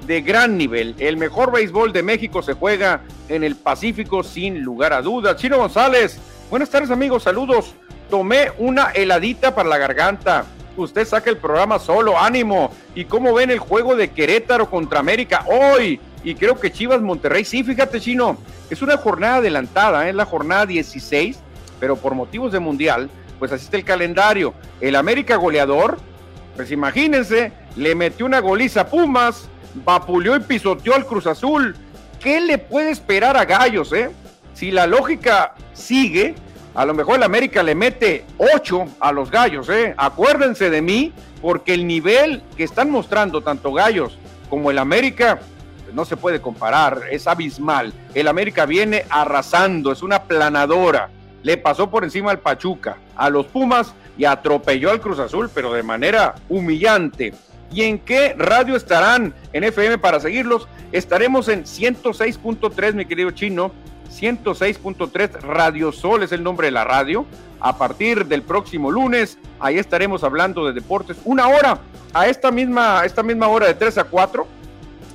de 0.07 0.21
gran 0.21 0.57
nivel. 0.57 0.95
El 0.99 1.17
mejor 1.17 1.53
béisbol 1.53 1.93
de 1.93 2.03
México 2.03 2.43
se 2.43 2.55
juega 2.55 3.03
en 3.29 3.45
el 3.45 3.57
Pacífico 3.57 4.23
sin 4.23 4.61
lugar 4.61 4.93
a 4.93 5.03
dudas. 5.03 5.37
Chino 5.37 5.59
González, 5.59 6.19
buenas 6.51 6.71
tardes 6.71 6.91
amigos, 6.91 7.23
saludos. 7.23 7.75
Tomé 8.11 8.51
una 8.59 8.91
heladita 8.91 9.55
para 9.55 9.69
la 9.69 9.79
garganta 9.79 10.45
usted 10.77 11.07
saca 11.07 11.31
el 11.31 11.37
programa 11.37 11.79
solo, 11.79 12.19
ánimo. 12.19 12.73
¿Y 12.95 13.05
cómo 13.05 13.35
ven 13.35 13.51
el 13.51 13.59
juego 13.59 13.97
de 13.97 14.11
Querétaro 14.11 14.71
contra 14.71 15.01
América 15.01 15.45
hoy? 15.47 16.01
Y 16.25 16.35
creo 16.35 16.59
que 16.59 16.73
Chivas 16.73 17.01
Monterrey, 17.01 17.45
sí, 17.45 17.65
fíjate, 17.65 18.01
Chino, 18.01 18.39
es 18.71 18.81
una 18.83 18.97
jornada 18.97 19.37
adelantada, 19.37 20.07
¿eh? 20.07 20.11
es 20.11 20.15
la 20.15 20.25
jornada 20.25 20.67
16, 20.67 21.39
pero 21.81 21.97
por 21.97 22.15
motivos 22.15 22.53
de 22.53 22.61
mundial, 22.61 23.11
pues 23.39 23.51
así 23.53 23.65
está 23.65 23.77
el 23.77 23.85
calendario. 23.85 24.55
El 24.81 24.97
América 24.97 25.37
goleador, 25.37 25.99
pues 26.57 26.71
imagínense, 26.71 27.53
le 27.77 27.95
metió 27.95 28.25
una 28.25 28.41
goliza 28.41 28.83
a 28.83 28.87
Pumas, 28.87 29.49
vapuleó 29.75 30.37
y 30.37 30.41
pisoteó 30.41 30.95
al 30.95 31.07
Cruz 31.07 31.27
Azul. 31.27 31.77
¿Qué 32.21 32.41
le 32.41 32.59
puede 32.59 32.91
esperar 32.91 33.37
a 33.37 33.45
Gallos, 33.45 33.93
eh? 33.93 34.11
Si 34.55 34.71
la 34.71 34.87
lógica 34.87 35.55
sigue, 35.73 36.35
a 36.75 36.85
lo 36.87 36.95
mejor 36.95 37.17
el 37.17 37.23
América 37.23 37.63
le 37.63 37.75
mete 37.75 38.25
8 38.39 38.85
a 39.01 39.13
los 39.13 39.31
gallos, 39.31 39.69
¿eh? 39.69 39.95
Acuérdense 39.97 40.71
de 40.71 40.81
mí, 40.81 41.13
porque 41.41 41.75
el 41.75 41.87
nivel 41.87 42.43
que 42.57 42.65
están 42.65 42.91
mostrando 42.91 43.43
tanto 43.43 43.73
gallos 43.73 44.19
como 44.49 44.71
el 44.71 44.79
América 44.79 45.41
pues, 45.83 45.95
no 45.95 46.05
se 46.05 46.17
puede 46.17 46.41
comparar, 46.41 47.03
es 47.11 47.27
abismal. 47.27 47.93
El 48.15 48.29
América 48.29 48.65
viene 48.65 49.05
arrasando, 49.11 49.93
es 49.93 50.03
una 50.03 50.23
planadora. 50.23 51.11
Le 51.43 51.57
pasó 51.59 51.91
por 51.91 52.05
encima 52.05 52.31
al 52.31 52.39
Pachuca, 52.39 52.99
a 53.17 53.29
los 53.29 53.47
Pumas 53.47 53.95
y 54.17 54.25
atropelló 54.25 54.91
al 54.91 55.01
Cruz 55.01 55.19
Azul, 55.19 55.51
pero 55.53 55.73
de 55.73 55.83
manera 55.83 56.37
humillante. 56.49 57.35
¿Y 57.73 57.83
en 57.83 57.99
qué 57.99 58.35
radio 58.37 58.77
estarán 58.77 59.35
en 59.53 59.65
FM 59.65 59.99
para 59.99 60.21
seguirlos? 60.21 60.69
Estaremos 60.93 61.49
en 61.49 61.65
106.3, 61.65 62.93
mi 62.93 63.07
querido 63.07 63.31
chino, 63.31 63.73
106.3 64.13 65.41
Radio 65.41 65.91
Sol 65.91 66.23
es 66.23 66.33
el 66.33 66.43
nombre 66.43 66.67
de 66.67 66.73
la 66.73 66.85
radio. 66.85 67.25
A 67.61 67.79
partir 67.79 68.27
del 68.27 68.43
próximo 68.43 68.91
lunes, 68.91 69.39
ahí 69.59 69.79
estaremos 69.79 70.23
hablando 70.23 70.67
de 70.67 70.75
deportes. 70.75 71.17
Una 71.25 71.49
hora, 71.49 71.79
a 72.13 72.27
esta 72.27 72.51
misma, 72.51 73.05
esta 73.07 73.23
misma 73.23 73.49
hora 73.49 73.67
de 73.67 73.75
3 73.75 73.99
a 73.99 74.05
4, 74.05 74.47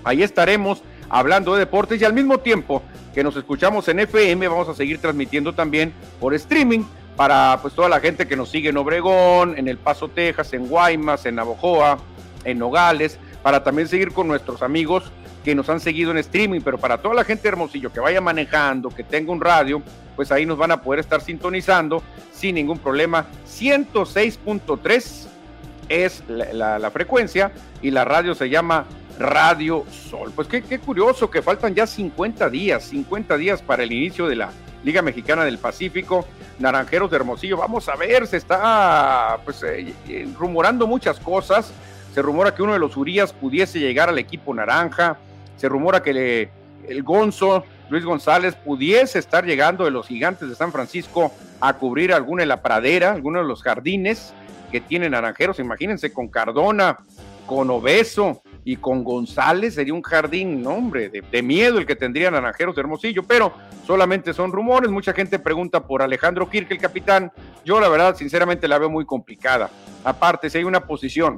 ahí 0.04 0.24
estaremos 0.24 0.82
hablando 1.10 1.54
de 1.54 1.60
deportes 1.60 2.02
y 2.02 2.06
al 2.06 2.14
mismo 2.14 2.40
tiempo 2.40 2.82
que 3.14 3.24
nos 3.24 3.36
escuchamos 3.36 3.88
en 3.88 4.00
FM, 4.00 4.48
vamos 4.48 4.70
a 4.70 4.74
seguir 4.74 5.00
transmitiendo 5.00 5.54
también 5.54 5.94
por 6.20 6.34
streaming 6.34 6.84
para 7.16 7.60
pues 7.62 7.74
toda 7.74 7.90
la 7.90 8.00
gente 8.00 8.28
que 8.28 8.36
nos 8.36 8.50
sigue 8.50 8.70
en 8.70 8.78
Obregón, 8.78 9.58
en 9.58 9.68
El 9.68 9.78
Paso, 9.78 10.08
Texas, 10.08 10.54
en 10.54 10.68
Guaymas, 10.68 11.26
en 11.26 11.36
Navojoa, 11.36 11.98
en 12.44 12.60
Nogales, 12.60 13.18
para 13.44 13.64
también 13.64 13.88
seguir 13.88 14.12
con 14.12 14.28
nuestros 14.28 14.62
amigos 14.62 15.12
que 15.44 15.56
nos 15.56 15.70
han 15.70 15.80
seguido 15.80 16.12
en 16.12 16.18
streaming, 16.18 16.62
pero 16.62 16.78
para 16.78 16.98
toda 16.98 17.16
la 17.16 17.24
gente 17.24 17.44
de 17.44 17.50
Hermosillo 17.50 17.92
que 17.92 18.00
vaya 18.00 18.20
manejando, 18.20 18.90
que 18.90 19.04
tenga 19.04 19.32
un 19.32 19.40
radio, 19.40 19.82
pues 20.16 20.32
ahí 20.32 20.46
nos 20.46 20.58
van 20.58 20.72
a 20.72 20.82
poder 20.82 21.00
estar 21.00 21.22
sintonizando 21.22 22.04
sin 22.34 22.56
ningún 22.56 22.80
problema. 22.80 23.28
106.3 23.48 25.28
es 25.90 26.24
la, 26.28 26.92
frecuencia 26.92 27.52
y 27.82 27.92
la 27.92 28.04
radio 28.04 28.36
se 28.36 28.50
llama 28.50 28.86
Radio 29.20 29.86
Sol. 29.90 30.34
Pues 30.36 30.48
qué, 30.48 30.62
qué 30.64 30.80
curioso 30.80 31.30
que 31.30 31.42
faltan 31.42 31.74
ya 31.74 31.88
50 31.88 32.50
días, 32.50 32.84
50 32.84 33.38
días 33.38 33.62
para 33.62 33.84
el 33.84 33.92
inicio 33.94 34.28
de 34.28 34.36
la 34.36 34.52
Liga 34.84 35.02
Mexicana 35.02 35.46
del 35.46 35.58
Pacífico. 35.58 36.26
Naranjeros 36.60 37.10
de 37.12 37.18
Hermosillo. 37.18 37.58
Vamos 37.58 37.88
a 37.90 37.96
ver, 37.96 38.28
se 38.28 38.38
está 38.38 39.38
pues 39.46 39.64
eh, 39.64 39.94
rumorando 40.38 40.88
muchas 40.88 41.20
cosas. 41.20 41.72
Se 42.18 42.24
rumora 42.24 42.56
que 42.56 42.64
uno 42.64 42.74
de 42.74 42.80
los 42.80 42.98
Urias 42.98 43.32
pudiese 43.32 43.80
llegar 43.80 44.10
al 44.10 44.18
equipo 44.18 44.52
naranja. 44.52 45.20
Se 45.56 45.70
rumora 45.70 46.02
que 46.02 46.50
el 46.88 47.04
Gonzo, 47.04 47.64
Luis 47.92 48.04
González, 48.04 48.56
pudiese 48.56 49.20
estar 49.20 49.46
llegando 49.46 49.86
de 49.86 49.92
los 49.92 50.08
gigantes 50.08 50.50
de 50.50 50.56
San 50.56 50.72
Francisco 50.72 51.32
a 51.62 51.74
cubrir 51.74 52.12
alguna 52.12 52.42
de 52.42 52.48
la 52.48 52.64
pradera, 52.64 53.12
alguno 53.12 53.38
de 53.38 53.46
los 53.46 53.62
jardines 53.62 54.34
que 54.72 54.82
tienen 54.82 55.12
naranjeros. 55.12 55.60
Imagínense 55.60 56.12
con 56.12 56.28
Cardona, 56.28 56.98
con 57.46 57.70
Obeso 57.70 58.42
y 58.66 58.78
con 58.78 59.04
González 59.04 59.76
sería 59.76 59.94
un 59.94 60.02
jardín, 60.02 60.64
no, 60.64 60.72
hombre, 60.72 61.10
de, 61.10 61.44
miedo 61.44 61.78
el 61.78 61.86
que 61.86 61.96
tendría 61.96 62.32
Naranjeros 62.32 62.76
de 62.76 62.82
Hermosillo, 62.82 63.22
pero 63.28 63.54
solamente 63.86 64.34
son 64.34 64.52
rumores. 64.52 64.90
Mucha 64.90 65.14
gente 65.14 65.38
pregunta 65.38 65.86
por 65.86 66.02
Alejandro 66.02 66.50
Kirk, 66.50 66.72
el 66.72 66.80
capitán. 66.80 67.32
Yo, 67.64 67.80
la 67.80 67.90
verdad, 67.90 68.16
sinceramente 68.16 68.68
la 68.68 68.80
veo 68.80 68.90
muy 68.90 69.06
complicada. 69.06 69.70
Aparte, 70.04 70.50
si 70.50 70.58
hay 70.58 70.64
una 70.64 70.82
posición 70.82 71.38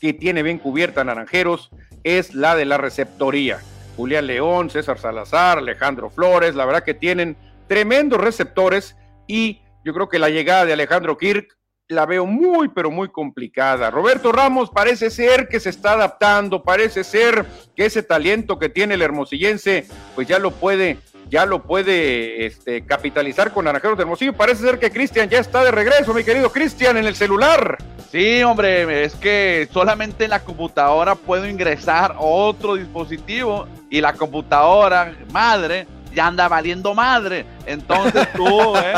que 0.00 0.12
tiene 0.12 0.42
bien 0.42 0.58
cubierta 0.58 1.04
Naranjeros, 1.04 1.70
es 2.04 2.34
la 2.34 2.56
de 2.56 2.64
la 2.64 2.78
receptoría. 2.78 3.58
Julián 3.96 4.26
León, 4.28 4.70
César 4.70 4.98
Salazar, 4.98 5.58
Alejandro 5.58 6.08
Flores, 6.08 6.54
la 6.54 6.64
verdad 6.64 6.84
que 6.84 6.94
tienen 6.94 7.36
tremendos 7.66 8.20
receptores 8.20 8.96
y 9.26 9.60
yo 9.84 9.92
creo 9.92 10.08
que 10.08 10.18
la 10.18 10.30
llegada 10.30 10.64
de 10.64 10.72
Alejandro 10.72 11.18
Kirk 11.18 11.57
la 11.88 12.04
veo 12.04 12.26
muy, 12.26 12.68
pero 12.68 12.90
muy 12.90 13.08
complicada. 13.08 13.90
Roberto 13.90 14.30
Ramos 14.30 14.70
parece 14.70 15.10
ser 15.10 15.48
que 15.48 15.58
se 15.58 15.70
está 15.70 15.92
adaptando, 15.92 16.62
parece 16.62 17.02
ser 17.02 17.46
que 17.74 17.86
ese 17.86 18.02
talento 18.02 18.58
que 18.58 18.68
tiene 18.68 18.94
el 18.94 19.02
hermosillense, 19.02 19.86
pues 20.14 20.28
ya 20.28 20.38
lo 20.38 20.50
puede, 20.50 20.98
ya 21.30 21.46
lo 21.46 21.62
puede 21.62 22.44
este, 22.44 22.84
capitalizar 22.84 23.52
con 23.52 23.64
Naranjeros 23.64 23.96
de 23.96 24.02
Hermosillo. 24.02 24.34
Parece 24.34 24.62
ser 24.62 24.78
que 24.78 24.90
Cristian 24.90 25.30
ya 25.30 25.38
está 25.38 25.64
de 25.64 25.70
regreso, 25.70 26.12
mi 26.12 26.24
querido 26.24 26.52
Cristian, 26.52 26.98
en 26.98 27.06
el 27.06 27.16
celular. 27.16 27.78
Sí, 28.12 28.42
hombre, 28.42 29.04
es 29.04 29.14
que 29.14 29.66
solamente 29.72 30.24
en 30.24 30.30
la 30.30 30.44
computadora 30.44 31.14
puedo 31.14 31.48
ingresar 31.48 32.16
otro 32.18 32.74
dispositivo 32.74 33.66
y 33.88 34.02
la 34.02 34.12
computadora 34.12 35.14
madre 35.32 35.86
ya 36.18 36.26
anda 36.26 36.48
valiendo 36.48 36.94
madre. 36.94 37.46
Entonces 37.64 38.26
tuve, 38.32 38.92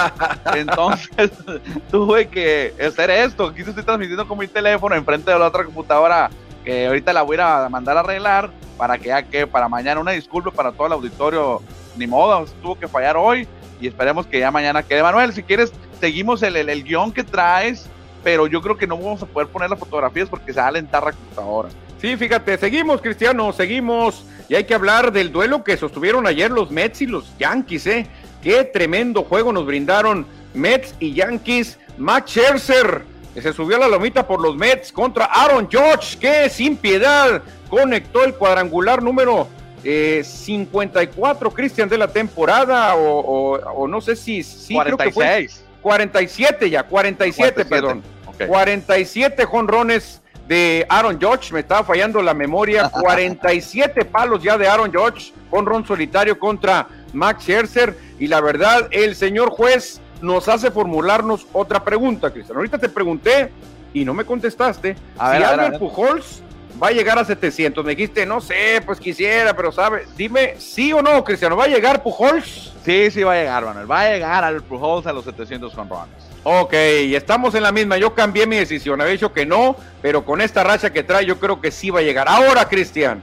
entonces 0.54 1.30
tuve 1.90 2.28
que 2.28 2.74
hacer 2.82 3.10
esto. 3.10 3.48
Aquí 3.48 3.62
te 3.62 3.68
estoy 3.68 3.84
transmitiendo 3.84 4.26
con 4.26 4.38
mi 4.38 4.48
teléfono 4.48 4.94
enfrente 4.94 5.30
de 5.30 5.38
la 5.38 5.48
otra 5.48 5.64
computadora 5.64 6.30
que 6.64 6.86
ahorita 6.86 7.12
la 7.12 7.20
voy 7.20 7.36
a 7.38 7.68
mandar 7.68 7.98
a 7.98 8.00
arreglar 8.00 8.50
para 8.78 8.96
que 8.96 9.08
ya 9.08 9.22
que 9.22 9.46
para 9.46 9.68
mañana 9.68 10.00
una 10.00 10.12
disculpa 10.12 10.50
para 10.50 10.72
todo 10.72 10.86
el 10.86 10.94
auditorio. 10.94 11.60
Ni 11.94 12.06
modo, 12.06 12.46
tuvo 12.62 12.78
que 12.78 12.88
fallar 12.88 13.18
hoy 13.18 13.46
y 13.80 13.86
esperemos 13.86 14.26
que 14.26 14.38
ya 14.38 14.50
mañana 14.50 14.82
quede. 14.82 15.02
Manuel, 15.02 15.34
si 15.34 15.42
quieres, 15.42 15.72
seguimos 16.00 16.42
el, 16.42 16.56
el, 16.56 16.84
guion 16.84 17.12
que 17.12 17.22
traes, 17.22 17.86
pero 18.24 18.46
yo 18.46 18.62
creo 18.62 18.78
que 18.78 18.86
no 18.86 18.96
vamos 18.96 19.22
a 19.22 19.26
poder 19.26 19.48
poner 19.48 19.68
las 19.68 19.78
fotografías 19.78 20.26
porque 20.30 20.54
se 20.54 20.60
va 20.60 20.66
a 20.66 20.68
alentar 20.68 21.04
la 21.04 21.12
computadora. 21.12 21.68
Sí, 22.00 22.16
fíjate, 22.16 22.56
seguimos, 22.56 23.02
Cristiano, 23.02 23.52
seguimos. 23.52 24.24
Y 24.50 24.56
hay 24.56 24.64
que 24.64 24.74
hablar 24.74 25.12
del 25.12 25.30
duelo 25.30 25.62
que 25.62 25.76
sostuvieron 25.76 26.26
ayer 26.26 26.50
los 26.50 26.72
Mets 26.72 27.02
y 27.02 27.06
los 27.06 27.38
Yankees, 27.38 27.86
¿eh? 27.86 28.06
Qué 28.42 28.64
tremendo 28.64 29.22
juego 29.22 29.52
nos 29.52 29.64
brindaron 29.64 30.26
Mets 30.54 30.92
y 30.98 31.14
Yankees. 31.14 31.78
Max 31.98 32.32
Scherzer, 32.32 33.04
que 33.32 33.42
se 33.42 33.52
subió 33.52 33.76
a 33.76 33.78
la 33.78 33.86
lomita 33.86 34.26
por 34.26 34.40
los 34.40 34.56
Mets 34.56 34.90
contra 34.90 35.26
Aaron 35.26 35.68
George, 35.70 36.18
que 36.18 36.50
sin 36.50 36.76
piedad 36.76 37.42
conectó 37.68 38.24
el 38.24 38.34
cuadrangular 38.34 39.04
número 39.04 39.46
54, 39.84 41.48
eh, 41.48 41.52
Cristian, 41.54 41.88
de 41.88 41.98
la 41.98 42.08
temporada, 42.08 42.96
o, 42.96 43.86
no 43.86 44.00
sé 44.00 44.16
si... 44.16 44.42
Sí, 44.42 44.74
46. 44.74 45.64
47 45.80 46.68
ya, 46.68 46.82
47, 46.82 47.64
perdón. 47.66 48.02
47 48.48 49.44
jonrones 49.44 50.20
de 50.50 50.84
Aaron 50.88 51.16
George, 51.20 51.54
me 51.54 51.60
estaba 51.60 51.84
fallando 51.84 52.20
la 52.20 52.34
memoria, 52.34 52.88
47 53.00 54.04
palos 54.04 54.42
ya 54.42 54.58
de 54.58 54.66
Aaron 54.66 54.90
George, 54.90 55.32
con 55.48 55.64
ron 55.64 55.86
solitario 55.86 56.36
contra 56.40 56.88
Max 57.12 57.44
Scherzer, 57.44 57.96
y 58.18 58.26
la 58.26 58.40
verdad, 58.40 58.88
el 58.90 59.14
señor 59.14 59.50
juez 59.50 60.00
nos 60.20 60.48
hace 60.48 60.72
formularnos 60.72 61.46
otra 61.52 61.84
pregunta, 61.84 62.32
Cristian. 62.32 62.56
Ahorita 62.56 62.78
te 62.78 62.88
pregunté 62.88 63.52
y 63.94 64.04
no 64.04 64.12
me 64.12 64.24
contestaste 64.24 64.96
a 65.16 65.36
si 65.36 65.42
Albert 65.42 65.78
Pujols 65.78 66.42
va 66.82 66.88
a 66.88 66.90
llegar 66.90 67.16
a 67.16 67.24
700. 67.24 67.84
Me 67.84 67.94
dijiste, 67.94 68.26
no 68.26 68.40
sé, 68.40 68.82
pues 68.84 68.98
quisiera, 68.98 69.54
pero 69.54 69.70
sabe, 69.70 70.06
dime 70.16 70.56
sí 70.58 70.92
o 70.92 71.00
no, 71.00 71.22
Cristiano, 71.22 71.56
¿va 71.56 71.64
a 71.64 71.68
llegar 71.68 72.02
Pujols? 72.02 72.74
Sí, 72.84 73.08
sí 73.12 73.22
va 73.22 73.34
a 73.34 73.36
llegar, 73.36 73.64
Manuel, 73.64 73.88
va 73.88 74.00
a 74.00 74.10
llegar 74.10 74.42
al 74.42 74.62
Pujols 74.62 75.06
a 75.06 75.12
los 75.12 75.24
700 75.24 75.72
con 75.72 75.88
runs. 75.88 76.29
Ok, 76.42 76.72
estamos 76.72 77.54
en 77.54 77.62
la 77.62 77.72
misma. 77.72 77.98
Yo 77.98 78.14
cambié 78.14 78.46
mi 78.46 78.56
decisión. 78.56 79.00
Había 79.00 79.12
dicho 79.12 79.32
que 79.32 79.44
no, 79.44 79.76
pero 80.00 80.24
con 80.24 80.40
esta 80.40 80.64
racha 80.64 80.90
que 80.90 81.02
trae, 81.02 81.26
yo 81.26 81.38
creo 81.38 81.60
que 81.60 81.70
sí 81.70 81.90
va 81.90 82.00
a 82.00 82.02
llegar. 82.02 82.28
Ahora, 82.28 82.66
Cristian, 82.66 83.20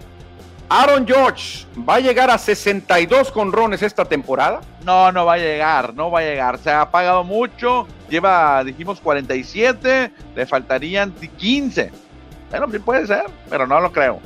Aaron 0.70 1.08
George 1.08 1.66
va 1.78 1.96
a 1.96 2.00
llegar 2.00 2.30
a 2.30 2.38
62 2.38 3.32
conrones 3.32 3.82
esta 3.82 4.06
temporada. 4.06 4.62
No, 4.86 5.12
no 5.12 5.26
va 5.26 5.34
a 5.34 5.38
llegar, 5.38 5.96
no 5.96 6.12
va 6.12 6.20
a 6.20 6.24
llegar. 6.24 6.60
Se 6.60 6.70
ha 6.70 6.92
pagado 6.92 7.24
mucho. 7.24 7.88
Lleva, 8.08 8.64
dijimos, 8.64 9.00
47. 9.02 10.12
Le 10.36 10.46
faltarían 10.46 11.12
15. 11.12 11.92
Bueno, 12.52 12.68
sí 12.72 12.80
puede 12.80 13.08
ser, 13.08 13.26
pero 13.50 13.66
no 13.66 13.80
lo 13.80 13.92
creo. 13.92 14.20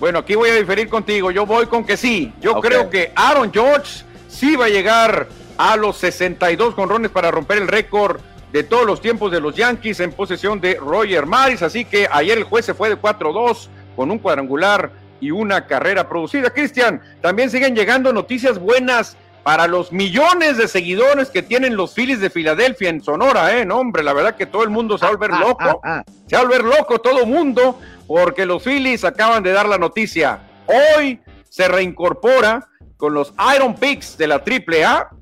Bueno, 0.00 0.20
aquí 0.20 0.34
voy 0.34 0.50
a 0.50 0.54
diferir 0.54 0.88
contigo. 0.88 1.30
Yo 1.30 1.44
voy 1.44 1.66
con 1.66 1.84
que 1.84 1.96
sí. 1.96 2.32
Yo 2.40 2.60
creo 2.60 2.88
que 2.88 3.12
Aaron 3.14 3.52
George 3.52 4.04
sí 4.28 4.56
va 4.56 4.66
a 4.66 4.68
llegar 4.68 5.28
a 5.58 5.76
los 5.76 5.98
62 5.98 6.74
conrones 6.74 7.10
para 7.10 7.30
romper 7.30 7.58
el 7.58 7.68
récord 7.68 8.20
de 8.52 8.62
todos 8.62 8.86
los 8.86 9.00
tiempos 9.02 9.30
de 9.30 9.40
los 9.40 9.54
Yankees 9.54 10.00
en 10.00 10.12
posesión 10.12 10.60
de 10.60 10.76
Roger 10.76 11.26
Maris. 11.26 11.62
Así 11.62 11.84
que 11.84 12.08
ayer 12.10 12.38
el 12.38 12.44
juez 12.44 12.64
se 12.64 12.74
fue 12.74 12.88
de 12.88 12.96
4-2 12.96 13.68
con 13.94 14.10
un 14.10 14.18
cuadrangular 14.18 14.90
y 15.20 15.32
una 15.32 15.66
carrera 15.66 16.08
producida. 16.08 16.50
Cristian, 16.50 17.02
también 17.20 17.50
siguen 17.50 17.74
llegando 17.74 18.12
noticias 18.12 18.58
buenas 18.58 19.16
para 19.42 19.66
los 19.66 19.92
millones 19.92 20.56
de 20.56 20.68
seguidores 20.68 21.30
que 21.30 21.42
tienen 21.42 21.76
los 21.76 21.94
Phillies 21.94 22.20
de 22.20 22.30
Filadelfia 22.30 22.90
en 22.90 23.02
Sonora, 23.02 23.56
¿eh? 23.56 23.64
No, 23.64 23.78
hombre, 23.78 24.02
la 24.02 24.12
verdad 24.12 24.36
que 24.36 24.46
todo 24.46 24.62
el 24.62 24.70
mundo 24.70 24.96
se 24.96 25.04
va 25.04 25.08
a 25.08 25.12
volver 25.12 25.30
ah, 25.32 25.38
ah, 25.38 25.40
loco. 25.40 25.80
Ah, 25.84 26.04
se 26.26 26.36
va 26.36 26.42
a 26.42 26.44
volver 26.44 26.64
loco 26.64 27.00
todo 27.00 27.20
el 27.20 27.26
mundo 27.26 27.80
porque 28.06 28.46
los 28.46 28.62
Phillies 28.62 29.04
acaban 29.04 29.42
de 29.42 29.52
dar 29.52 29.68
la 29.68 29.78
noticia. 29.78 30.40
Hoy 30.66 31.20
se 31.48 31.66
reincorpora 31.66 32.68
con 32.96 33.14
los 33.14 33.32
Iron 33.56 33.74
Picks 33.74 34.18
de 34.18 34.28
la 34.28 34.36
AAA 34.36 35.17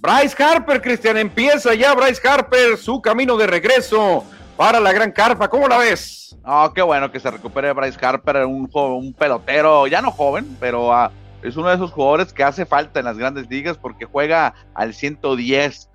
Bryce 0.00 0.42
Harper, 0.42 0.80
Cristian, 0.82 1.16
empieza 1.16 1.74
ya 1.74 1.94
Bryce 1.94 2.26
Harper 2.26 2.76
su 2.76 3.00
camino 3.00 3.36
de 3.36 3.46
regreso 3.46 4.24
para 4.56 4.78
la 4.78 4.92
gran 4.92 5.10
carpa. 5.10 5.48
¿Cómo 5.48 5.68
la 5.68 5.78
ves? 5.78 6.36
Oh, 6.44 6.70
qué 6.74 6.82
bueno 6.82 7.10
que 7.10 7.18
se 7.18 7.30
recupere 7.30 7.72
Bryce 7.72 7.98
Harper, 8.04 8.44
un, 8.44 8.68
un 8.72 9.12
pelotero, 9.14 9.86
ya 9.86 10.02
no 10.02 10.10
joven, 10.10 10.56
pero 10.60 10.92
ah, 10.92 11.10
es 11.42 11.56
uno 11.56 11.68
de 11.68 11.76
esos 11.76 11.92
jugadores 11.92 12.32
que 12.32 12.44
hace 12.44 12.66
falta 12.66 13.00
en 13.00 13.06
las 13.06 13.18
grandes 13.18 13.48
ligas 13.48 13.78
porque 13.78 14.04
juega 14.04 14.54
al 14.74 14.94
110 14.94 15.90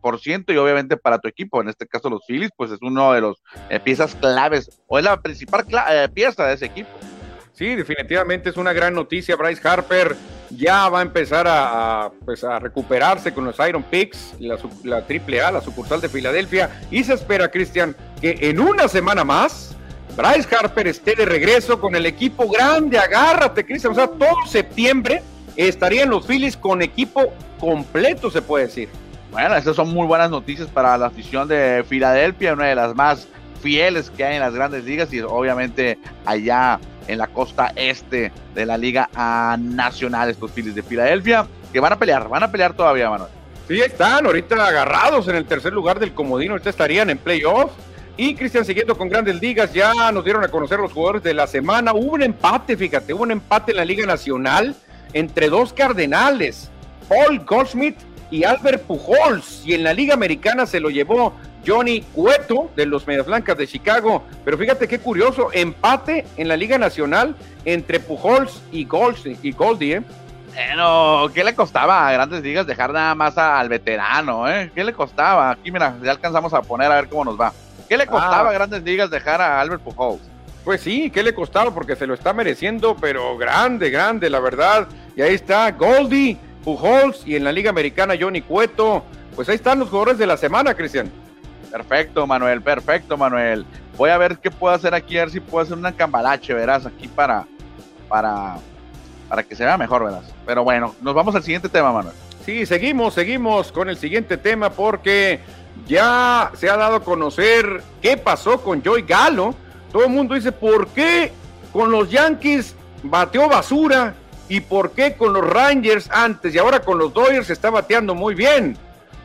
por 0.00 0.20
ciento 0.20 0.52
y 0.52 0.56
obviamente 0.56 0.96
para 0.96 1.18
tu 1.18 1.28
equipo, 1.28 1.60
en 1.60 1.68
este 1.68 1.86
caso 1.86 2.08
los 2.08 2.24
Phillies, 2.26 2.50
pues 2.56 2.70
es 2.70 2.78
uno 2.80 3.12
de 3.12 3.20
los 3.20 3.42
eh, 3.68 3.78
piezas 3.78 4.14
claves 4.14 4.70
o 4.86 4.98
es 4.98 5.04
la 5.04 5.20
principal 5.20 5.66
eh, 5.90 6.08
pieza 6.12 6.46
de 6.46 6.54
ese 6.54 6.66
equipo. 6.66 6.88
Sí, 7.52 7.74
definitivamente 7.74 8.50
es 8.50 8.56
una 8.56 8.72
gran 8.72 8.94
noticia. 8.94 9.36
Bryce 9.36 9.66
Harper 9.66 10.16
ya 10.50 10.88
va 10.88 11.00
a 11.00 11.02
empezar 11.02 11.46
a, 11.48 12.10
pues 12.24 12.44
a 12.44 12.58
recuperarse 12.58 13.32
con 13.32 13.44
los 13.44 13.56
Iron 13.66 13.82
Picks, 13.82 14.34
la, 14.38 14.56
la 14.82 14.96
AAA, 14.98 15.52
la 15.52 15.60
sucursal 15.60 16.00
de 16.00 16.08
Filadelfia. 16.08 16.70
Y 16.90 17.04
se 17.04 17.14
espera, 17.14 17.50
Cristian, 17.50 17.96
que 18.20 18.38
en 18.40 18.60
una 18.60 18.88
semana 18.88 19.24
más 19.24 19.74
Bryce 20.16 20.54
Harper 20.54 20.86
esté 20.86 21.14
de 21.16 21.24
regreso 21.24 21.80
con 21.80 21.94
el 21.96 22.06
equipo 22.06 22.48
grande. 22.48 22.98
Agárrate, 22.98 23.64
Cristian. 23.64 23.92
O 23.92 23.96
sea, 23.96 24.06
todo 24.06 24.46
septiembre 24.46 25.22
estarían 25.56 26.10
los 26.10 26.26
Phillies 26.26 26.56
con 26.56 26.82
equipo 26.82 27.32
completo, 27.58 28.30
se 28.30 28.42
puede 28.42 28.66
decir. 28.66 28.88
Bueno, 29.32 29.56
esas 29.56 29.74
son 29.74 29.92
muy 29.92 30.06
buenas 30.06 30.30
noticias 30.30 30.68
para 30.68 30.96
la 30.96 31.06
afición 31.06 31.48
de 31.48 31.84
Filadelfia, 31.88 32.52
una 32.52 32.66
de 32.66 32.76
las 32.76 32.94
más 32.94 33.26
fieles 33.60 34.10
que 34.10 34.24
hay 34.24 34.34
en 34.34 34.40
las 34.40 34.54
grandes 34.54 34.84
ligas 34.84 35.12
y 35.12 35.20
obviamente 35.20 35.98
allá 36.26 36.78
en 37.06 37.18
la 37.18 37.26
costa 37.28 37.72
este 37.76 38.32
de 38.54 38.66
la 38.66 38.76
Liga 38.76 39.08
Nacional, 39.58 40.30
estos 40.30 40.50
Phillies 40.50 40.74
de 40.74 40.82
Filadelfia, 40.82 41.46
que 41.72 41.80
van 41.80 41.92
a 41.92 41.98
pelear, 41.98 42.28
van 42.28 42.42
a 42.42 42.50
pelear 42.50 42.74
todavía, 42.74 43.10
Manuel. 43.10 43.30
Sí, 43.68 43.80
están 43.80 44.26
ahorita 44.26 44.66
agarrados 44.66 45.26
en 45.28 45.36
el 45.36 45.46
tercer 45.46 45.72
lugar 45.72 45.98
del 45.98 46.12
comodino, 46.12 46.52
ahorita 46.52 46.70
estarían 46.70 47.10
en 47.10 47.18
playoff. 47.18 47.72
Y 48.16 48.34
Cristian, 48.34 48.64
siguiendo 48.64 48.96
con 48.96 49.08
grandes 49.08 49.40
ligas, 49.40 49.72
ya 49.72 50.12
nos 50.12 50.22
dieron 50.22 50.44
a 50.44 50.48
conocer 50.48 50.78
los 50.78 50.92
jugadores 50.92 51.22
de 51.22 51.34
la 51.34 51.46
semana. 51.46 51.92
Hubo 51.92 52.12
un 52.12 52.22
empate, 52.22 52.76
fíjate, 52.76 53.12
hubo 53.12 53.24
un 53.24 53.32
empate 53.32 53.72
en 53.72 53.78
la 53.78 53.84
Liga 53.84 54.06
Nacional 54.06 54.76
entre 55.12 55.48
dos 55.48 55.72
cardenales, 55.72 56.70
Paul 57.08 57.40
Goldschmidt 57.44 57.96
y 58.30 58.44
Albert 58.44 58.82
Pujols. 58.82 59.62
Y 59.64 59.74
en 59.74 59.82
la 59.82 59.92
Liga 59.92 60.14
Americana 60.14 60.66
se 60.66 60.78
lo 60.78 60.90
llevó 60.90 61.34
Johnny 61.66 62.00
Cueto 62.12 62.70
de 62.76 62.86
los 62.86 63.06
Medias 63.06 63.26
Blancas 63.26 63.56
de 63.56 63.66
Chicago. 63.66 64.22
Pero 64.44 64.58
fíjate 64.58 64.88
qué 64.88 64.98
curioso, 64.98 65.48
empate 65.52 66.26
en 66.36 66.48
la 66.48 66.56
Liga 66.56 66.78
Nacional 66.78 67.36
entre 67.64 68.00
Pujols 68.00 68.62
y 68.72 68.84
Goldie. 68.84 69.36
Y 69.42 69.52
Goldie 69.52 69.96
¿eh? 69.96 70.02
Bueno, 70.54 71.30
¿qué 71.34 71.42
le 71.42 71.54
costaba 71.54 72.06
a 72.06 72.12
Grandes 72.12 72.42
Ligas 72.42 72.66
dejar 72.66 72.92
nada 72.92 73.14
más 73.16 73.36
al 73.36 73.68
veterano, 73.68 74.48
eh? 74.48 74.70
¿Qué 74.72 74.84
le 74.84 74.92
costaba? 74.92 75.50
Aquí, 75.50 75.72
mira, 75.72 75.96
ya 76.00 76.12
alcanzamos 76.12 76.54
a 76.54 76.62
poner 76.62 76.92
a 76.92 76.96
ver 76.96 77.08
cómo 77.08 77.24
nos 77.24 77.40
va. 77.40 77.52
¿Qué 77.88 77.96
le 77.96 78.06
costaba 78.06 78.48
a 78.48 78.50
ah. 78.50 78.52
Grandes 78.52 78.84
Ligas 78.84 79.10
dejar 79.10 79.40
a 79.40 79.60
Albert 79.60 79.82
Pujols? 79.82 80.20
Pues 80.64 80.80
sí, 80.80 81.10
¿qué 81.10 81.24
le 81.24 81.34
costaba? 81.34 81.72
Porque 81.72 81.96
se 81.96 82.06
lo 82.06 82.14
está 82.14 82.32
mereciendo, 82.32 82.96
pero 82.98 83.36
grande, 83.36 83.90
grande, 83.90 84.30
la 84.30 84.38
verdad. 84.38 84.86
Y 85.16 85.22
ahí 85.22 85.34
está 85.34 85.72
Goldie, 85.72 86.38
Pujols 86.62 87.26
y 87.26 87.34
en 87.34 87.44
la 87.44 87.50
Liga 87.50 87.70
Americana 87.70 88.14
Johnny 88.18 88.40
Cueto. 88.40 89.04
Pues 89.34 89.48
ahí 89.48 89.56
están 89.56 89.80
los 89.80 89.88
jugadores 89.88 90.18
de 90.18 90.26
la 90.26 90.36
semana, 90.36 90.74
Cristian. 90.74 91.10
Perfecto, 91.74 92.24
Manuel, 92.24 92.62
perfecto, 92.62 93.16
Manuel. 93.16 93.66
Voy 93.96 94.10
a 94.10 94.16
ver 94.16 94.38
qué 94.38 94.48
puedo 94.48 94.72
hacer 94.72 94.94
aquí, 94.94 95.18
a 95.18 95.22
ver 95.22 95.30
si 95.30 95.40
puedo 95.40 95.64
hacer 95.64 95.76
una 95.76 95.90
cambalache, 95.90 96.54
verás, 96.54 96.86
aquí 96.86 97.08
para, 97.08 97.46
para, 98.08 98.58
para 99.28 99.42
que 99.42 99.56
se 99.56 99.64
vea 99.64 99.76
mejor, 99.76 100.04
verás. 100.04 100.32
Pero 100.46 100.62
bueno, 100.62 100.94
nos 101.00 101.14
vamos 101.14 101.34
al 101.34 101.42
siguiente 101.42 101.68
tema, 101.68 101.92
Manuel. 101.92 102.14
Sí, 102.44 102.64
seguimos, 102.64 103.14
seguimos 103.14 103.72
con 103.72 103.88
el 103.88 103.96
siguiente 103.96 104.36
tema 104.36 104.70
porque 104.70 105.40
ya 105.88 106.52
se 106.54 106.70
ha 106.70 106.76
dado 106.76 106.96
a 106.96 107.02
conocer 107.02 107.82
qué 108.00 108.16
pasó 108.16 108.60
con 108.62 108.84
Joey 108.84 109.02
Galo 109.02 109.56
todo 109.94 110.06
el 110.06 110.10
mundo 110.10 110.34
dice, 110.34 110.50
¿por 110.50 110.88
qué 110.88 111.30
con 111.72 111.92
los 111.92 112.10
Yankees 112.10 112.74
bateó 113.04 113.48
basura? 113.48 114.14
¿Y 114.48 114.60
por 114.60 114.90
qué 114.90 115.14
con 115.14 115.32
los 115.32 115.44
Rangers 115.44 116.10
antes 116.10 116.52
y 116.52 116.58
ahora 116.58 116.80
con 116.80 116.98
los 116.98 117.14
Dodgers 117.14 117.48
está 117.48 117.70
bateando 117.70 118.12
muy 118.12 118.34
bien? 118.34 118.76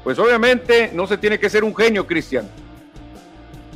Pues 0.03 0.17
obviamente 0.19 0.91
no 0.93 1.07
se 1.07 1.17
tiene 1.17 1.39
que 1.39 1.49
ser 1.49 1.63
un 1.63 1.75
genio, 1.75 2.05
Cristian. 2.05 2.49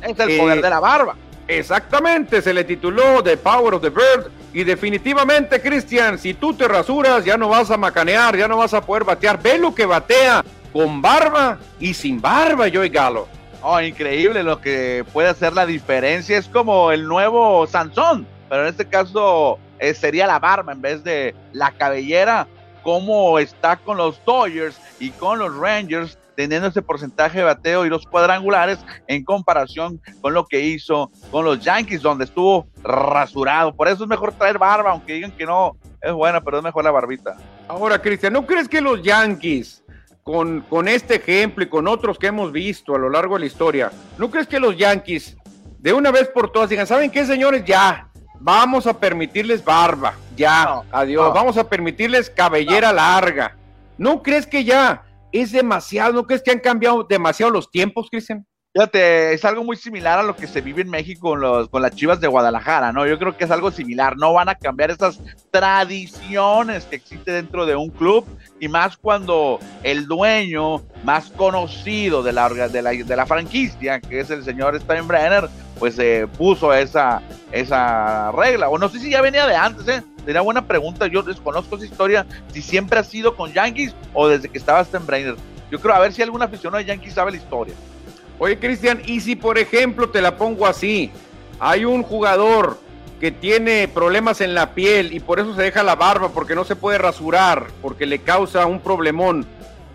Es 0.02 0.18
el 0.18 0.38
poder 0.38 0.62
de 0.62 0.70
la 0.70 0.80
barba. 0.80 1.16
Exactamente, 1.46 2.40
se 2.40 2.54
le 2.54 2.64
tituló 2.64 3.22
The 3.22 3.36
Power 3.36 3.74
of 3.74 3.82
the 3.82 3.90
Bird. 3.90 4.30
Y 4.52 4.64
definitivamente, 4.64 5.60
Cristian, 5.60 6.18
si 6.18 6.34
tú 6.34 6.54
te 6.54 6.68
rasuras, 6.68 7.24
ya 7.24 7.36
no 7.36 7.48
vas 7.48 7.70
a 7.70 7.76
macanear, 7.76 8.36
ya 8.36 8.48
no 8.48 8.56
vas 8.56 8.72
a 8.72 8.80
poder 8.80 9.04
batear. 9.04 9.42
Ve 9.42 9.58
lo 9.58 9.74
que 9.74 9.84
batea 9.84 10.44
con 10.72 11.02
barba 11.02 11.58
y 11.78 11.92
sin 11.92 12.20
barba, 12.20 12.66
Joey 12.72 12.88
Galo. 12.88 13.28
Oh, 13.62 13.80
increíble 13.80 14.42
lo 14.42 14.60
que 14.60 15.04
puede 15.12 15.28
hacer 15.28 15.54
la 15.54 15.66
diferencia. 15.66 16.38
Es 16.38 16.48
como 16.48 16.92
el 16.92 17.06
nuevo 17.06 17.66
Sansón, 17.66 18.26
pero 18.48 18.62
en 18.62 18.68
este 18.68 18.86
caso 18.86 19.58
eh, 19.78 19.94
sería 19.94 20.26
la 20.26 20.38
barba 20.38 20.72
en 20.72 20.82
vez 20.82 21.02
de 21.02 21.34
la 21.52 21.72
cabellera. 21.72 22.46
Como 22.84 23.38
está 23.40 23.76
con 23.76 23.96
los 23.96 24.24
Dodgers 24.24 24.78
y 25.00 25.10
con 25.10 25.40
los 25.40 25.56
Rangers, 25.56 26.16
teniendo 26.36 26.68
ese 26.68 26.82
porcentaje 26.82 27.38
de 27.38 27.44
bateo 27.44 27.84
y 27.84 27.88
los 27.88 28.06
cuadrangulares 28.06 28.78
en 29.08 29.24
comparación 29.24 30.00
con 30.20 30.34
lo 30.34 30.46
que 30.46 30.60
hizo 30.60 31.10
con 31.32 31.44
los 31.44 31.60
Yankees, 31.60 32.02
donde 32.02 32.24
estuvo 32.24 32.68
rasurado. 32.82 33.74
Por 33.74 33.88
eso 33.88 34.04
es 34.04 34.08
mejor 34.08 34.32
traer 34.32 34.58
barba, 34.58 34.92
aunque 34.92 35.14
digan 35.14 35.32
que 35.32 35.46
no 35.46 35.76
es 36.00 36.12
buena, 36.12 36.40
pero 36.40 36.58
es 36.58 36.62
mejor 36.62 36.84
la 36.84 36.92
barbita. 36.92 37.36
Ahora, 37.66 38.00
Cristian, 38.00 38.32
¿no 38.32 38.46
crees 38.46 38.68
que 38.68 38.80
los 38.80 39.02
Yankees 39.02 39.82
con, 40.22 40.62
con 40.62 40.88
este 40.88 41.16
ejemplo 41.16 41.64
y 41.64 41.68
con 41.68 41.86
otros 41.86 42.18
que 42.18 42.28
hemos 42.28 42.50
visto 42.50 42.94
a 42.94 42.98
lo 42.98 43.10
largo 43.10 43.34
de 43.34 43.40
la 43.40 43.46
historia, 43.46 43.92
¿no 44.18 44.30
crees 44.30 44.46
que 44.46 44.58
los 44.58 44.76
Yankees 44.76 45.36
de 45.78 45.92
una 45.92 46.10
vez 46.10 46.28
por 46.28 46.50
todas 46.50 46.70
digan, 46.70 46.86
¿saben 46.86 47.10
qué, 47.10 47.26
señores? 47.26 47.62
Ya, 47.66 48.08
vamos 48.44 48.86
a 48.86 48.92
permitirles 48.92 49.64
barba, 49.64 50.14
ya, 50.36 50.82
adiós, 50.92 51.32
vamos 51.32 51.56
a 51.56 51.66
permitirles 51.66 52.28
cabellera 52.28 52.92
larga. 52.92 53.56
¿No 53.96 54.22
crees 54.22 54.46
que 54.46 54.62
ya 54.64 55.02
es 55.32 55.50
demasiado? 55.50 56.12
¿No 56.12 56.26
crees 56.26 56.42
que 56.42 56.50
han 56.50 56.60
cambiado 56.60 57.04
demasiado 57.04 57.50
los 57.50 57.70
tiempos, 57.70 58.08
Cristian? 58.10 58.46
Fíjate, 58.74 59.32
es 59.32 59.44
algo 59.44 59.64
muy 59.64 59.76
similar 59.76 60.18
a 60.18 60.22
lo 60.22 60.36
que 60.36 60.48
se 60.48 60.60
vive 60.60 60.82
en 60.82 60.90
México 60.90 61.30
con, 61.30 61.40
los, 61.40 61.68
con 61.68 61.80
las 61.80 61.94
chivas 61.94 62.20
de 62.20 62.26
Guadalajara, 62.26 62.92
¿no? 62.92 63.06
Yo 63.06 63.18
creo 63.18 63.36
que 63.36 63.44
es 63.44 63.50
algo 63.50 63.70
similar. 63.70 64.16
No 64.16 64.32
van 64.34 64.48
a 64.48 64.56
cambiar 64.56 64.90
esas 64.90 65.20
tradiciones 65.50 66.84
que 66.84 66.96
existen 66.96 67.34
dentro 67.34 67.66
de 67.66 67.76
un 67.76 67.88
club 67.88 68.26
y 68.60 68.66
más 68.66 68.96
cuando 68.96 69.60
el 69.84 70.06
dueño 70.06 70.82
más 71.04 71.30
conocido 71.30 72.22
de 72.22 72.32
la, 72.32 72.48
de 72.48 72.82
la, 72.82 72.90
de 72.90 73.16
la 73.16 73.26
franquicia, 73.26 74.00
que 74.00 74.18
es 74.20 74.30
el 74.30 74.44
señor 74.44 74.78
Steinbrenner, 74.78 75.48
pues 75.78 75.98
eh, 75.98 76.26
puso 76.38 76.72
esa, 76.72 77.22
esa 77.52 78.32
regla. 78.32 78.68
O 78.68 78.78
no 78.78 78.88
sé 78.88 78.98
si 78.98 79.10
ya 79.10 79.20
venía 79.20 79.46
de 79.46 79.56
antes, 79.56 79.86
¿eh? 79.88 80.02
Sería 80.24 80.40
buena 80.40 80.66
pregunta. 80.66 81.06
Yo 81.06 81.22
desconozco 81.22 81.76
esa 81.76 81.84
historia, 81.84 82.26
si 82.52 82.62
siempre 82.62 82.98
ha 82.98 83.04
sido 83.04 83.36
con 83.36 83.52
Yankees 83.52 83.94
o 84.12 84.28
desde 84.28 84.48
que 84.48 84.58
estaba 84.58 84.84
Steinbrenner. 84.84 85.36
Yo 85.70 85.80
creo 85.80 85.94
a 85.94 86.00
ver 86.00 86.12
si 86.12 86.22
algún 86.22 86.42
aficionado 86.42 86.78
de 86.78 86.84
Yankees 86.84 87.14
sabe 87.14 87.32
la 87.32 87.36
historia. 87.38 87.74
Oye, 88.38 88.58
Cristian, 88.58 89.00
y 89.06 89.20
si 89.20 89.36
por 89.36 89.58
ejemplo 89.58 90.10
te 90.10 90.20
la 90.20 90.36
pongo 90.36 90.66
así, 90.66 91.10
hay 91.60 91.84
un 91.84 92.02
jugador 92.02 92.78
que 93.20 93.30
tiene 93.30 93.88
problemas 93.88 94.40
en 94.40 94.54
la 94.54 94.74
piel 94.74 95.12
y 95.12 95.20
por 95.20 95.38
eso 95.38 95.54
se 95.54 95.62
deja 95.62 95.82
la 95.82 95.94
barba, 95.94 96.30
porque 96.30 96.54
no 96.54 96.64
se 96.64 96.76
puede 96.76 96.98
rasurar, 96.98 97.68
porque 97.80 98.06
le 98.06 98.18
causa 98.20 98.66
un 98.66 98.80
problemón. 98.80 99.46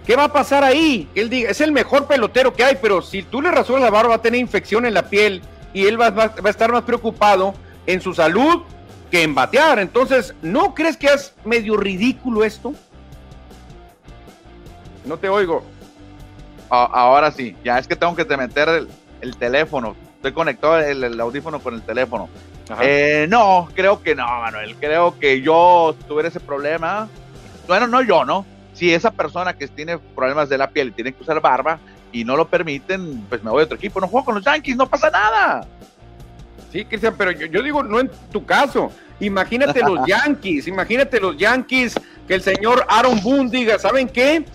¿Qué 0.06 0.15
va 0.15 0.26
a 0.26 0.34
pasar 0.34 0.63
ahí? 0.63 1.08
Él 1.13 1.32
es 1.32 1.62
el 1.62 1.72
mejor 1.72 2.08
pelotero 2.08 2.54
que 2.54 2.63
hay, 2.63 2.78
pero 2.82 3.02
si 3.02 3.22
tú 3.22 3.42
le 3.42 3.52
rasuras 3.52 3.84
la 3.84 3.92
barba 3.92 4.10
va 4.10 4.15
a 4.15 4.22
tener 4.22 4.39
infección 4.39 4.86
en 4.86 4.94
la 4.94 5.10
piel 5.10 5.42
y 5.74 5.86
él 5.86 6.00
va, 6.00 6.10
va 6.10 6.34
a 6.44 6.50
estar 6.50 6.72
más 6.72 6.84
preocupado 6.84 7.54
en 7.86 8.02
su 8.02 8.14
salud 8.14 8.64
que 9.12 9.24
en 9.24 9.36
batear. 9.36 9.80
Entonces, 9.80 10.34
¿no 10.42 10.74
crees 10.74 10.98
que 10.98 11.08
es 11.08 11.34
medio 11.46 11.78
ridículo 11.78 12.44
esto? 12.44 12.74
No 15.06 15.18
te 15.18 15.30
oigo 15.30 15.64
ahora 16.70 17.32
sí, 17.32 17.56
ya 17.64 17.78
es 17.80 17.88
que 17.88 17.96
tengo 17.96 18.16
que 18.16 18.26
te 18.26 18.38
meter 18.38 18.88
el, 19.22 19.38
teléfono. 19.38 19.96
Estoy 20.16 20.34
conectado 20.34 20.80
el, 20.80 21.20
audífono 21.20 21.60
con 21.60 21.74
el 21.74 21.82
teléfono. 21.82 22.30
Eh, 22.82 23.26
no, 23.30 23.68
creo 23.74 24.02
que 24.04 24.16
no, 24.16 24.26
Manuel. 24.26 24.76
Creo 24.76 25.18
que 25.18 25.42
yo 25.42 25.96
tuviera 26.08 26.30
ese 26.30 26.40
problema. 26.40 27.08
Bueno, 27.68 27.88
no 27.88 28.02
yo, 28.02 28.26
¿no? 28.26 28.46
Si 28.74 28.94
esa 28.94 29.12
persona 29.12 29.54
que 29.54 29.68
tiene 29.68 29.98
problemas 29.98 30.50
de 30.50 30.58
la 30.58 30.70
piel 30.70 30.90
y 30.90 30.92
tiene 30.92 31.14
que 31.14 31.24
usar 31.24 31.42
barba 31.42 31.80
y 32.12 32.24
no 32.24 32.36
lo 32.36 32.48
permiten, 32.48 33.26
pues 33.30 33.43
me 33.43 33.52
voy 33.52 33.62
a 33.62 33.65
otro 33.65 33.78
equipo. 33.78 34.00
No 34.00 34.08
juego 34.08 34.26
con 34.26 34.36
los 34.36 34.43
Yankees, 34.43 34.76
no 34.76 34.89
pasa 34.89 35.10
nada. 35.10 35.67
Sí, 36.72 36.86
Cristian, 36.86 37.15
pero 37.17 37.32
yo, 37.32 37.48
yo 37.48 37.62
digo, 37.62 37.84
no 37.84 38.00
en 38.00 38.10
tu 38.32 38.45
caso. 38.45 38.91
Imagínate 39.19 39.82
los 39.82 40.00
Yankees, 40.08 40.67
imagínate 40.67 41.19
los 41.19 41.38
Yankees, 41.38 41.95
que 42.28 42.36
el 42.36 42.41
señor 42.41 42.86
Aaron 42.88 43.22
Boone 43.22 43.50
diga, 43.50 43.80
¿saben 43.80 44.08
qué? 44.08 44.45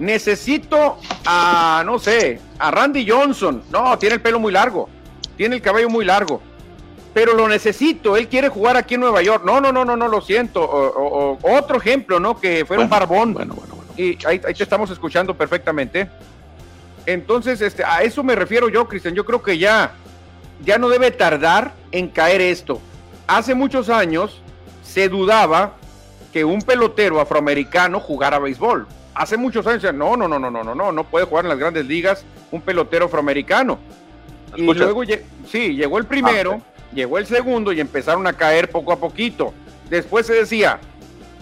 necesito 0.00 0.98
a, 1.24 1.82
no 1.86 1.98
sé, 1.98 2.40
a 2.58 2.70
Randy 2.72 3.08
Johnson. 3.08 3.62
No, 3.70 3.96
tiene 3.98 4.16
el 4.16 4.20
pelo 4.20 4.40
muy 4.40 4.52
largo, 4.52 4.88
tiene 5.36 5.56
el 5.56 5.62
cabello 5.62 5.88
muy 5.88 6.04
largo, 6.04 6.40
pero 7.14 7.34
lo 7.34 7.46
necesito, 7.46 8.16
él 8.16 8.26
quiere 8.26 8.48
jugar 8.48 8.76
aquí 8.76 8.94
en 8.94 9.02
Nueva 9.02 9.22
York. 9.22 9.44
No, 9.44 9.60
no, 9.60 9.70
no, 9.70 9.84
no, 9.84 9.96
no, 9.96 10.08
lo 10.08 10.20
siento. 10.20 10.62
O, 10.62 11.38
otro 11.42 11.78
ejemplo, 11.78 12.18
¿no? 12.18 12.40
Que 12.40 12.64
fue 12.64 12.78
un 12.78 12.88
barbón. 12.88 13.34
Bueno, 13.34 13.54
bueno, 13.54 13.74
bueno. 13.76 13.92
Y 13.96 14.18
ahí, 14.26 14.38
te 14.38 14.62
estamos 14.62 14.90
escuchando 14.90 15.36
perfectamente. 15.36 16.08
Entonces, 17.06 17.60
este, 17.60 17.84
a 17.84 18.02
eso 18.02 18.22
me 18.22 18.34
refiero 18.34 18.68
yo, 18.68 18.86
Cristian. 18.86 19.14
Yo 19.14 19.24
creo 19.24 19.42
que 19.42 19.58
ya, 19.58 19.94
ya 20.64 20.78
no 20.78 20.88
debe 20.88 21.10
tardar 21.10 21.74
en 21.92 22.08
caer 22.08 22.40
esto. 22.40 22.80
Hace 23.26 23.54
muchos 23.54 23.88
años 23.88 24.40
se 24.82 25.08
dudaba 25.08 25.74
que 26.32 26.44
un 26.44 26.62
pelotero 26.62 27.20
afroamericano 27.20 28.00
jugara 28.00 28.38
béisbol 28.38 28.86
hace 29.20 29.36
muchos 29.36 29.66
años 29.66 29.82
no, 29.94 30.16
no, 30.16 30.28
no, 30.28 30.38
no, 30.38 30.50
no, 30.50 30.64
no, 30.64 30.74
no, 30.74 30.92
no 30.92 31.04
puede 31.04 31.26
jugar 31.26 31.44
en 31.44 31.50
las 31.50 31.58
grandes 31.58 31.86
ligas 31.86 32.24
un 32.50 32.62
pelotero 32.62 33.04
afroamericano. 33.06 33.78
Y 34.56 34.62
luego, 34.62 35.02
sí, 35.46 35.76
llegó 35.76 35.98
el 35.98 36.06
primero, 36.06 36.60
ah, 36.60 36.90
llegó 36.94 37.18
el 37.18 37.26
segundo 37.26 37.72
y 37.72 37.80
empezaron 37.80 38.26
a 38.26 38.32
caer 38.32 38.70
poco 38.70 38.92
a 38.92 38.96
poquito. 38.96 39.52
Después 39.88 40.26
se 40.26 40.34
decía, 40.34 40.80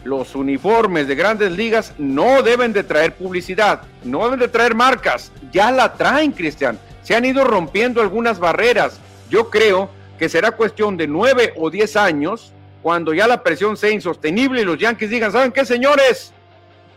los 0.08 0.34
uniformes 0.34 1.06
de 1.06 1.14
grandes 1.14 1.52
ligas 1.52 1.92
no 1.98 2.42
deben 2.42 2.72
de 2.72 2.82
traer 2.82 3.14
publicidad, 3.14 3.82
no 4.04 4.24
deben 4.24 4.40
de 4.40 4.48
traer 4.48 4.74
marcas. 4.74 5.30
Ya 5.52 5.70
la 5.70 5.92
traen, 5.92 6.32
Cristian. 6.32 6.78
Se 7.02 7.14
han 7.14 7.26
ido 7.26 7.44
rompiendo 7.44 8.00
algunas 8.00 8.38
barreras. 8.38 8.98
Yo 9.28 9.50
creo 9.50 9.90
que 10.18 10.28
será 10.28 10.52
cuestión 10.52 10.96
de 10.96 11.06
nueve 11.06 11.52
o 11.56 11.70
diez 11.70 11.94
años 11.94 12.52
cuando 12.82 13.12
ya 13.12 13.26
la 13.26 13.42
presión 13.42 13.76
sea 13.76 13.90
insostenible 13.90 14.62
y 14.62 14.64
los 14.64 14.78
Yankees 14.78 15.10
digan, 15.10 15.30
¿saben 15.30 15.52
qué, 15.52 15.66
señores? 15.66 16.32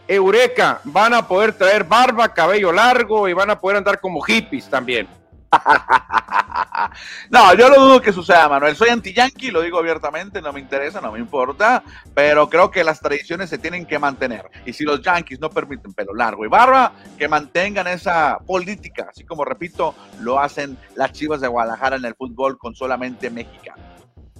Eureka, 0.08 0.80
van 0.86 1.14
a 1.14 1.28
poder 1.28 1.54
traer 1.54 1.84
barba, 1.84 2.34
cabello 2.34 2.72
largo 2.72 3.28
y 3.28 3.34
van 3.34 3.50
a 3.50 3.60
poder 3.60 3.78
andar 3.78 4.00
como 4.00 4.22
hippies 4.22 4.70
también. 4.70 5.08
no, 7.30 7.54
yo 7.56 7.70
lo 7.70 7.80
dudo 7.80 8.02
que 8.02 8.14
suceda, 8.14 8.48
Manuel. 8.48 8.76
Soy 8.76 8.90
anti-yankee, 8.90 9.52
lo 9.52 9.62
digo 9.62 9.78
abiertamente, 9.80 10.42
no 10.42 10.54
me 10.54 10.60
interesa, 10.60 11.02
no 11.02 11.12
me 11.12 11.20
importa, 11.20 11.84
pero 12.14 12.50
creo 12.50 12.72
que 12.72 12.84
las 12.84 13.00
tradiciones 13.00 13.50
se 13.50 13.58
tienen 13.58 13.86
que 13.86 14.00
mantener. 14.00 14.50
Y 14.66 14.74
si 14.74 14.84
los 14.84 15.02
yankees 15.02 15.40
no 15.40 15.50
permiten 15.50 15.94
pelo 15.94 16.14
largo 16.14 16.46
y 16.46 16.50
barba, 16.50 16.94
que 17.18 17.28
mantengan 17.28 17.88
esa 17.88 18.38
política, 18.40 19.08
así 19.10 19.24
como 19.24 19.46
repito, 19.46 19.96
lo 20.20 20.40
hacen 20.40 20.78
las 20.96 21.12
chivas 21.12 21.42
de 21.42 21.48
Guadalajara 21.48 21.98
en 21.98 22.06
el 22.06 22.16
fútbol 22.16 22.58
con 22.58 22.76
solamente 22.76 23.30
mexicanos. 23.30 23.91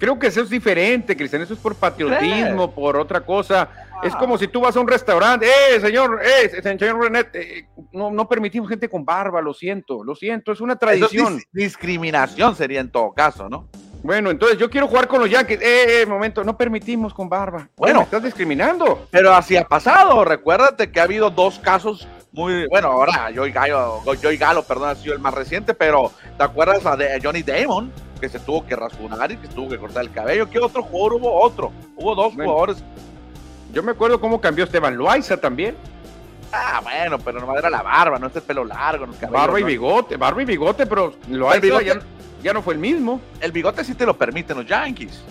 Creo 0.02 0.18
que 0.18 0.26
eso 0.26 0.40
es 0.40 0.50
diferente, 0.50 1.16
Cristian. 1.16 1.42
Eso 1.42 1.54
es 1.54 1.60
por 1.60 1.76
patriotismo, 1.76 2.74
por 2.74 2.96
otra 2.96 3.20
cosa. 3.20 3.68
Es 4.02 4.16
como 4.16 4.36
si 4.36 4.48
tú 4.48 4.60
vas 4.60 4.76
a 4.76 4.80
un 4.80 4.88
restaurante, 4.88 5.46
eh, 5.46 5.80
señor, 5.80 6.20
eh, 6.24 6.60
señor 6.60 6.98
René, 7.00 7.24
eh, 7.34 7.66
no, 7.92 8.10
no, 8.10 8.28
permitimos 8.28 8.68
gente 8.68 8.88
con 8.88 9.04
barba, 9.04 9.40
lo 9.40 9.54
siento, 9.54 10.02
lo 10.02 10.16
siento, 10.16 10.50
es 10.50 10.60
una 10.60 10.74
tradición. 10.74 11.40
discriminación 11.52 12.56
sería 12.56 12.80
en 12.80 12.90
todo 12.90 13.12
caso, 13.12 13.48
¿no? 13.48 13.68
Bueno, 14.02 14.32
entonces 14.32 14.58
yo 14.58 14.68
quiero 14.68 14.88
jugar 14.88 15.06
con 15.06 15.20
los 15.20 15.30
Yankees. 15.30 15.60
Eh, 15.62 16.02
eh 16.02 16.06
momento, 16.06 16.42
no 16.42 16.56
permitimos 16.56 17.14
con 17.14 17.28
barba. 17.28 17.68
Bueno, 17.76 18.00
me 18.00 18.04
estás 18.06 18.24
discriminando. 18.24 19.06
Pero 19.12 19.32
así 19.32 19.56
ha 19.56 19.68
pasado. 19.68 20.24
Recuérdate 20.24 20.90
que 20.90 20.98
ha 20.98 21.04
habido 21.04 21.30
dos 21.30 21.60
casos 21.60 22.08
muy. 22.32 22.66
Bueno, 22.66 22.88
ahora 22.88 23.30
Joey 23.32 23.52
Galo, 23.52 24.02
Joey 24.20 24.36
Galo, 24.36 24.64
perdón, 24.64 24.88
ha 24.88 24.94
sido 24.96 25.14
el 25.14 25.20
más 25.20 25.32
reciente, 25.32 25.74
pero 25.74 26.10
¿te 26.36 26.42
acuerdas 26.42 26.98
de 26.98 27.20
Johnny 27.22 27.44
Damon? 27.44 27.92
Que 28.22 28.28
se 28.28 28.38
tuvo 28.38 28.64
que 28.64 28.76
rasurar 28.76 29.32
y 29.32 29.36
que 29.36 29.48
se 29.48 29.52
tuvo 29.52 29.68
que 29.68 29.78
cortar 29.78 30.04
el 30.04 30.12
cabello. 30.12 30.48
¿Qué 30.48 30.60
otro 30.60 30.82
jugador 30.82 31.14
hubo? 31.14 31.42
Otro. 31.42 31.72
Hubo 31.96 32.14
dos 32.14 32.32
jugadores. 32.32 32.84
Yo 33.72 33.82
me 33.82 33.90
acuerdo 33.90 34.20
cómo 34.20 34.40
cambió 34.40 34.64
Esteban 34.64 34.96
Loaiza 34.96 35.36
también. 35.36 35.76
Ah, 36.52 36.80
bueno, 36.82 37.18
pero 37.18 37.40
nomás 37.40 37.58
era 37.58 37.68
la 37.68 37.82
barba, 37.82 38.20
no 38.20 38.28
este 38.28 38.40
pelo 38.40 38.64
largo. 38.64 39.06
No 39.06 39.14
barba 39.28 39.58
y 39.58 39.64
bigote, 39.64 40.16
barba 40.16 40.40
y 40.40 40.44
bigote, 40.44 40.86
pero 40.86 41.14
Loaiza 41.28 41.82
ya 41.82 41.98
ya 42.42 42.52
no 42.52 42.62
fue 42.62 42.74
el 42.74 42.80
mismo. 42.80 43.20
El 43.40 43.52
bigote 43.52 43.84
sí 43.84 43.94
te 43.94 44.06
lo 44.06 44.16
permiten 44.16 44.56
los 44.56 44.66
Yankees. 44.66 45.22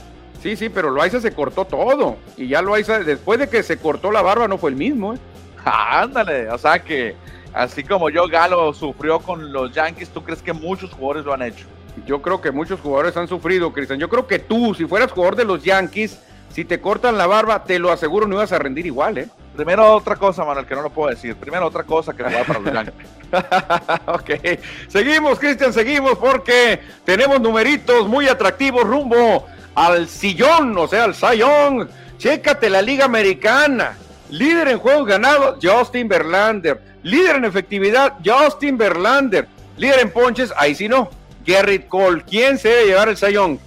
Sí, 0.41 0.55
sí, 0.55 0.69
pero 0.69 0.89
Loaiza 0.89 1.19
se 1.19 1.33
cortó 1.33 1.65
todo. 1.65 2.17
Y 2.35 2.47
ya 2.47 2.61
Loaiza, 2.61 2.99
después 2.99 3.39
de 3.39 3.47
que 3.47 3.63
se 3.63 3.77
cortó 3.77 4.11
la 4.11 4.21
barba, 4.21 4.47
no 4.47 4.57
fue 4.57 4.71
el 4.71 4.75
mismo. 4.75 5.13
¿eh? 5.13 5.17
ándale, 5.65 6.49
o 6.49 6.57
sea 6.57 6.79
que 6.83 7.15
así 7.53 7.83
como 7.83 8.09
yo 8.09 8.27
Galo 8.27 8.73
sufrió 8.73 9.19
con 9.19 9.53
los 9.53 9.71
Yankees, 9.73 10.09
¿tú 10.09 10.23
crees 10.23 10.41
que 10.41 10.53
muchos 10.53 10.91
jugadores 10.91 11.25
lo 11.25 11.33
han 11.33 11.43
hecho? 11.43 11.65
Yo 12.05 12.21
creo 12.21 12.41
que 12.41 12.51
muchos 12.51 12.79
jugadores 12.79 13.17
han 13.17 13.27
sufrido, 13.27 13.71
Cristian. 13.73 13.99
Yo 13.99 14.09
creo 14.09 14.27
que 14.27 14.39
tú, 14.39 14.73
si 14.73 14.85
fueras 14.85 15.11
jugador 15.11 15.35
de 15.35 15.45
los 15.45 15.63
Yankees, 15.63 16.19
si 16.53 16.65
te 16.65 16.81
cortan 16.81 17.17
la 17.17 17.27
barba, 17.27 17.63
te 17.63 17.79
lo 17.79 17.91
aseguro, 17.91 18.27
no 18.27 18.35
ibas 18.35 18.51
a 18.51 18.59
rendir 18.59 18.85
igual, 18.85 19.17
¿eh? 19.17 19.29
Primero 19.55 19.93
otra 19.93 20.15
cosa, 20.15 20.43
Manuel, 20.43 20.65
que 20.65 20.75
no 20.75 20.81
lo 20.81 20.89
puedo 20.89 21.09
decir. 21.09 21.35
Primero 21.35 21.67
otra 21.67 21.83
cosa 21.83 22.13
que 22.13 22.23
jugar 22.23 22.45
para 22.45 22.59
los 22.59 22.73
Yankees. 22.73 23.09
ok, 24.07 24.59
seguimos, 24.87 25.39
Cristian, 25.39 25.73
seguimos 25.73 26.17
porque 26.17 26.79
tenemos 27.03 27.39
numeritos 27.39 28.07
muy 28.07 28.27
atractivos 28.27 28.83
rumbo 28.83 29.45
al 29.75 30.07
sillón, 30.07 30.77
o 30.77 30.87
sea, 30.87 31.05
al 31.05 31.15
sayón. 31.15 31.89
Chécate 32.17 32.69
la 32.69 32.81
Liga 32.81 33.05
Americana. 33.05 33.97
Líder 34.29 34.69
en 34.69 34.79
juegos 34.79 35.07
ganados, 35.07 35.57
Justin 35.61 36.07
Verlander. 36.07 36.81
Líder 37.03 37.37
en 37.37 37.45
efectividad, 37.45 38.13
Justin 38.23 38.77
Verlander. 38.77 39.47
Líder 39.77 39.99
en 39.99 40.11
ponches, 40.11 40.53
ahí 40.55 40.75
sí 40.75 40.87
no. 40.87 41.09
Garrett 41.45 41.87
Cole. 41.87 42.23
¿Quién 42.27 42.57
se 42.57 42.69
debe 42.69 42.85
llevar 42.87 43.09
el 43.09 43.17
sayón? 43.17 43.59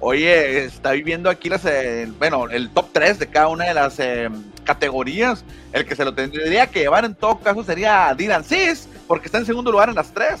Oye, 0.00 0.64
está 0.64 0.92
viendo 0.92 1.30
aquí 1.30 1.48
las, 1.48 1.64
eh, 1.64 2.08
bueno, 2.18 2.48
el 2.50 2.70
top 2.70 2.88
3 2.92 3.20
de 3.20 3.28
cada 3.28 3.48
una 3.48 3.66
de 3.66 3.74
las 3.74 4.00
eh, 4.00 4.28
categorías. 4.64 5.44
El 5.72 5.86
que 5.86 5.94
se 5.94 6.04
lo 6.04 6.12
tendría 6.12 6.66
que 6.66 6.80
llevar 6.80 7.04
en 7.04 7.14
todo 7.14 7.38
caso 7.38 7.62
sería 7.62 8.12
Dylan 8.16 8.42
Cis, 8.42 8.88
porque 9.06 9.26
está 9.26 9.38
en 9.38 9.46
segundo 9.46 9.70
lugar 9.70 9.88
en 9.88 9.94
las 9.94 10.12
tres. 10.12 10.40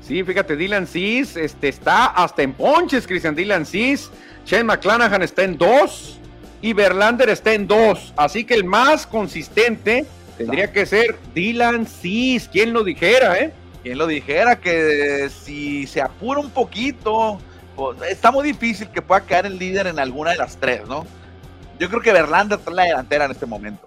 Sí, 0.00 0.22
fíjate, 0.22 0.56
Dylan 0.56 0.86
Cis 0.86 1.36
este, 1.36 1.68
está 1.68 2.06
hasta 2.06 2.42
en 2.42 2.52
ponches, 2.52 3.06
Cristian 3.06 3.34
Dylan 3.34 3.66
Cis. 3.66 4.10
Shane 4.46 4.64
McClanahan 4.64 5.22
está 5.22 5.44
en 5.44 5.56
dos 5.56 6.18
y 6.60 6.72
Verlander 6.72 7.28
está 7.28 7.52
en 7.52 7.66
dos. 7.66 8.12
Así 8.16 8.44
que 8.44 8.54
el 8.54 8.64
más 8.64 9.06
consistente 9.06 10.06
tendría 10.38 10.72
que 10.72 10.86
ser 10.86 11.18
Dylan 11.34 11.86
Cis. 11.86 12.48
¿Quién 12.50 12.72
lo 12.72 12.84
dijera, 12.84 13.38
eh? 13.38 13.52
¿Quién 13.84 13.98
lo 13.98 14.06
dijera 14.06 14.58
que 14.58 15.28
si 15.28 15.86
se 15.86 16.00
apura 16.00 16.40
un 16.40 16.48
poquito 16.50 17.38
está 18.08 18.30
muy 18.30 18.46
difícil 18.46 18.88
que 18.88 19.02
pueda 19.02 19.20
quedar 19.20 19.44
el 19.44 19.58
líder 19.58 19.88
en 19.88 19.98
alguna 19.98 20.30
de 20.30 20.38
las 20.38 20.56
tres, 20.56 20.88
¿no? 20.88 21.06
Yo 21.78 21.90
creo 21.90 22.00
que 22.00 22.12
Verlander 22.12 22.58
está 22.58 22.70
en 22.70 22.76
la 22.76 22.84
delantera 22.84 23.26
en 23.26 23.32
este 23.32 23.44
momento. 23.44 23.86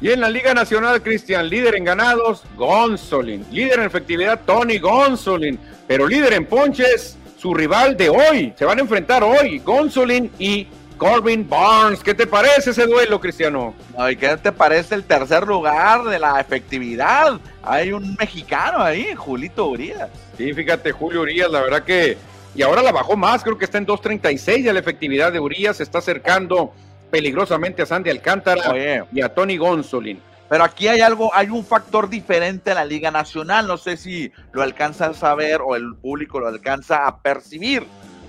Y 0.00 0.12
en 0.12 0.22
la 0.22 0.30
Liga 0.30 0.54
Nacional, 0.54 1.02
Cristian, 1.02 1.46
líder 1.46 1.74
en 1.74 1.84
ganados, 1.84 2.42
Gonzolin. 2.56 3.44
Líder 3.50 3.80
en 3.80 3.84
efectividad, 3.84 4.40
Tony 4.46 4.78
Gonzolin. 4.78 5.58
Pero 5.86 6.06
líder 6.06 6.32
en 6.32 6.46
ponches, 6.46 7.18
su 7.36 7.52
rival 7.52 7.98
de 7.98 8.08
hoy. 8.08 8.54
Se 8.56 8.64
van 8.64 8.78
a 8.78 8.80
enfrentar 8.80 9.22
hoy, 9.22 9.58
Gonzolin 9.58 10.30
y 10.38 10.68
Corbin 10.98 11.48
Barnes. 11.48 12.02
¿Qué 12.02 12.12
te 12.12 12.26
parece 12.26 12.70
ese 12.70 12.86
duelo, 12.86 13.20
Cristiano? 13.20 13.74
¿Y 14.10 14.16
qué 14.16 14.36
te 14.36 14.52
parece 14.52 14.96
el 14.96 15.04
tercer 15.04 15.46
lugar 15.46 16.04
de 16.04 16.18
la 16.18 16.40
efectividad? 16.40 17.40
Hay 17.62 17.92
un 17.92 18.14
mexicano 18.18 18.82
ahí, 18.82 19.14
Julito 19.14 19.68
Urias. 19.68 20.10
Sí, 20.36 20.52
fíjate, 20.52 20.92
Julio 20.92 21.22
Urias, 21.22 21.50
la 21.50 21.60
verdad 21.62 21.84
que 21.84 22.18
y 22.54 22.62
ahora 22.62 22.82
la 22.82 22.90
bajó 22.90 23.16
más, 23.16 23.44
creo 23.44 23.56
que 23.56 23.66
está 23.66 23.78
en 23.78 23.86
2.36 23.86 24.64
ya 24.64 24.72
la 24.72 24.80
efectividad 24.80 25.32
de 25.32 25.38
Urias, 25.38 25.76
se 25.76 25.84
está 25.84 25.98
acercando 25.98 26.72
peligrosamente 27.10 27.82
a 27.82 27.86
Sandy 27.86 28.10
Alcántara 28.10 29.06
y 29.12 29.20
a 29.20 29.28
Tony 29.32 29.56
Gonzolin. 29.56 30.20
Pero 30.48 30.64
aquí 30.64 30.88
hay 30.88 31.00
algo, 31.00 31.32
hay 31.34 31.50
un 31.50 31.64
factor 31.64 32.08
diferente 32.08 32.70
en 32.70 32.76
la 32.76 32.84
Liga 32.84 33.10
Nacional, 33.10 33.66
no 33.66 33.76
sé 33.76 33.96
si 33.96 34.32
lo 34.52 34.62
alcanzan 34.62 35.12
a 35.20 35.34
ver 35.34 35.60
o 35.60 35.76
el 35.76 35.94
público 35.96 36.40
lo 36.40 36.48
alcanza 36.48 37.06
a 37.06 37.20
percibir. 37.20 37.86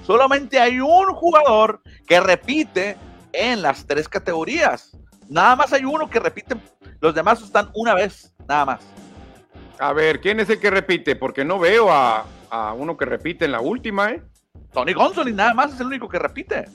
Solamente 0.10 0.60
hay 0.60 0.80
un 0.80 1.14
jugador 1.14 1.84
que 2.08 2.20
repite 2.20 2.98
en 3.32 3.62
las 3.62 3.86
tres 3.86 4.10
categorías. 4.10 4.98
Nada 5.30 5.56
más 5.56 5.72
hay 5.72 5.86
uno 5.86 6.10
que 6.10 6.20
repite, 6.20 6.56
los 7.00 7.14
demás 7.14 7.40
están 7.44 7.70
una 7.76 7.94
vez, 7.94 8.34
nada 8.48 8.66
más. 8.66 8.82
A 9.78 9.94
ver, 9.94 10.20
¿quién 10.20 10.40
es 10.40 10.50
el 10.50 10.60
que 10.60 10.72
repite? 10.72 11.16
Porque 11.16 11.46
no 11.46 11.60
veo 11.60 11.92
a, 11.92 12.26
a 12.50 12.74
uno 12.74 12.98
que 12.98 13.06
repite 13.06 13.46
en 13.46 13.52
la 13.52 13.62
última, 13.62 14.10
¿eh? 14.10 14.24
Tony 14.74 14.94
Gonzolin 14.94 15.36
nada 15.36 15.54
más 15.54 15.76
es 15.76 15.80
el 15.80 15.86
único 15.86 16.10
que 16.10 16.18
repite. 16.18 16.66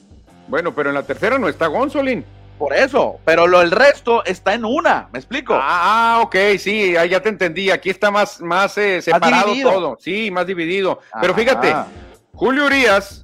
Bueno, 0.47 0.73
pero 0.73 0.91
en 0.91 0.95
la 0.95 1.03
tercera 1.03 1.37
no 1.37 1.49
está 1.49 1.67
Gonzolin. 1.67 2.25
Por 2.57 2.73
eso, 2.73 3.19
pero 3.25 3.49
lo 3.49 3.63
el 3.63 3.73
resto 3.73 4.25
está 4.25 4.55
en 4.55 4.65
una, 4.65 5.09
¿me 5.13 5.19
explico? 5.19 5.59
Ah, 5.61 6.21
ok, 6.23 6.37
sí, 6.61 6.93
ya 6.93 7.21
te 7.21 7.31
entendí. 7.31 7.69
Aquí 7.69 7.91
está 7.91 8.13
más, 8.13 8.41
más 8.41 8.79
eh, 8.79 9.03
separado 9.03 9.53
todo. 9.61 9.97
Sí, 9.99 10.31
más 10.31 10.47
dividido. 10.47 11.01
Pero 11.21 11.35
fíjate, 11.35 11.75
Julio 12.35 12.67
Urias, 12.67 13.24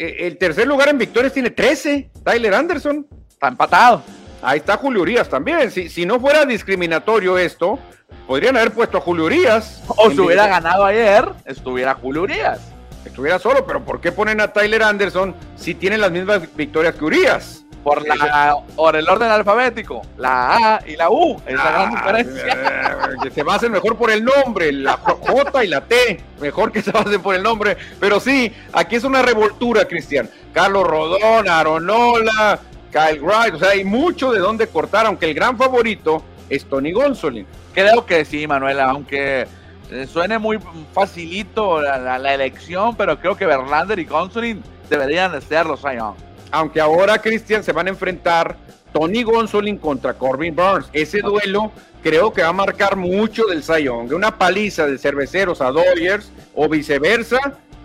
el 0.00 0.38
tercer 0.38 0.66
lugar 0.66 0.88
en 0.88 0.98
victorias 0.98 1.32
tiene 1.32 1.50
13. 1.50 2.10
Tyler 2.24 2.54
Anderson. 2.54 3.06
Está 3.28 3.48
empatado. 3.48 4.02
Ahí 4.42 4.58
está 4.58 4.76
Julio 4.76 5.02
Urias 5.02 5.28
también. 5.28 5.70
Si, 5.70 5.88
si 5.88 6.06
no 6.06 6.18
fuera 6.18 6.46
discriminatorio 6.46 7.36
esto, 7.36 7.78
podrían 8.26 8.56
haber 8.56 8.72
puesto 8.72 8.98
a 8.98 9.00
Julio 9.00 9.26
Urias. 9.26 9.82
O 9.86 10.10
si 10.10 10.18
hubiera 10.18 10.46
ganado 10.46 10.84
ayer, 10.84 11.28
estuviera 11.44 11.94
Julio 11.94 12.22
Urias. 12.22 12.72
Estuviera 13.04 13.38
solo, 13.38 13.66
pero 13.66 13.84
¿por 13.84 14.00
qué 14.00 14.12
ponen 14.12 14.40
a 14.40 14.52
Tyler 14.52 14.82
Anderson 14.82 15.34
si 15.56 15.74
tiene 15.74 15.98
las 15.98 16.10
mismas 16.10 16.54
victorias 16.54 16.94
que 16.94 17.04
Urias? 17.04 17.64
Por, 17.82 18.06
la, 18.06 18.56
por 18.76 18.94
el 18.94 19.08
orden 19.08 19.30
alfabético, 19.30 20.02
la 20.18 20.76
A 20.76 20.80
y 20.86 20.96
la 20.96 21.08
U, 21.08 21.40
es 21.46 21.54
la 21.54 21.70
gran 21.70 21.88
ah, 21.88 21.96
diferencia. 21.96 22.52
Eh, 22.52 23.16
que 23.22 23.30
se 23.30 23.42
basen 23.42 23.72
mejor 23.72 23.96
por 23.96 24.10
el 24.10 24.22
nombre, 24.22 24.70
la 24.70 24.98
J 24.98 25.64
y 25.64 25.68
la 25.68 25.80
T, 25.80 26.22
mejor 26.40 26.72
que 26.72 26.82
se 26.82 26.92
basen 26.92 27.22
por 27.22 27.34
el 27.34 27.42
nombre. 27.42 27.78
Pero 27.98 28.20
sí, 28.20 28.52
aquí 28.74 28.96
es 28.96 29.04
una 29.04 29.22
revoltura, 29.22 29.86
Cristian. 29.86 30.28
Carlos 30.52 30.86
Rodón, 30.86 31.48
Aronola, 31.48 32.58
Kyle 32.90 33.20
Wright, 33.22 33.54
o 33.54 33.58
sea, 33.58 33.70
hay 33.70 33.84
mucho 33.84 34.30
de 34.32 34.40
dónde 34.40 34.66
cortar, 34.66 35.06
aunque 35.06 35.26
el 35.26 35.34
gran 35.34 35.56
favorito 35.56 36.22
es 36.50 36.64
Tony 36.66 36.92
Gonsolin. 36.92 37.46
Creo 37.72 38.04
que 38.04 38.24
sí, 38.24 38.46
Manuela, 38.46 38.90
aunque 38.90 39.46
eh, 39.90 40.06
suene 40.06 40.38
muy 40.38 40.58
facilito 40.92 41.80
la, 41.80 42.34
elección, 42.34 42.94
pero 42.96 43.18
creo 43.18 43.36
que 43.36 43.46
Verlander 43.46 43.98
y 43.98 44.04
Gonsolin 44.04 44.62
deberían 44.88 45.32
de 45.32 45.40
ser 45.40 45.66
los 45.66 45.80
Sion. 45.80 46.14
Aunque 46.50 46.80
ahora, 46.80 47.20
Cristian, 47.20 47.62
se 47.62 47.72
van 47.72 47.86
a 47.86 47.90
enfrentar 47.90 48.56
Tony 48.92 49.22
Gonsolin 49.22 49.78
contra 49.78 50.14
Corbin 50.14 50.54
Burns. 50.54 50.88
Ese 50.92 51.20
duelo 51.20 51.70
creo 52.02 52.32
que 52.32 52.42
va 52.42 52.48
a 52.48 52.52
marcar 52.52 52.96
mucho 52.96 53.44
del. 53.46 53.60
De 53.60 54.14
una 54.14 54.36
paliza 54.36 54.86
de 54.86 54.98
cerveceros 54.98 55.60
a 55.60 55.70
Dodgers 55.70 56.30
o 56.54 56.68
viceversa, 56.68 57.38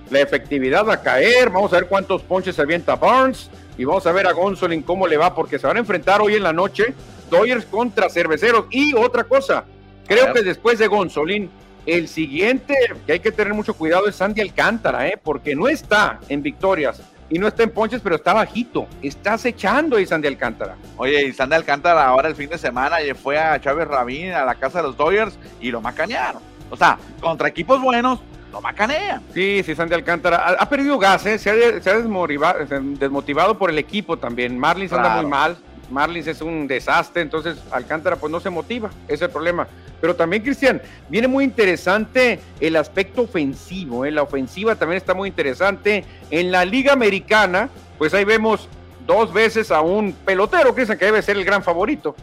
la 0.10 0.20
efectividad 0.20 0.86
va 0.86 0.96
a 0.96 1.02
caer. 1.02 1.50
Vamos 1.50 1.74
a 1.74 1.78
ver 1.78 1.88
cuántos 1.88 2.24
ponches 2.24 2.56
se 2.56 2.62
avienta 2.62 2.96
Burns 2.96 3.50
y 3.78 3.86
vamos 3.86 4.06
a 4.08 4.12
ver 4.12 4.28
a 4.28 4.32
Gonsolin 4.32 4.82
cómo 4.82 5.08
le 5.08 5.18
va, 5.18 5.36
porque 5.36 5.60
se 5.60 5.68
van 5.68 5.78
a 5.78 5.80
enfrentar 5.80 6.22
hoy 6.22 6.36
en 6.36 6.44
la 6.44 6.54
noche 6.54 6.94
Dodgers 7.30 7.66
contra 7.66 8.10
Cerveceros. 8.10 8.66
Y 8.72 8.96
otra 8.96 9.26
cosa, 9.26 9.66
creo 10.08 10.34
que 10.34 10.42
después 10.42 10.80
de 10.80 10.88
Gonzolín, 10.88 11.50
el 11.86 12.08
siguiente 12.08 12.76
que 13.06 13.14
hay 13.14 13.20
que 13.20 13.32
tener 13.32 13.54
mucho 13.54 13.76
cuidado 13.76 14.08
es 14.08 14.16
Sandy 14.16 14.42
Alcántara, 14.42 15.08
¿eh? 15.08 15.20
porque 15.22 15.56
no 15.56 15.68
está 15.68 16.20
en 16.30 16.42
victorias 16.42 17.02
y 17.30 17.40
no 17.40 17.48
está 17.48 17.64
en 17.64 17.72
ponches, 17.72 18.02
pero 18.02 18.16
está 18.16 18.34
bajito. 18.34 18.88
Está 19.02 19.34
acechando 19.34 19.98
ahí 19.98 20.06
Sandy 20.06 20.28
Alcántara. 20.28 20.76
Oye, 20.98 21.26
y 21.26 21.34
Sandy 21.34 21.56
Alcántara 21.56 22.06
ahora 22.06 22.30
el 22.30 22.36
fin 22.36 22.50
de 22.50 22.58
semana 22.58 22.98
fue 23.22 23.38
a 23.38 23.60
Chávez 23.60 23.88
Rabín 23.88 24.32
a 24.32 24.46
la 24.46 24.56
casa 24.56 24.80
de 24.80 24.88
los 24.88 24.98
Dodgers 24.98 25.38
y 25.60 25.72
lo 25.72 25.82
macanearon. 25.82 26.42
O 26.70 26.78
sea, 26.78 26.98
contra 27.20 27.48
equipos 27.48 27.82
buenos, 27.82 28.20
lo 28.52 28.62
macanean. 28.62 29.22
Sí, 29.34 29.62
sí, 29.66 29.76
Sandy 29.76 29.96
Alcántara 29.96 30.56
ha, 30.60 30.70
perdido 30.70 30.98
gas, 30.98 31.26
¿eh? 31.26 31.38
se, 31.38 31.50
ha, 31.50 31.82
se 31.82 31.90
ha 31.90 31.98
desmotivado, 31.98 33.58
por 33.58 33.70
el 33.70 33.78
equipo 33.78 34.18
también. 34.18 34.58
Marlins 34.58 34.94
anda 34.94 35.22
muy 35.22 35.30
mal. 35.30 35.58
Marlins 35.90 36.28
es 36.28 36.42
un 36.42 36.68
desastre, 36.68 37.22
entonces 37.22 37.58
Alcántara 37.72 38.16
pues 38.16 38.32
no 38.32 38.40
se 38.40 38.50
motiva, 38.50 38.90
es 39.08 39.22
el 39.22 39.30
problema. 39.30 39.68
Pero 40.02 40.16
también, 40.16 40.44
Cristian, 40.44 40.82
viene 41.10 41.28
muy 41.28 41.44
interesante 41.44 42.40
el 42.60 42.76
aspecto 42.76 43.24
ofensivo, 43.24 44.06
¿eh? 44.06 44.12
la 44.12 44.24
ofensiva 44.24 44.76
también 44.76 44.98
está 44.98 45.14
muy 45.14 45.30
interesante. 45.30 46.04
En 46.30 46.52
la 46.52 46.66
Liga 46.66 46.94
Americana, 46.94 47.70
pues 47.98 48.14
ahí 48.14 48.26
vemos 48.26 48.68
dos 49.08 49.34
veces 49.34 49.72
a 49.72 49.82
un 49.82 50.14
pelotero, 50.14 50.76
Cristian, 50.76 50.98
que 50.98 51.06
debe 51.06 51.22
ser 51.22 51.38
el 51.38 51.46
gran 51.46 51.64
favorito. 51.64 52.16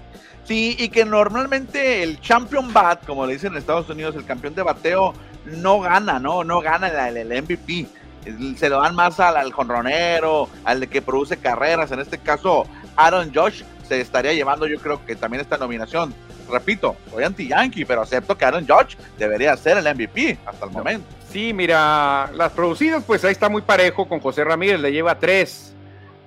Sí, 0.44 0.76
y 0.78 0.88
que 0.88 1.04
normalmente 1.04 2.02
el 2.02 2.20
champion 2.20 2.72
bat, 2.72 3.06
como 3.06 3.26
le 3.26 3.34
dicen 3.34 3.52
en 3.52 3.58
Estados 3.58 3.88
Unidos, 3.88 4.16
el 4.16 4.24
campeón 4.24 4.54
de 4.54 4.62
bateo, 4.62 5.14
no 5.46 5.80
gana, 5.80 6.18
¿no? 6.18 6.44
No 6.44 6.60
gana 6.60 7.08
el 7.08 7.42
MVP 7.42 7.86
se 8.56 8.68
lo 8.68 8.80
dan 8.80 8.94
más 8.94 9.18
al, 9.20 9.36
al 9.36 9.52
jonronero, 9.52 10.48
al 10.64 10.80
de 10.80 10.86
que 10.86 11.02
produce 11.02 11.36
carreras. 11.36 11.90
En 11.92 12.00
este 12.00 12.18
caso, 12.18 12.66
Aaron 12.96 13.32
Josh 13.34 13.62
se 13.88 14.00
estaría 14.00 14.32
llevando, 14.32 14.66
yo 14.66 14.78
creo 14.78 15.04
que 15.04 15.16
también 15.16 15.40
esta 15.40 15.58
nominación. 15.58 16.14
Repito, 16.50 16.96
soy 17.10 17.24
anti-Yankee, 17.24 17.84
pero 17.84 18.02
acepto 18.02 18.36
que 18.36 18.44
Aaron 18.44 18.66
Josh 18.68 18.96
debería 19.18 19.56
ser 19.56 19.78
el 19.78 19.94
MVP 19.94 20.38
hasta 20.44 20.66
el 20.66 20.72
momento. 20.72 21.06
Sí, 21.30 21.52
mira, 21.52 22.30
las 22.34 22.52
producidas, 22.52 23.02
pues 23.06 23.24
ahí 23.24 23.32
está 23.32 23.48
muy 23.48 23.62
parejo 23.62 24.06
con 24.06 24.20
José 24.20 24.44
Ramírez, 24.44 24.80
le 24.80 24.92
lleva 24.92 25.18
tres. 25.18 25.74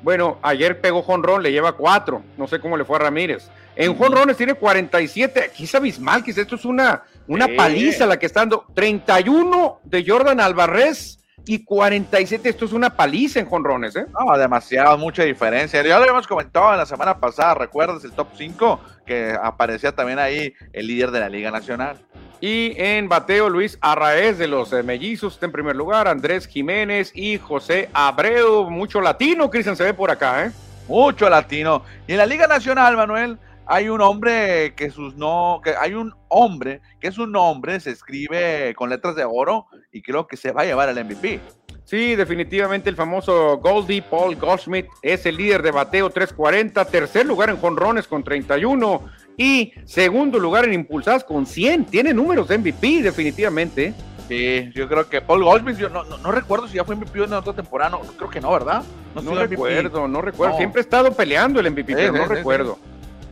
Bueno, 0.01 0.39
ayer 0.41 0.81
pegó 0.81 1.01
jonrón, 1.01 1.43
le 1.43 1.51
lleva 1.51 1.73
cuatro. 1.73 2.23
No 2.37 2.47
sé 2.47 2.59
cómo 2.59 2.77
le 2.77 2.85
fue 2.85 2.95
a 2.97 2.99
Ramírez. 2.99 3.49
En 3.75 3.95
jonrones 3.95 4.37
tiene 4.37 4.53
47. 4.53 5.43
Aquí 5.45 5.65
es 5.65 5.75
abismal, 5.75 6.23
que 6.23 6.31
esto 6.31 6.55
es 6.55 6.65
una, 6.65 7.03
una 7.27 7.47
paliza 7.55 8.05
la 8.05 8.17
que 8.17 8.25
está 8.25 8.41
dando. 8.41 8.65
31 8.73 9.81
de 9.83 10.05
Jordan 10.07 10.39
Alvarez 10.39 11.19
y 11.45 11.63
47. 11.63 12.49
Esto 12.49 12.65
es 12.65 12.73
una 12.73 12.95
paliza 12.95 13.39
en 13.39 13.45
jonrones, 13.45 13.95
¿eh? 13.95 14.05
No, 14.19 14.37
demasiado, 14.37 14.97
mucha 14.97 15.23
diferencia. 15.23 15.81
Ya 15.81 15.95
lo 15.95 16.03
habíamos 16.03 16.27
comentado 16.27 16.71
en 16.71 16.77
la 16.77 16.85
semana 16.85 17.17
pasada, 17.19 17.55
¿recuerdas 17.55 18.03
el 18.03 18.11
top 18.11 18.27
5? 18.35 18.79
Que 19.05 19.35
aparecía 19.41 19.91
también 19.93 20.19
ahí 20.19 20.53
el 20.73 20.87
líder 20.87 21.11
de 21.11 21.19
la 21.19 21.29
Liga 21.29 21.51
Nacional. 21.51 21.97
Y 22.41 22.73
en 22.77 23.07
bateo, 23.07 23.49
Luis 23.49 23.77
Arraez 23.81 24.37
de 24.37 24.47
los 24.47 24.73
eh, 24.73 24.83
Mellizos 24.83 25.33
está 25.33 25.45
en 25.45 25.51
primer 25.51 25.75
lugar, 25.75 26.07
Andrés 26.07 26.47
Jiménez 26.47 27.11
y 27.15 27.37
José 27.37 27.89
Abreu. 27.93 28.69
Mucho 28.69 28.99
latino, 29.01 29.49
Cristian, 29.49 29.75
se 29.75 29.83
ve 29.83 29.93
por 29.93 30.11
acá, 30.11 30.45
¿eh? 30.45 30.51
Mucho 30.87 31.29
latino. 31.29 31.83
Y 32.07 32.11
en 32.11 32.17
la 32.17 32.25
Liga 32.25 32.45
Nacional, 32.45 32.97
Manuel, 32.97 33.37
hay 33.67 33.89
un 33.89 34.01
hombre 34.01 34.73
que 34.75 34.89
sus 34.89 35.15
no, 35.15 35.61
que 35.63 35.71
hay 35.75 35.93
un 35.93 36.13
hombre 36.27 36.81
que 36.99 37.11
su 37.11 37.27
nombre 37.27 37.79
se 37.79 37.91
escribe 37.91 38.73
con 38.75 38.89
letras 38.89 39.15
de 39.15 39.25
oro 39.25 39.67
y 39.91 40.01
creo 40.01 40.27
que 40.27 40.37
se 40.37 40.51
va 40.51 40.61
a 40.61 40.65
llevar 40.65 40.89
el 40.89 41.03
MVP. 41.03 41.39
Sí, 41.85 42.15
definitivamente 42.15 42.89
el 42.89 42.95
famoso 42.95 43.57
Goldie 43.57 44.01
Paul 44.01 44.35
Goldschmidt 44.35 44.87
es 45.03 45.25
el 45.27 45.37
líder 45.37 45.61
de 45.61 45.69
bateo 45.69 46.09
340, 46.09 46.83
tercer 46.85 47.27
lugar 47.27 47.51
en 47.51 47.57
jonrones 47.57 48.07
con 48.07 48.23
31 48.23 49.01
y 49.37 49.71
segundo 49.85 50.39
lugar 50.39 50.65
en 50.65 50.73
impulsadas 50.73 51.23
con 51.23 51.45
100. 51.45 51.85
Tiene 51.85 52.11
números 52.11 52.47
de 52.47 52.57
MVP 52.57 53.03
definitivamente. 53.03 53.93
Sí, 54.27 54.71
yo 54.73 54.87
creo 54.87 55.07
que 55.07 55.21
Paul 55.21 55.43
Goldschmidt, 55.43 55.77
yo 55.77 55.89
no, 55.89 56.03
no, 56.03 56.31
recuerdo 56.31 56.67
si 56.67 56.77
ya 56.77 56.83
fue 56.83 56.95
MVP 56.95 57.25
en 57.25 57.33
otra 57.33 57.53
temporada, 57.53 57.91
no, 57.91 58.01
creo 58.01 58.29
que 58.31 58.41
no, 58.41 58.51
¿verdad? 58.51 58.83
No, 59.13 59.35
recuerdo, 59.35 60.07
no 60.07 60.21
recuerdo. 60.21 60.57
Siempre 60.57 60.81
he 60.81 60.83
estado 60.83 61.11
peleando 61.13 61.59
el 61.59 61.69
MVP, 61.69 61.93
pero 61.93 62.13
no 62.13 62.25
recuerdo. 62.25 62.79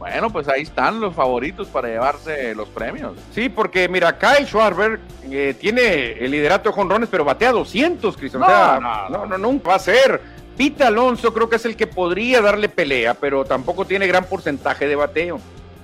Bueno, 0.03 0.29
pues 0.29 0.49
ahí 0.49 0.63
están 0.63 0.99
los 0.99 1.15
favoritos 1.15 1.69
para 1.69 1.87
llevarse 1.87 2.53
los 2.55 2.67
premios. 2.67 3.13
Sí, 3.33 3.47
porque 3.47 3.87
mira, 3.87 4.17
Kyle 4.17 4.45
Schwarber 4.45 4.99
eh, 5.31 5.55
tiene 5.57 6.11
el 6.19 6.29
liderato 6.29 6.67
de 6.67 6.75
jonrones, 6.75 7.07
pero 7.09 7.23
batea 7.23 7.53
200, 7.53 8.17
Cristian. 8.17 8.41
No, 8.41 8.45
o 8.45 8.49
sea, 8.49 8.79
no, 8.81 9.09
no, 9.09 9.25
no, 9.25 9.37
nunca 9.37 9.69
va 9.69 9.75
a 9.75 9.79
ser. 9.79 10.19
Pete 10.57 10.83
Alonso 10.83 11.33
creo 11.33 11.47
que 11.47 11.55
es 11.55 11.63
el 11.63 11.77
que 11.77 11.87
podría 11.87 12.41
darle 12.41 12.67
pelea, 12.67 13.13
pero 13.13 13.45
tampoco 13.45 13.85
tiene 13.85 14.05
gran 14.05 14.25
porcentaje 14.25 14.89
de 14.89 14.97
bateo. 14.97 15.39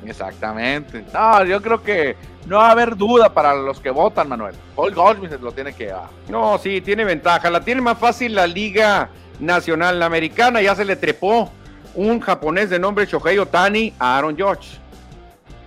Exactamente. 0.05 1.05
No, 1.13 1.45
yo 1.45 1.61
creo 1.61 1.81
que 1.81 2.17
no 2.45 2.57
va 2.57 2.67
a 2.67 2.71
haber 2.71 2.97
duda 2.97 3.33
para 3.33 3.53
los 3.55 3.79
que 3.79 3.89
votan, 3.89 4.27
Manuel. 4.27 4.55
Paul 4.75 4.93
Goldschmidt 4.93 5.39
lo 5.39 5.53
tiene 5.53 5.71
que 5.71 5.85
llevar. 5.85 6.09
No, 6.27 6.57
sí, 6.57 6.81
tiene 6.81 7.05
ventaja. 7.05 7.49
La 7.49 7.61
tiene 7.61 7.79
más 7.79 7.97
fácil 7.97 8.35
la 8.35 8.47
Liga 8.47 9.11
Nacional 9.39 10.03
Americana, 10.03 10.61
ya 10.61 10.75
se 10.75 10.83
le 10.83 10.97
trepó 10.97 11.49
un 11.95 12.19
japonés 12.19 12.69
de 12.69 12.79
nombre 12.79 13.05
Shohei 13.05 13.37
Otani 13.37 13.93
a 13.99 14.17
Aaron 14.17 14.35
George. 14.35 14.77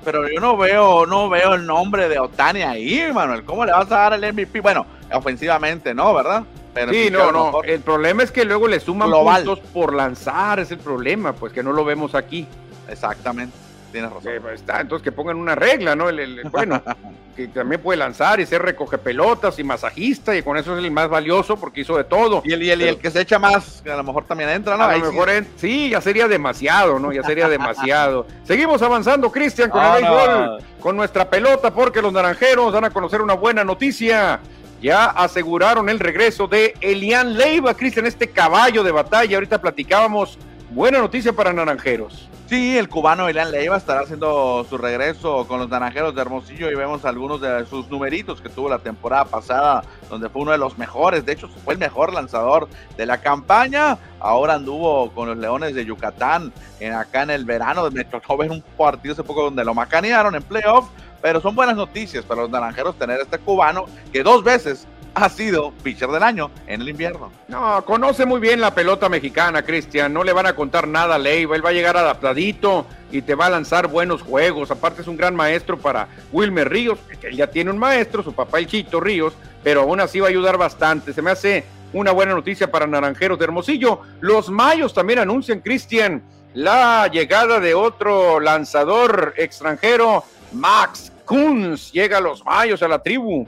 Pero 0.05 0.29
yo 0.29 0.41
no 0.41 0.57
veo, 0.57 1.07
no 1.07 1.29
veo 1.29 1.55
el 1.55 1.65
nombre 1.65 2.09
de 2.09 2.19
Otani 2.19 2.63
ahí, 2.63 3.11
Manuel. 3.13 3.45
¿Cómo 3.45 3.65
le 3.65 3.73
vas 3.73 3.91
a 3.93 3.99
dar 3.99 4.13
el 4.15 4.33
MVP? 4.33 4.61
Bueno, 4.61 4.85
ofensivamente 5.13 5.95
no, 5.95 6.13
¿verdad? 6.13 6.43
Pero 6.75 6.93
sí, 6.93 7.09
no, 7.11 7.31
no. 7.31 7.63
El 7.63 7.81
problema 7.81 8.23
es 8.23 8.33
que 8.33 8.45
luego 8.45 8.67
le 8.67 8.81
suman 8.81 9.11
puntos 9.11 9.61
por 9.73 9.95
lanzar, 9.95 10.59
es 10.59 10.71
el 10.71 10.79
problema, 10.79 11.33
pues 11.33 11.53
que 11.53 11.63
no 11.63 11.73
lo 11.73 11.85
vemos 11.85 12.15
aquí. 12.15 12.47
Exactamente 12.89 13.72
tienes 13.93 14.11
razón. 14.11 14.33
Pues, 14.41 14.61
está, 14.61 14.81
entonces 14.81 15.05
que 15.05 15.13
pongan 15.13 15.37
una 15.37 15.55
regla, 15.55 15.95
¿no? 15.95 16.09
El, 16.09 16.43
bueno, 16.51 16.83
que 17.37 17.49
también 17.49 17.81
puede 17.81 17.99
lanzar 17.99 18.41
y 18.41 18.47
ser 18.47 18.63
recoge 18.63 18.99
pelotas 18.99 19.59
y 19.59 19.65
masajista 19.65 20.37
y 20.37 20.43
con 20.43 20.57
eso 20.57 20.77
es 20.77 20.85
el 20.85 20.91
más 20.91 21.09
valioso 21.09 21.57
porque 21.57 21.83
hizo 21.83 21.97
de 21.97 22.05
todo. 22.05 22.43
Y 22.45 22.53
el, 22.53 22.63
y 22.63 22.71
el, 22.71 22.99
que 22.99 23.11
se 23.11 23.21
echa 23.21 23.39
más, 23.39 23.83
a 23.87 23.97
lo 23.97 24.03
mejor 24.03 24.25
también 24.25 24.51
entra, 24.51 24.77
¿no? 24.77 24.85
A 24.85 24.97
lo 24.97 25.13
mejor 25.13 25.31
sí. 25.31 25.47
sí. 25.57 25.91
ya 25.91 26.01
sería 26.01 26.27
demasiado, 26.27 26.99
¿no? 26.99 27.13
Ya 27.13 27.23
sería 27.23 27.49
demasiado. 27.49 28.27
Seguimos 28.45 28.83
avanzando, 28.83 29.31
Cristian, 29.31 29.71
con 29.71 29.83
el 29.85 29.93
béisbol, 29.93 30.59
con 30.81 30.97
nuestra 30.97 31.29
pelota 31.31 31.73
porque 31.73 32.03
los 32.03 32.13
naranjeros 32.13 32.73
van 32.73 32.87
a 32.87 32.91
conocer 32.91 33.21
una 33.21 33.35
buena 33.35 33.63
noticia. 33.63 34.41
Ya 34.81 35.05
aseguraron 35.05 35.89
el 35.89 36.01
regreso 36.01 36.49
de 36.49 36.75
Elian 36.81 37.39
Leiva, 37.39 37.73
Cristian, 37.75 38.05
este 38.05 38.31
caballo 38.31 38.83
de 38.83 38.91
batalla. 38.91 39.37
Ahorita 39.37 39.61
platicábamos. 39.61 40.39
Buena 40.71 41.01
noticia 41.01 41.35
para 41.35 41.53
Naranjeros. 41.53 42.31
Sí, 42.53 42.77
el 42.77 42.91
cubano 42.91 43.31
Elian 43.31 43.51
Leiva 43.51 43.79
estará 43.79 44.01
haciendo 44.01 44.67
su 44.69 44.77
regreso 44.77 45.49
con 45.49 45.59
los 45.59 45.71
naranjeros 45.71 46.15
de 46.15 46.21
Hermosillo 46.21 46.71
y 46.71 46.75
vemos 46.75 47.03
algunos 47.07 47.41
de 47.41 47.65
sus 47.65 47.89
numeritos 47.89 48.43
que 48.43 48.51
tuvo 48.51 48.69
la 48.69 48.79
temporada 48.79 49.25
pasada, 49.25 49.83
donde 50.11 50.29
fue 50.29 50.43
uno 50.43 50.51
de 50.51 50.59
los 50.59 50.77
mejores. 50.77 51.25
De 51.25 51.33
hecho, 51.33 51.49
fue 51.49 51.73
el 51.73 51.81
mejor 51.81 52.13
lanzador 52.13 52.69
de 52.95 53.07
la 53.07 53.23
campaña. 53.23 53.97
Ahora 54.21 54.53
anduvo 54.53 55.11
con 55.15 55.31
los 55.31 55.39
Leones 55.39 55.75
de 55.75 55.87
Yucatán 55.87 56.53
en, 56.79 56.93
acá 56.93 57.23
en 57.23 57.31
el 57.31 57.47
verano. 57.47 57.91
Me 57.91 58.05
tocó 58.05 58.37
ver 58.37 58.51
un 58.51 58.61
partido 58.61 59.15
hace 59.15 59.25
poco 59.25 59.45
donde 59.45 59.65
lo 59.65 59.73
macanearon 59.73 60.35
en 60.35 60.43
playoff. 60.43 60.91
Pero 61.23 61.41
son 61.41 61.55
buenas 61.55 61.77
noticias 61.77 62.23
para 62.23 62.43
los 62.43 62.51
naranjeros 62.51 62.99
tener 62.99 63.19
este 63.19 63.39
cubano 63.39 63.87
que 64.13 64.23
dos 64.23 64.45
veces 64.45 64.87
ha 65.15 65.29
sido 65.29 65.73
pitcher 65.83 66.09
del 66.09 66.23
año 66.23 66.51
en 66.67 66.81
el 66.81 66.89
invierno. 66.89 67.31
No, 67.49 67.85
conoce 67.85 68.25
muy 68.25 68.41
bien 68.41 68.61
la 68.61 68.75
pelota 68.75 69.09
mexicana, 69.09 69.63
Cristian. 69.63 70.13
No 70.13 70.25
le 70.25 70.33
van 70.33 70.47
a 70.47 70.55
contar 70.55 70.89
nada 70.89 71.17
a 71.17 71.19
Leiva. 71.19 71.57
Él 71.57 71.65
va 71.65 71.71
a 71.71 71.75
llegar 71.75 71.97
adaptadito 71.97 72.87
y 73.11 73.23
te 73.23 73.35
va 73.35 73.47
a 73.47 73.51
lanzar 73.51 73.89
buenos 73.89 74.23
juegos. 74.23 74.71
Aparte 74.71 75.03
es 75.03 75.09
un 75.09 75.17
gran 75.17 75.35
maestro 75.35 75.79
para 75.79 76.09
Wilmer 76.33 76.69
Ríos, 76.69 76.99
que 77.21 77.29
él 77.29 77.37
ya 77.37 77.47
tiene 77.49 77.71
un 77.71 77.79
maestro, 77.79 78.23
su 78.23 78.33
papá 78.33 78.59
el 78.59 78.67
Chito 78.67 79.01
Ríos, 79.01 79.35
pero 79.63 79.83
aún 79.83 80.01
así 80.01 80.21
va 80.21 80.27
a 80.27 80.31
ayudar 80.31 80.57
bastante. 80.57 81.13
Se 81.13 81.23
me 81.23 81.31
hace 81.31 81.65
una 81.93 82.13
buena 82.13 82.35
noticia 82.35 82.71
para 82.71 82.87
Naranjeros 82.87 83.39
de 83.39 83.45
Hermosillo. 83.45 84.01
Los 84.21 84.49
Mayos 84.49 84.95
también 84.95 85.19
anuncian, 85.19 85.61
Cristian, 85.61 86.23
la 86.55 87.09
llegada 87.09 87.61
de 87.61 87.75
otro 87.75 88.41
lanzador 88.41 89.35
extranjero, 89.37 90.25
Max 90.53 91.13
Kunz. 91.25 91.93
Llega 91.93 92.19
a 92.19 92.21
los 92.21 92.45
Mayos 92.45 92.83
a 92.83 92.89
la 92.89 93.03
tribu. 93.03 93.47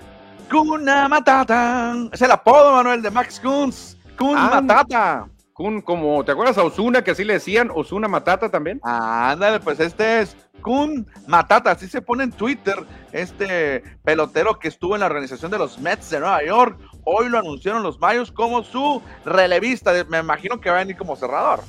Kuna 0.50 1.08
Matata. 1.08 1.94
Es 2.12 2.22
el 2.22 2.30
apodo, 2.30 2.72
Manuel, 2.72 3.02
de 3.02 3.10
Max 3.10 3.40
Kunz. 3.40 3.96
Kun 4.18 4.34
Matata. 4.34 5.26
Kun, 5.52 5.80
como, 5.80 6.24
¿te 6.24 6.32
acuerdas 6.32 6.58
a 6.58 6.64
Osuna 6.64 7.02
que 7.02 7.12
así 7.12 7.24
le 7.24 7.34
decían? 7.34 7.70
Osuna 7.74 8.08
Matata 8.08 8.48
también. 8.48 8.80
Ándale, 8.82 9.60
pues 9.60 9.78
este 9.78 10.20
es 10.20 10.36
Kun 10.62 11.06
Matata, 11.26 11.70
así 11.70 11.86
se 11.86 12.02
pone 12.02 12.24
en 12.24 12.32
Twitter 12.32 12.76
este 13.12 13.84
pelotero 14.02 14.58
que 14.58 14.68
estuvo 14.68 14.94
en 14.94 15.00
la 15.00 15.06
organización 15.06 15.50
de 15.50 15.58
los 15.58 15.78
Mets 15.78 16.10
de 16.10 16.20
Nueva 16.20 16.44
York. 16.44 16.80
Hoy 17.04 17.28
lo 17.28 17.38
anunciaron 17.38 17.82
los 17.82 18.00
Mayos 18.00 18.32
como 18.32 18.64
su 18.64 19.00
relevista. 19.24 19.92
Me 20.08 20.18
imagino 20.18 20.60
que 20.60 20.70
va 20.70 20.76
a 20.76 20.78
venir 20.80 20.96
como 20.96 21.14
cerrador. 21.16 21.60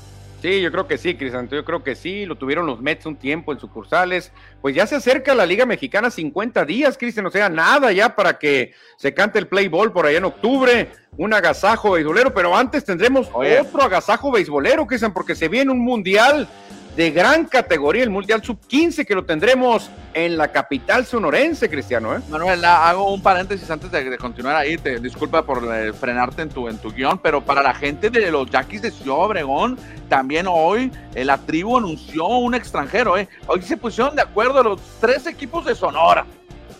Sí, 0.46 0.62
yo 0.62 0.72
creo 0.72 0.86
que 0.86 1.00
sí, 1.00 1.16
Crisanto, 1.16 1.56
yo 1.56 1.66
creo 1.66 1.84
que 1.84 1.96
sí, 1.96 2.28
lo 2.28 2.36
tuvieron 2.36 2.68
los 2.68 2.80
Mets 2.80 3.08
un 3.08 3.16
tiempo 3.16 3.52
en 3.52 3.60
sucursales, 3.60 4.32
pues 4.62 4.76
ya 4.76 4.86
se 4.86 4.94
acerca 4.94 5.34
la 5.34 5.44
Liga 5.44 5.66
Mexicana 5.66 6.12
50 6.12 6.66
días, 6.66 7.00
Cristian, 7.00 7.26
o 7.26 7.32
sea, 7.32 7.50
nada 7.50 7.92
ya 7.92 8.16
para 8.16 8.38
que 8.38 8.72
se 8.96 9.12
cante 9.12 9.40
el 9.40 9.48
play 9.48 9.70
ball 9.70 9.92
por 9.92 10.06
allá 10.06 10.20
en 10.20 10.26
octubre, 10.26 10.92
un 11.18 11.34
agasajo 11.34 11.94
beisbolero, 11.94 12.32
pero 12.32 12.56
antes 12.56 12.86
tendremos 12.86 13.28
otro 13.34 13.82
agasajo 13.82 14.32
beisbolero, 14.32 14.86
Cristian, 14.86 15.14
porque 15.14 15.34
se 15.34 15.48
viene 15.48 15.72
un 15.72 15.80
mundial 15.80 16.48
de 16.96 17.12
gran 17.12 17.46
categoría, 17.46 18.04
el 18.04 18.10
Mundial 18.10 18.42
Sub-15, 18.42 19.06
que 19.06 19.16
lo 19.16 19.26
tendremos 19.26 19.90
en 20.14 20.38
la 20.38 20.48
capital 20.48 21.06
sonorense, 21.06 21.70
Cristiano. 21.70 22.16
¿eh? 22.16 22.22
Manuel, 22.30 22.64
hago 22.64 23.14
un 23.14 23.22
paréntesis 23.22 23.70
antes 23.70 23.92
de, 23.92 24.18
continuar 24.18 24.56
ahí. 24.56 24.78
Te, 24.78 25.00
disculpa 25.00 25.46
por 25.46 25.64
eh, 25.74 25.92
frenarte 25.92 26.44
en 26.44 26.50
tu, 26.50 26.70
en 26.70 26.78
tu 26.78 26.92
guion, 26.92 27.18
pero 27.18 27.42
para 27.42 27.62
la 27.62 27.74
gente 27.74 28.10
de 28.10 28.32
los 28.32 28.50
Yaquis 28.50 28.82
de 28.82 28.92
Ciudad 28.92 29.20
Obregón, 29.20 29.78
también 30.08 30.46
hoy 30.48 30.90
eh, 31.14 31.26
la 31.26 31.38
tribu 31.38 31.78
anunció 31.78 32.28
un 32.28 32.56
extranjero. 32.56 33.18
¿eh? 33.18 33.28
Hoy 33.48 33.62
se 33.62 33.76
pusieron 33.76 34.16
de 34.16 34.22
acuerdo 34.22 34.64
los 34.64 34.82
tres 35.02 35.28
equipos 35.28 35.66
de 35.66 35.76
Sonora. 35.76 36.26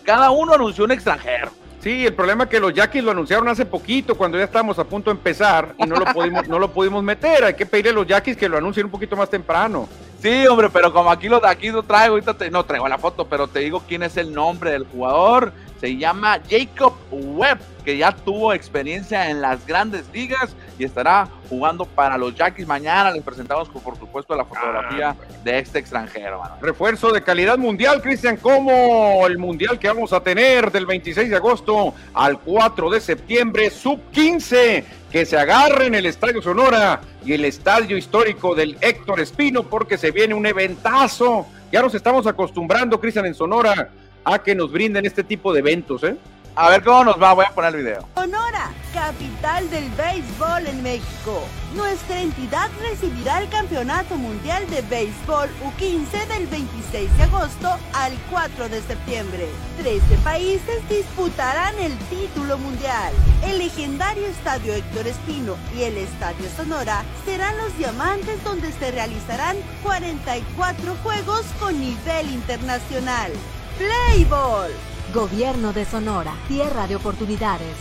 Cada 0.02 0.30
uno 0.30 0.54
anunció 0.54 0.84
un 0.84 0.92
extranjero. 0.92 1.50
Sí, 1.82 2.06
el 2.06 2.14
problema 2.14 2.44
es 2.44 2.50
que 2.50 2.58
los 2.58 2.72
Yaquis 2.72 3.04
lo 3.04 3.10
anunciaron 3.10 3.46
hace 3.48 3.66
poquito, 3.66 4.16
cuando 4.16 4.38
ya 4.38 4.44
estábamos 4.44 4.78
a 4.78 4.84
punto 4.84 5.10
de 5.10 5.16
empezar, 5.18 5.74
y 5.78 5.84
no 5.84 5.96
lo 5.96 6.06
pudimos, 6.06 6.48
no 6.48 6.58
lo 6.58 6.72
pudimos 6.72 7.04
meter. 7.04 7.44
Hay 7.44 7.54
que 7.54 7.66
pedirle 7.66 7.90
a 7.90 7.94
los 7.94 8.06
Yaquis 8.06 8.36
que 8.36 8.48
lo 8.48 8.56
anuncien 8.56 8.86
un 8.86 8.90
poquito 8.90 9.14
más 9.14 9.30
temprano. 9.30 9.88
Sí, 10.22 10.46
hombre, 10.46 10.70
pero 10.70 10.92
como 10.92 11.10
aquí 11.10 11.28
lo, 11.28 11.44
aquí 11.44 11.70
lo 11.70 11.82
traigo, 11.82 12.14
ahorita 12.14 12.34
te, 12.34 12.50
no 12.50 12.64
traigo 12.64 12.88
la 12.88 12.98
foto, 12.98 13.26
pero 13.26 13.48
te 13.48 13.60
digo 13.60 13.82
quién 13.86 14.02
es 14.02 14.16
el 14.16 14.32
nombre 14.32 14.70
del 14.70 14.86
jugador 14.86 15.52
se 15.80 15.96
llama 15.96 16.40
Jacob 16.48 16.94
Webb, 17.10 17.58
que 17.84 17.96
ya 17.96 18.12
tuvo 18.12 18.52
experiencia 18.52 19.30
en 19.30 19.40
las 19.40 19.64
grandes 19.66 20.04
ligas 20.12 20.56
y 20.78 20.84
estará 20.84 21.28
jugando 21.48 21.84
para 21.84 22.18
los 22.18 22.34
Yankees. 22.34 22.66
Mañana 22.66 23.10
les 23.12 23.22
presentamos, 23.22 23.68
por 23.68 23.96
supuesto, 23.96 24.34
la 24.34 24.44
fotografía 24.44 25.10
ah, 25.10 25.16
de 25.44 25.58
este 25.58 25.78
extranjero. 25.78 26.42
Refuerzo 26.60 27.12
de 27.12 27.22
calidad 27.22 27.58
mundial, 27.58 28.02
Cristian, 28.02 28.36
como 28.36 29.26
el 29.26 29.38
mundial 29.38 29.78
que 29.78 29.88
vamos 29.88 30.12
a 30.12 30.20
tener 30.20 30.72
del 30.72 30.86
26 30.86 31.30
de 31.30 31.36
agosto 31.36 31.94
al 32.14 32.40
4 32.40 32.90
de 32.90 33.00
septiembre, 33.00 33.70
sub 33.70 34.00
15, 34.10 34.84
que 35.10 35.24
se 35.24 35.38
agarren 35.38 35.94
el 35.94 36.06
Estadio 36.06 36.42
Sonora 36.42 37.00
y 37.24 37.34
el 37.34 37.44
Estadio 37.44 37.96
Histórico 37.96 38.54
del 38.54 38.76
Héctor 38.80 39.20
Espino, 39.20 39.62
porque 39.62 39.98
se 39.98 40.10
viene 40.10 40.34
un 40.34 40.46
eventazo. 40.46 41.46
Ya 41.70 41.82
nos 41.82 41.94
estamos 41.94 42.26
acostumbrando, 42.26 43.00
Cristian, 43.00 43.26
en 43.26 43.34
Sonora 43.34 43.90
a 44.26 44.40
que 44.40 44.56
nos 44.56 44.72
brinden 44.72 45.06
este 45.06 45.22
tipo 45.22 45.52
de 45.52 45.60
eventos, 45.60 46.02
¿eh? 46.02 46.16
A 46.56 46.70
ver 46.70 46.82
cómo 46.82 47.04
nos 47.04 47.22
va, 47.22 47.34
voy 47.34 47.44
a 47.44 47.54
poner 47.54 47.74
el 47.74 47.82
video. 47.82 48.08
Sonora, 48.14 48.72
capital 48.92 49.68
del 49.70 49.88
béisbol 49.90 50.66
en 50.66 50.82
México. 50.82 51.44
Nuestra 51.74 52.22
entidad 52.22 52.70
recibirá 52.80 53.42
el 53.42 53.48
Campeonato 53.50 54.16
Mundial 54.16 54.68
de 54.70 54.80
Béisbol 54.80 55.50
U15 55.62 56.26
del 56.26 56.46
26 56.46 57.16
de 57.18 57.22
agosto 57.22 57.68
al 57.92 58.14
4 58.30 58.68
de 58.70 58.80
septiembre. 58.80 59.46
Trece 59.76 60.16
países 60.24 60.88
disputarán 60.88 61.78
el 61.78 61.96
título 62.08 62.58
mundial. 62.58 63.12
El 63.44 63.58
legendario 63.58 64.26
Estadio 64.26 64.72
Héctor 64.72 65.06
Espino 65.06 65.56
y 65.76 65.82
el 65.82 65.98
Estadio 65.98 66.48
Sonora 66.56 67.04
serán 67.26 67.56
los 67.58 67.76
diamantes 67.76 68.42
donde 68.42 68.72
se 68.72 68.90
realizarán 68.90 69.56
44 69.82 70.96
juegos 71.02 71.44
con 71.60 71.78
nivel 71.78 72.30
internacional. 72.30 73.30
Playball. 73.78 74.70
Gobierno 75.12 75.72
de 75.72 75.84
Sonora, 75.84 76.32
tierra 76.48 76.86
de 76.86 76.96
oportunidades. 76.96 77.76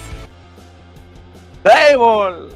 Playball. 1.63 2.49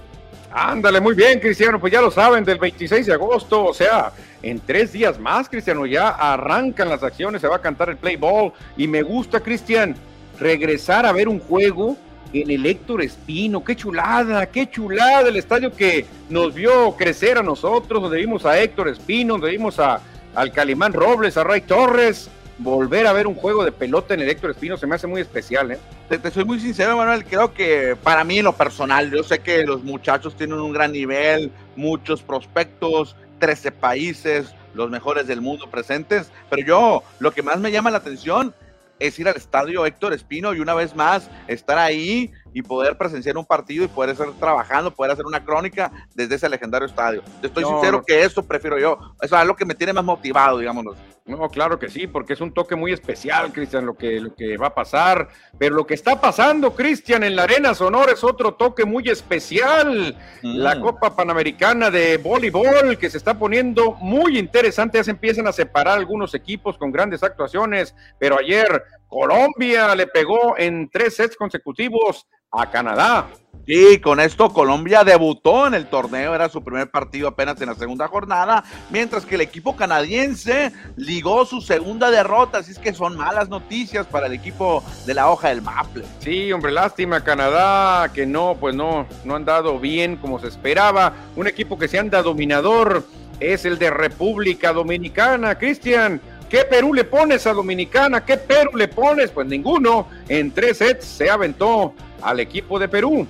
Ándale, 0.52 1.00
muy 1.00 1.16
bien, 1.16 1.40
Cristiano. 1.40 1.80
Pues 1.80 1.94
ya 1.94 2.02
lo 2.02 2.12
saben, 2.12 2.44
del 2.44 2.60
26 2.60 3.06
de 3.06 3.14
agosto, 3.14 3.66
o 3.66 3.74
sea, 3.74 4.12
en 4.44 4.60
tres 4.60 4.92
días 4.92 5.18
más, 5.20 5.48
Cristiano, 5.48 5.86
ya 5.86 6.10
arrancan 6.10 6.90
las 6.90 7.02
acciones, 7.02 7.42
se 7.42 7.48
va 7.48 7.58
a 7.58 7.62
cantar 7.62 7.90
el 7.90 7.98
Playball. 7.98 8.52
Y 8.76 8.88
me 8.88 9.04
gusta, 9.04 9.40
Cristian, 9.40 9.96
regresar 10.38 11.06
a 11.06 11.14
ver 11.14 11.30
un 11.30 11.40
juego 11.40 11.96
en 12.34 12.52
el 12.52 12.66
Héctor 12.66 13.02
Espino. 13.02 13.64
Qué 13.64 13.76
chulada, 13.76 14.48
qué 14.48 14.70
chulada 14.70 15.30
el 15.30 15.38
estadio 15.38 15.72
que 15.74 16.06
nos 16.30 16.54
vio 16.54 16.94
crecer 16.98 17.38
a 17.38 17.44
nosotros, 17.44 18.02
donde 18.02 18.18
vimos 18.18 18.46
a 18.46 18.60
Héctor 18.60 18.90
Espino, 18.90 19.36
donde 19.36 19.52
vimos 19.52 19.80
a, 19.80 20.02
al 20.36 20.52
Calimán 20.52 20.92
Robles, 20.92 21.38
a 21.38 21.46
Ray 21.46 21.62
Torres 21.62 22.30
volver 22.60 23.08
a 23.08 23.14
ver 23.14 23.26
un 23.26 23.36
juego 23.36 23.64
de 23.64 23.72
pelota 23.72 24.14
en 24.14 24.20
el 24.20 24.30
Héctor 24.30 24.52
Espino 24.52 24.78
se 24.78 24.86
me 24.86 24.96
hace 24.96 25.08
muy 25.08 25.22
especial, 25.22 25.72
¿eh? 25.72 25.80
Te, 26.10 26.32
soy 26.32 26.44
muy 26.46 26.60
sincero, 26.60 26.98
Manuel, 26.98 27.26
creo 27.26 27.54
que 27.54 27.96
para 28.04 28.24
mí 28.24 28.40
en 28.40 28.46
lo 28.46 28.54
personal, 28.54 29.10
yo 29.12 29.24
sé 29.24 29.40
que 29.40 29.64
los 29.66 29.84
muchachos 29.84 30.36
tienen 30.36 30.60
un 30.60 30.74
gran 30.74 30.92
nivel, 30.92 31.52
muchos 31.76 32.22
prospectos, 32.22 33.16
13 33.40 33.72
países, 33.72 34.54
los 34.74 34.90
mejores 34.90 35.28
del 35.28 35.42
mundo 35.42 35.70
presentes, 35.70 36.32
pero 36.50 36.66
yo 36.66 37.04
lo 37.20 37.32
que 37.32 37.42
más 37.42 37.60
me 37.60 37.72
llama 37.72 37.92
la 37.92 37.98
atención 37.98 38.54
es 39.00 39.18
ir 39.18 39.28
al 39.30 39.38
estadio 39.38 39.86
Héctor 39.86 40.14
Espino 40.14 40.54
y 40.54 40.60
una 40.60 40.74
vez 40.74 40.94
más 40.94 41.30
estar 41.48 41.78
ahí 41.78 42.32
y 42.54 42.62
poder 42.62 42.98
presenciar 42.98 43.38
un 43.38 43.46
partido 43.46 43.86
y 43.86 43.88
poder 43.88 44.12
estar 44.12 44.30
trabajando, 44.34 44.94
poder 44.94 45.14
hacer 45.14 45.26
una 45.26 45.44
crónica 45.44 45.92
desde 46.14 46.36
ese 46.36 46.50
legendario 46.50 46.86
estadio. 46.86 47.24
Estoy 47.42 47.64
sincero 47.64 48.04
que 48.06 48.24
eso 48.24 48.44
prefiero 48.44 48.78
yo. 48.78 48.98
Eso 49.22 49.40
es 49.40 49.48
lo 49.48 49.56
que 49.56 49.66
me 49.66 49.76
tiene 49.76 49.94
más 49.94 50.04
motivado, 50.04 50.58
digámoslo. 50.58 50.96
No, 51.30 51.48
claro 51.48 51.78
que 51.78 51.92
sí, 51.92 52.08
porque 52.08 52.34
es 52.34 52.42
un 52.42 52.52
toque 52.52 52.76
muy 52.76 52.92
especial, 52.92 53.54
Cristian, 53.54 53.86
lo 53.86 53.94
que, 53.94 54.20
lo 54.20 54.34
que 54.34 54.58
va 54.58 54.68
a 54.68 54.74
pasar. 54.74 55.30
Pero 55.60 55.76
lo 55.76 55.86
que 55.86 55.94
está 55.94 56.20
pasando, 56.20 56.76
Cristian, 56.76 57.24
en 57.24 57.36
la 57.36 57.44
Arena 57.44 57.76
Sonora 57.76 58.14
es 58.14 58.24
otro 58.24 58.56
toque 58.56 58.84
muy 58.84 59.08
especial. 59.10 60.18
La 60.42 60.74
mm. 60.74 60.82
Copa 60.82 61.16
Panamericana 61.16 61.92
de 61.92 62.18
Voleibol, 62.18 62.98
que 62.98 63.12
se 63.12 63.20
está 63.20 63.38
poniendo 63.38 63.92
muy 63.92 64.40
interesante. 64.40 64.98
Ya 64.98 65.04
se 65.04 65.12
empiezan 65.12 65.46
a 65.46 65.52
separar 65.52 66.00
algunos 66.00 66.34
equipos 66.34 66.80
con 66.80 66.92
grandes 66.92 67.22
actuaciones. 67.22 67.94
Pero 68.18 68.40
ayer 68.40 68.84
Colombia 69.08 69.94
le 69.94 70.08
pegó 70.08 70.58
en 70.58 70.90
tres 70.90 71.16
sets 71.16 71.36
consecutivos 71.36 72.26
a 72.52 72.72
Canadá. 72.72 73.28
Y 73.72 74.00
con 74.00 74.20
esto 74.20 74.50
Colombia 74.50 75.04
debutó 75.04 75.68
en 75.68 75.76
el 75.76 75.86
torneo, 75.86 76.34
era 76.34 76.50
su 76.50 76.64
primer 76.64 76.90
partido 76.90 77.28
apenas 77.28 77.62
en 77.62 77.68
la 77.68 77.76
segunda 77.76 78.08
jornada, 78.08 78.64
mientras 78.90 79.28
que 79.28 79.36
el 79.36 79.42
equipo 79.42 79.76
canadiense 79.76 80.72
ligó 80.96 81.46
su 81.46 81.62
segunda 81.62 82.10
derrota, 82.10 82.58
así 82.58 82.72
es 82.72 82.80
que 82.80 82.96
son 82.96 83.16
malas 83.16 83.48
noticias 83.48 84.08
para 84.08 84.26
el 84.26 84.34
equipo 84.34 84.84
de 85.06 85.14
la 85.14 85.30
hoja 85.30 85.50
del 85.50 85.62
Maple. 85.62 86.04
Sí, 86.18 86.52
hombre, 86.52 86.72
lástima 86.72 87.24
Canadá, 87.24 88.12
que 88.12 88.26
no, 88.26 88.58
pues 88.60 88.74
no, 88.74 89.06
no 89.24 89.36
han 89.36 89.46
dado 89.46 89.78
bien 89.78 90.16
como 90.16 90.40
se 90.40 90.48
esperaba, 90.48 91.14
un 91.36 91.46
equipo 91.46 91.78
que 91.78 91.88
se 91.88 92.00
anda 92.00 92.24
dominador 92.24 93.06
es 93.40 93.66
el 93.66 93.78
de 93.78 93.92
República 93.92 94.74
Dominicana, 94.74 95.60
Cristian, 95.60 96.20
¿Qué 96.50 96.64
Perú 96.68 96.96
le 96.96 97.04
pones 97.04 97.46
a 97.46 97.54
Dominicana? 97.54 98.26
¿Qué 98.26 98.36
Perú 98.36 98.72
le 98.76 98.88
pones? 98.88 99.30
Pues 99.30 99.46
ninguno. 99.46 100.08
En 100.28 100.50
tres 100.50 100.80
sets 100.80 101.06
se 101.06 101.30
aventó 101.30 101.94
al 102.24 102.40
equipo 102.40 102.80
de 102.80 102.88
Perú. 102.88 103.28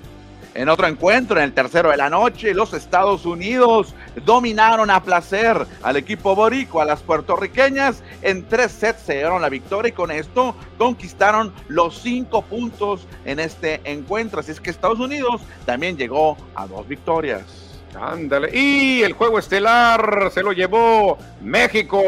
En 0.60 0.68
otro 0.68 0.88
encuentro, 0.88 1.38
en 1.38 1.45
el 1.45 1.53
tercero 1.53 1.89
de 1.89 1.95
la 1.95 2.10
noche, 2.10 2.53
los 2.53 2.74
Estados 2.74 3.26
Unidos 3.26 3.95
dominaron 4.26 4.89
a 4.89 5.01
placer 5.01 5.55
al 5.82 5.95
equipo 5.95 6.36
boricua, 6.36 6.84
a 6.84 6.86
las 6.86 7.01
puertorriqueñas. 7.01 8.03
En 8.22 8.45
tres 8.45 8.74
sets 8.74 9.03
se 9.03 9.14
dieron 9.14 9.41
la 9.41 9.47
victoria 9.47 9.88
y 9.88 9.93
con 9.93 10.12
esto 10.12 10.53
conquistaron 10.78 11.53
los 11.70 12.01
cinco 12.01 12.41
puntos 12.41 13.07
en 13.24 13.39
este 13.39 13.80
encuentro. 13.86 14.41
Así 14.41 14.51
es 14.51 14.60
que 14.60 14.70
Estados 14.70 14.99
Unidos 14.99 15.39
también 15.66 15.95
llegó 15.95 16.36
a 16.55 16.68
dos 16.68 16.86
victorias. 16.86 17.80
Ándale. 17.97 18.49
Y 18.53 19.01
el 19.01 19.14
juego 19.14 19.39
estelar 19.39 20.30
se 20.34 20.43
lo 20.43 20.51
llevó 20.51 21.18
México, 21.41 22.01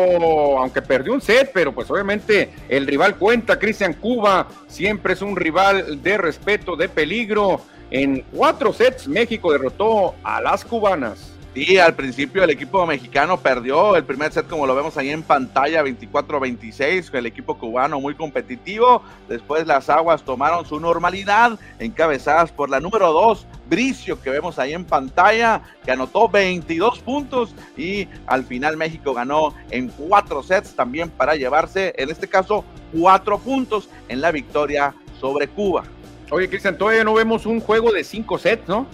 aunque 0.60 0.82
perdió 0.82 1.14
un 1.14 1.22
set, 1.22 1.52
pero 1.54 1.72
pues 1.72 1.90
obviamente 1.90 2.52
el 2.68 2.86
rival 2.86 3.16
cuenta. 3.16 3.58
Cristian 3.58 3.94
Cuba 3.94 4.50
siempre 4.68 5.14
es 5.14 5.22
un 5.22 5.38
rival 5.38 6.04
de 6.04 6.18
respeto, 6.18 6.76
de 6.76 6.90
peligro. 6.90 7.62
En 7.92 8.24
cuatro 8.32 8.72
sets 8.72 9.06
México 9.06 9.52
derrotó 9.52 10.16
a 10.24 10.40
las 10.40 10.64
cubanas. 10.64 11.34
Sí, 11.54 11.78
al 11.78 11.94
principio 11.94 12.42
el 12.42 12.50
equipo 12.50 12.86
mexicano 12.86 13.36
perdió 13.36 13.98
el 13.98 14.06
primer 14.06 14.32
set 14.32 14.48
como 14.48 14.66
lo 14.66 14.74
vemos 14.74 14.96
ahí 14.96 15.10
en 15.10 15.22
pantalla 15.22 15.84
24-26, 15.84 17.14
el 17.14 17.26
equipo 17.26 17.58
cubano 17.58 18.00
muy 18.00 18.16
competitivo. 18.16 19.04
Después 19.28 19.68
las 19.68 19.90
aguas 19.90 20.24
tomaron 20.24 20.66
su 20.66 20.80
normalidad, 20.80 21.60
encabezadas 21.80 22.54
por 22.54 22.70
la 22.70 22.80
número 22.80 23.12
2, 23.12 23.46
Bricio, 23.70 24.22
que 24.22 24.30
vemos 24.30 24.58
ahí 24.58 24.72
en 24.72 24.86
pantalla, 24.86 25.62
que 25.84 25.92
anotó 25.92 26.30
22 26.30 27.00
puntos 27.00 27.54
y 27.76 28.08
al 28.26 28.46
final 28.46 28.78
México 28.78 29.14
ganó 29.14 29.54
en 29.70 29.90
cuatro 29.90 30.42
sets 30.44 30.74
también 30.74 31.10
para 31.10 31.36
llevarse, 31.36 31.94
en 31.98 32.10
este 32.10 32.30
caso, 32.30 32.64
cuatro 32.98 33.38
puntos 33.38 33.90
en 34.08 34.22
la 34.22 34.32
victoria 34.32 34.96
sobre 35.20 35.50
Cuba. 35.50 35.84
Oye, 36.32 36.48
Cristian, 36.48 36.78
todavía 36.78 37.04
no 37.04 37.14
vemos 37.14 37.46
un 37.46 37.60
juego 37.60 37.92
de 37.92 38.06
cinco 38.06 38.40
sets, 38.40 38.66
¿no? 38.68 38.88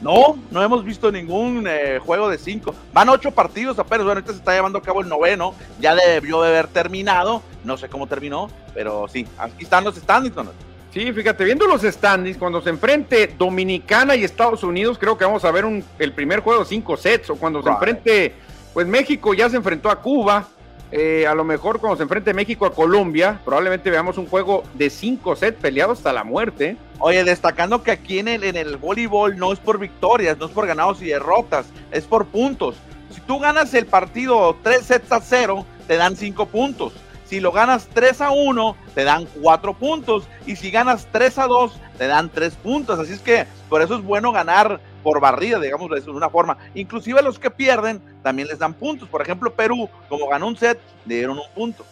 No, 0.00 0.38
no 0.52 0.62
hemos 0.62 0.84
visto 0.84 1.10
ningún 1.10 1.66
eh, 1.68 1.98
juego 1.98 2.28
de 2.28 2.38
cinco. 2.38 2.72
Van 2.92 3.08
ocho 3.08 3.32
partidos 3.32 3.78
apenas. 3.80 4.04
Bueno, 4.04 4.20
ahorita 4.20 4.32
se 4.32 4.38
está 4.38 4.54
llevando 4.54 4.78
a 4.78 4.82
cabo 4.82 5.00
el 5.00 5.08
noveno. 5.08 5.54
Ya 5.80 5.94
debió 5.94 6.40
de 6.42 6.50
haber 6.50 6.68
terminado. 6.68 7.42
No 7.64 7.76
sé 7.76 7.88
cómo 7.88 8.06
terminó, 8.06 8.48
pero 8.74 9.08
sí, 9.08 9.26
aquí 9.38 9.64
están 9.64 9.82
los 9.82 9.96
standings. 9.96 10.36
¿no? 10.36 10.52
Sí, 10.92 11.12
fíjate, 11.12 11.42
viendo 11.44 11.66
los 11.66 11.82
standings, 11.82 12.38
cuando 12.38 12.60
se 12.60 12.70
enfrente 12.70 13.34
Dominicana 13.36 14.14
y 14.14 14.22
Estados 14.22 14.62
Unidos, 14.62 14.96
creo 14.96 15.18
que 15.18 15.24
vamos 15.24 15.44
a 15.44 15.50
ver 15.50 15.64
un, 15.64 15.82
el 15.98 16.12
primer 16.12 16.40
juego 16.40 16.60
de 16.60 16.66
cinco 16.66 16.96
sets. 16.96 17.30
O 17.30 17.36
cuando 17.36 17.60
se 17.60 17.70
enfrente, 17.70 18.34
pues 18.72 18.86
México 18.86 19.34
ya 19.34 19.50
se 19.50 19.56
enfrentó 19.56 19.90
a 19.90 20.00
Cuba. 20.00 20.46
Eh, 20.92 21.26
a 21.26 21.34
lo 21.34 21.44
mejor 21.44 21.80
cuando 21.80 21.96
se 21.96 22.04
enfrente 22.04 22.34
México 22.34 22.66
a 22.66 22.72
Colombia, 22.72 23.40
probablemente 23.44 23.90
veamos 23.90 24.16
un 24.18 24.26
juego 24.26 24.62
de 24.74 24.90
cinco 24.90 25.34
sets 25.34 25.58
peleados 25.60 25.98
hasta 25.98 26.12
la 26.12 26.24
muerte. 26.24 26.76
Oye, 26.98 27.24
destacando 27.24 27.82
que 27.82 27.90
aquí 27.90 28.18
en 28.18 28.28
el, 28.28 28.44
en 28.44 28.56
el 28.56 28.76
voleibol 28.76 29.36
no 29.36 29.52
es 29.52 29.58
por 29.58 29.78
victorias, 29.78 30.38
no 30.38 30.46
es 30.46 30.52
por 30.52 30.66
ganados 30.66 31.02
y 31.02 31.06
derrotas, 31.06 31.66
es 31.90 32.04
por 32.04 32.26
puntos. 32.26 32.76
Si 33.10 33.20
tú 33.20 33.38
ganas 33.38 33.74
el 33.74 33.86
partido 33.86 34.56
3 34.62 34.84
sets 34.84 35.12
a 35.12 35.20
0, 35.20 35.64
te 35.86 35.96
dan 35.96 36.16
5 36.16 36.46
puntos. 36.46 36.92
Si 37.26 37.40
lo 37.40 37.52
ganas 37.52 37.88
3 37.92 38.20
a 38.20 38.30
1, 38.30 38.76
te 38.94 39.04
dan 39.04 39.26
4 39.40 39.74
puntos. 39.74 40.24
Y 40.46 40.56
si 40.56 40.70
ganas 40.70 41.08
3 41.10 41.38
a 41.38 41.46
2, 41.46 41.72
te 41.98 42.06
dan 42.06 42.28
3 42.28 42.54
puntos. 42.56 42.98
Así 42.98 43.12
es 43.12 43.20
que 43.20 43.46
por 43.68 43.82
eso 43.82 43.96
es 43.96 44.02
bueno 44.02 44.32
ganar 44.32 44.80
por 45.04 45.20
barrida, 45.20 45.60
digamos 45.60 45.88
de 45.90 46.10
una 46.10 46.30
forma. 46.30 46.56
Inclusive 46.74 47.20
a 47.20 47.22
los 47.22 47.38
que 47.38 47.50
pierden 47.50 48.00
también 48.22 48.48
les 48.48 48.58
dan 48.58 48.74
puntos. 48.74 49.08
Por 49.08 49.22
ejemplo, 49.22 49.52
Perú, 49.52 49.88
como 50.08 50.26
ganó 50.26 50.48
un 50.48 50.56
set, 50.56 50.80
le 51.06 51.16
dieron 51.16 51.38
un 51.38 51.48
punto. 51.54 51.84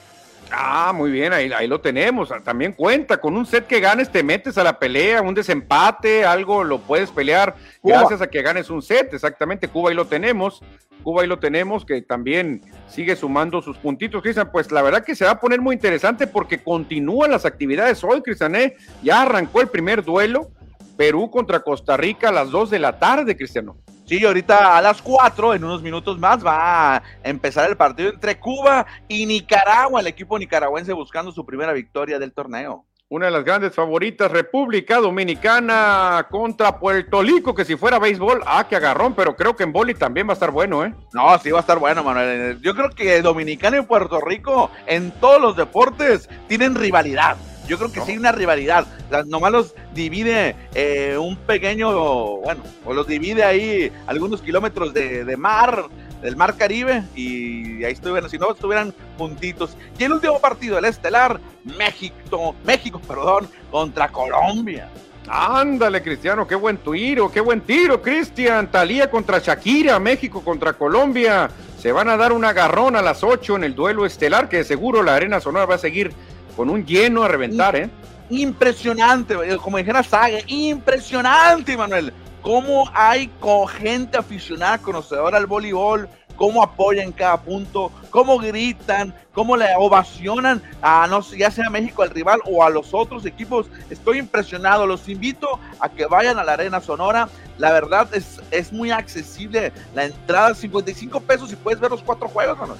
Ah, 0.50 0.92
muy 0.94 1.10
bien, 1.10 1.32
ahí, 1.32 1.50
ahí 1.52 1.66
lo 1.66 1.80
tenemos. 1.80 2.30
También 2.42 2.72
cuenta 2.72 3.18
con 3.18 3.36
un 3.36 3.46
set 3.46 3.66
que 3.66 3.80
ganes, 3.80 4.10
te 4.10 4.22
metes 4.22 4.58
a 4.58 4.64
la 4.64 4.78
pelea, 4.78 5.22
un 5.22 5.34
desempate, 5.34 6.24
algo 6.24 6.64
lo 6.64 6.78
puedes 6.78 7.10
pelear 7.10 7.54
gracias 7.82 8.20
a 8.20 8.26
que 8.26 8.42
ganes 8.42 8.68
un 8.68 8.82
set. 8.82 9.14
Exactamente, 9.14 9.68
Cuba 9.68 9.90
ahí 9.90 9.96
lo 9.96 10.06
tenemos. 10.06 10.62
Cuba 11.02 11.22
ahí 11.22 11.28
lo 11.28 11.38
tenemos, 11.38 11.84
que 11.84 12.00
también 12.02 12.62
sigue 12.86 13.16
sumando 13.16 13.60
sus 13.60 13.76
puntitos, 13.78 14.22
Cristian. 14.22 14.50
Pues 14.52 14.70
la 14.70 14.82
verdad 14.82 15.04
que 15.04 15.14
se 15.14 15.24
va 15.24 15.32
a 15.32 15.40
poner 15.40 15.60
muy 15.60 15.74
interesante 15.74 16.26
porque 16.26 16.62
continúan 16.62 17.30
las 17.30 17.44
actividades 17.44 18.02
hoy, 18.04 18.22
Cristian. 18.22 18.54
¿eh? 18.54 18.76
Ya 19.02 19.22
arrancó 19.22 19.60
el 19.60 19.68
primer 19.68 20.04
duelo, 20.04 20.50
Perú 20.96 21.30
contra 21.30 21.60
Costa 21.60 21.96
Rica 21.96 22.28
a 22.28 22.32
las 22.32 22.50
2 22.50 22.70
de 22.70 22.78
la 22.78 22.98
tarde, 22.98 23.36
Cristiano. 23.36 23.76
Sí, 24.04 24.24
ahorita 24.24 24.76
a 24.76 24.82
las 24.82 25.00
4, 25.00 25.54
en 25.54 25.64
unos 25.64 25.82
minutos 25.82 26.18
más, 26.18 26.44
va 26.44 26.96
a 26.96 27.02
empezar 27.22 27.70
el 27.70 27.76
partido 27.76 28.10
entre 28.10 28.38
Cuba 28.38 28.84
y 29.08 29.26
Nicaragua, 29.26 30.00
el 30.00 30.06
equipo 30.06 30.38
nicaragüense 30.38 30.92
buscando 30.92 31.32
su 31.32 31.46
primera 31.46 31.72
victoria 31.72 32.18
del 32.18 32.32
torneo. 32.32 32.84
Una 33.08 33.26
de 33.26 33.32
las 33.32 33.44
grandes 33.44 33.74
favoritas, 33.74 34.30
República 34.30 34.98
Dominicana 34.98 36.26
contra 36.30 36.78
Puerto 36.78 37.20
Rico, 37.20 37.54
que 37.54 37.66
si 37.66 37.76
fuera 37.76 37.98
béisbol, 37.98 38.42
ah, 38.46 38.66
que 38.66 38.76
agarrón, 38.76 39.14
pero 39.14 39.36
creo 39.36 39.54
que 39.54 39.64
en 39.64 39.72
boli 39.72 39.92
también 39.92 40.26
va 40.26 40.32
a 40.32 40.34
estar 40.34 40.50
bueno, 40.50 40.82
¿eh? 40.82 40.94
No, 41.12 41.38
sí 41.38 41.50
va 41.50 41.58
a 41.58 41.60
estar 41.60 41.78
bueno, 41.78 42.02
Manuel. 42.02 42.58
Yo 42.62 42.74
creo 42.74 42.88
que 42.88 43.20
Dominicana 43.20 43.78
y 43.78 43.82
Puerto 43.82 44.18
Rico 44.18 44.70
en 44.86 45.10
todos 45.10 45.42
los 45.42 45.56
deportes 45.56 46.28
tienen 46.48 46.74
rivalidad. 46.74 47.36
Yo 47.68 47.78
creo 47.78 47.92
que 47.92 48.00
sí 48.00 48.12
hay 48.12 48.18
una 48.18 48.32
rivalidad. 48.32 48.86
nomás 49.26 49.52
los 49.52 49.74
divide 49.94 50.56
eh, 50.74 51.16
un 51.18 51.36
pequeño, 51.36 52.36
bueno, 52.38 52.62
o 52.84 52.92
los 52.92 53.06
divide 53.06 53.44
ahí 53.44 53.92
algunos 54.06 54.42
kilómetros 54.42 54.92
de, 54.92 55.36
mar, 55.36 55.86
del 56.20 56.36
mar 56.36 56.56
Caribe, 56.56 57.04
y 57.14 57.84
ahí 57.84 57.92
estuvieran, 57.92 58.28
si 58.28 58.38
no 58.38 58.52
estuvieran 58.52 58.92
juntitos. 59.16 59.76
Y 59.98 60.04
el 60.04 60.12
último 60.12 60.40
partido, 60.40 60.78
el 60.78 60.84
estelar, 60.84 61.40
México, 61.64 62.54
México, 62.64 63.00
perdón, 63.06 63.48
contra 63.70 64.08
Colombia. 64.08 64.88
Ándale, 65.28 66.02
Cristiano, 66.02 66.46
qué 66.46 66.56
buen 66.56 66.78
tiro, 66.78 67.30
qué 67.30 67.40
buen 67.40 67.60
tiro, 67.60 68.02
Cristian. 68.02 68.70
Talía 68.70 69.08
contra 69.08 69.38
Shakira, 69.38 69.98
México 70.00 70.42
contra 70.42 70.72
Colombia. 70.72 71.48
Se 71.78 71.92
van 71.92 72.08
a 72.08 72.16
dar 72.16 72.32
un 72.32 72.44
agarrón 72.44 72.96
a 72.96 73.02
las 73.02 73.22
8 73.22 73.56
en 73.56 73.64
el 73.64 73.74
duelo 73.74 74.04
estelar, 74.04 74.48
que 74.48 74.64
seguro 74.64 75.02
la 75.02 75.14
Arena 75.14 75.40
Sonora 75.40 75.66
va 75.66 75.76
a 75.76 75.78
seguir 75.78 76.12
con 76.56 76.70
un 76.70 76.84
lleno 76.84 77.22
a 77.22 77.28
reventar, 77.28 77.76
¿eh? 77.76 77.90
Impresionante, 78.30 79.36
como 79.58 79.78
dijera 79.78 80.02
Saga, 80.02 80.38
impresionante, 80.46 81.76
Manuel. 81.76 82.12
Cómo 82.40 82.90
hay 82.92 83.30
gente 83.78 84.16
aficionada, 84.16 84.78
conocedora 84.78 85.38
al 85.38 85.46
voleibol, 85.46 86.08
cómo 86.36 86.62
apoyan 86.62 87.12
cada 87.12 87.40
punto, 87.40 87.92
cómo 88.10 88.38
gritan, 88.38 89.14
cómo 89.32 89.56
le 89.56 89.66
ovacionan 89.76 90.62
a 90.80 91.06
no 91.06 91.22
sé, 91.22 91.38
ya 91.38 91.50
sea 91.50 91.66
a 91.66 91.70
México 91.70 92.02
al 92.02 92.10
rival 92.10 92.40
o 92.46 92.64
a 92.64 92.70
los 92.70 92.92
otros 92.92 93.24
equipos. 93.26 93.66
Estoy 93.90 94.18
impresionado. 94.18 94.86
Los 94.86 95.08
invito 95.08 95.60
a 95.78 95.88
que 95.88 96.06
vayan 96.06 96.38
a 96.38 96.44
la 96.44 96.54
Arena 96.54 96.80
Sonora. 96.80 97.28
La 97.58 97.72
verdad 97.72 98.08
es, 98.12 98.40
es 98.50 98.72
muy 98.72 98.90
accesible. 98.90 99.72
La 99.94 100.06
entrada 100.06 100.54
55 100.54 101.20
pesos 101.20 101.52
y 101.52 101.56
puedes 101.56 101.78
ver 101.78 101.90
los 101.90 102.02
cuatro 102.02 102.28
juegos, 102.28 102.58
Manuel. 102.58 102.78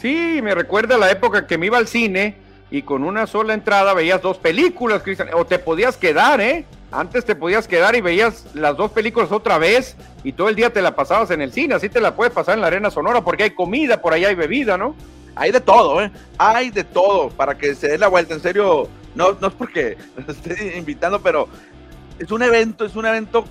Sí, 0.00 0.40
me 0.42 0.54
recuerda 0.54 0.98
la 0.98 1.10
época 1.10 1.46
que 1.46 1.58
me 1.58 1.66
iba 1.66 1.78
al 1.78 1.86
cine 1.86 2.49
y 2.70 2.82
con 2.82 3.04
una 3.04 3.26
sola 3.26 3.54
entrada 3.54 3.94
veías 3.94 4.22
dos 4.22 4.38
películas, 4.38 5.02
Cristian, 5.02 5.28
o 5.34 5.44
te 5.44 5.58
podías 5.58 5.96
quedar, 5.96 6.40
¿eh? 6.40 6.64
Antes 6.92 7.24
te 7.24 7.34
podías 7.34 7.68
quedar 7.68 7.94
y 7.94 8.00
veías 8.00 8.46
las 8.54 8.76
dos 8.76 8.90
películas 8.90 9.30
otra 9.32 9.58
vez 9.58 9.96
y 10.24 10.32
todo 10.32 10.48
el 10.48 10.56
día 10.56 10.72
te 10.72 10.82
la 10.82 10.94
pasabas 10.94 11.30
en 11.30 11.40
el 11.40 11.52
cine, 11.52 11.74
así 11.74 11.88
te 11.88 12.00
la 12.00 12.14
puedes 12.14 12.32
pasar 12.32 12.54
en 12.54 12.60
la 12.60 12.68
arena 12.68 12.90
sonora 12.90 13.22
porque 13.22 13.44
hay 13.44 13.50
comida, 13.50 14.00
por 14.00 14.12
allá 14.12 14.28
hay 14.28 14.34
bebida, 14.34 14.76
¿no? 14.76 14.94
Hay 15.36 15.52
de 15.52 15.60
todo, 15.60 16.02
¿eh? 16.02 16.10
Hay 16.38 16.70
de 16.70 16.84
todo 16.84 17.30
para 17.30 17.56
que 17.56 17.74
se 17.74 17.88
dé 17.88 17.98
la 17.98 18.08
vuelta, 18.08 18.34
en 18.34 18.40
serio, 18.40 18.88
no, 19.14 19.36
no 19.40 19.48
es 19.48 19.54
porque 19.54 19.96
esté 20.28 20.76
invitando, 20.76 21.20
pero 21.20 21.48
es 22.18 22.30
un 22.30 22.42
evento, 22.42 22.84
es 22.84 22.94
un 22.96 23.06
evento 23.06 23.44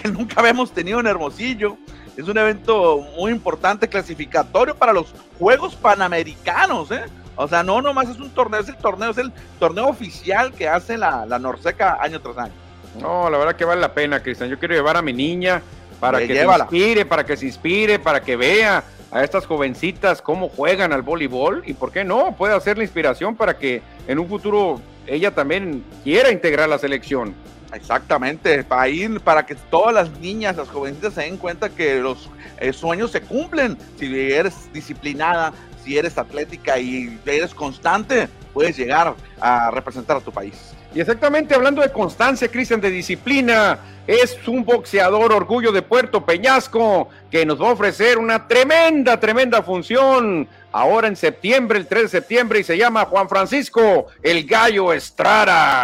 que 0.00 0.08
nunca 0.08 0.40
habíamos 0.40 0.72
tenido 0.72 1.00
en 1.00 1.06
Hermosillo. 1.06 1.76
Es 2.16 2.28
un 2.28 2.36
evento 2.36 3.06
muy 3.16 3.32
importante, 3.32 3.88
clasificatorio 3.88 4.74
para 4.74 4.92
los 4.92 5.14
Juegos 5.38 5.74
Panamericanos, 5.74 6.90
¿eh? 6.90 7.04
O 7.36 7.48
sea, 7.48 7.62
no 7.62 7.80
nomás 7.80 8.08
es 8.08 8.18
un 8.18 8.30
torneo, 8.30 8.60
es 8.60 8.68
el 8.68 8.76
torneo, 8.76 9.10
es 9.10 9.18
el 9.18 9.32
torneo 9.58 9.88
oficial 9.88 10.52
que 10.52 10.68
hace 10.68 10.98
la, 10.98 11.26
Norseca 11.38 11.98
año 12.00 12.20
tras 12.20 12.38
año. 12.38 12.52
No, 13.00 13.30
la 13.30 13.38
verdad 13.38 13.56
que 13.56 13.64
vale 13.64 13.80
la 13.80 13.94
pena, 13.94 14.22
Cristian. 14.22 14.50
Yo 14.50 14.58
quiero 14.58 14.74
llevar 14.74 14.96
a 14.96 15.02
mi 15.02 15.12
niña 15.12 15.62
para 15.98 16.18
que 16.18 16.34
se 16.34 16.44
inspire, 16.44 17.06
para 17.06 17.24
que 17.24 17.36
se 17.36 17.46
inspire, 17.46 17.98
para 17.98 18.20
que 18.20 18.36
vea 18.36 18.84
a 19.10 19.22
estas 19.22 19.46
jovencitas 19.46 20.20
cómo 20.20 20.48
juegan 20.48 20.92
al 20.92 21.02
voleibol 21.02 21.62
y 21.66 21.74
por 21.74 21.92
qué 21.92 22.02
no, 22.02 22.34
puede 22.36 22.54
hacer 22.54 22.78
la 22.78 22.84
inspiración 22.84 23.36
para 23.36 23.56
que 23.56 23.82
en 24.08 24.18
un 24.18 24.28
futuro 24.28 24.80
ella 25.06 25.30
también 25.30 25.84
quiera 26.02 26.30
integrar 26.30 26.68
la 26.68 26.78
selección. 26.78 27.34
Exactamente, 27.72 28.64
para 28.64 28.88
ir, 28.88 29.20
para 29.20 29.46
que 29.46 29.54
todas 29.54 29.94
las 29.94 30.10
niñas, 30.18 30.56
las 30.56 30.68
jovencitas 30.68 31.14
se 31.14 31.22
den 31.22 31.38
cuenta 31.38 31.70
que 31.70 32.00
los 32.00 32.28
eh, 32.58 32.72
sueños 32.72 33.10
se 33.10 33.22
cumplen 33.22 33.78
si 33.98 34.14
eres 34.32 34.70
disciplinada, 34.74 35.52
si 35.84 35.98
eres 35.98 36.18
atlética 36.18 36.78
y 36.78 37.18
eres 37.26 37.54
constante, 37.54 38.28
puedes 38.52 38.76
llegar 38.76 39.14
a 39.40 39.70
representar 39.70 40.16
a 40.16 40.20
tu 40.20 40.32
país. 40.32 40.72
Y 40.94 41.00
exactamente 41.00 41.54
hablando 41.54 41.80
de 41.80 41.90
constancia, 41.90 42.48
Cristian, 42.48 42.80
de 42.80 42.90
disciplina, 42.90 43.78
es 44.06 44.36
un 44.46 44.64
boxeador 44.64 45.32
orgullo 45.32 45.72
de 45.72 45.80
Puerto 45.80 46.26
Peñasco 46.26 47.08
que 47.30 47.46
nos 47.46 47.60
va 47.60 47.70
a 47.70 47.72
ofrecer 47.72 48.18
una 48.18 48.46
tremenda, 48.46 49.18
tremenda 49.18 49.62
función 49.62 50.46
ahora 50.70 51.08
en 51.08 51.16
septiembre, 51.16 51.78
el 51.78 51.86
3 51.86 52.02
de 52.02 52.08
septiembre, 52.08 52.60
y 52.60 52.64
se 52.64 52.76
llama 52.76 53.06
Juan 53.06 53.28
Francisco, 53.28 54.08
el 54.22 54.44
Gallo 54.46 54.92
Estrada. 54.92 55.82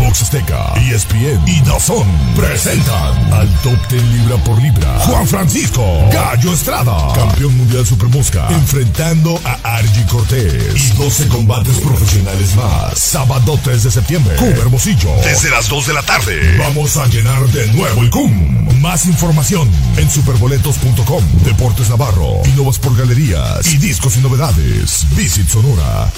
Box 0.00 0.22
Azteca, 0.22 0.72
ESPN 0.76 1.46
y 1.46 1.60
Dazón 1.60 2.06
presentan 2.34 3.32
al 3.32 3.48
Top 3.62 3.78
Ten 3.88 4.12
Libra 4.12 4.36
por 4.44 4.60
Libra. 4.60 4.98
Juan 5.00 5.26
Francisco 5.26 6.08
Gallo 6.10 6.52
Estrada, 6.54 7.12
campeón 7.14 7.56
mundial 7.56 7.84
Super 7.86 8.08
Mosca, 8.08 8.48
enfrentando 8.50 9.38
a 9.44 9.76
Argy 9.76 10.02
Cortés 10.04 10.74
y 10.74 10.96
12 10.96 11.28
combates 11.28 11.78
profesionales 11.78 12.56
más. 12.56 12.98
Sábado 12.98 13.58
3 13.62 13.84
de 13.84 13.90
septiembre, 13.90 14.36
Cum 14.36 14.48
Hermosillo. 14.48 15.14
Desde 15.22 15.50
las 15.50 15.68
2 15.68 15.88
de 15.88 15.92
la 15.92 16.02
tarde, 16.02 16.56
vamos 16.58 16.96
a 16.96 17.06
llenar 17.06 17.46
de 17.48 17.66
nuevo 17.72 18.02
el 18.02 18.10
Cum. 18.10 18.80
Más 18.80 19.04
información 19.04 19.70
en 19.98 20.10
superboletos.com. 20.10 21.24
Deportes 21.44 21.90
Navarro, 21.90 22.40
Innovas 22.46 22.78
por 22.78 22.96
Galerías 22.96 23.70
y 23.72 23.76
Discos 23.76 24.16
y 24.16 24.20
Novedades. 24.20 25.06
Visit 25.14 25.48
Sonora. 25.48 26.10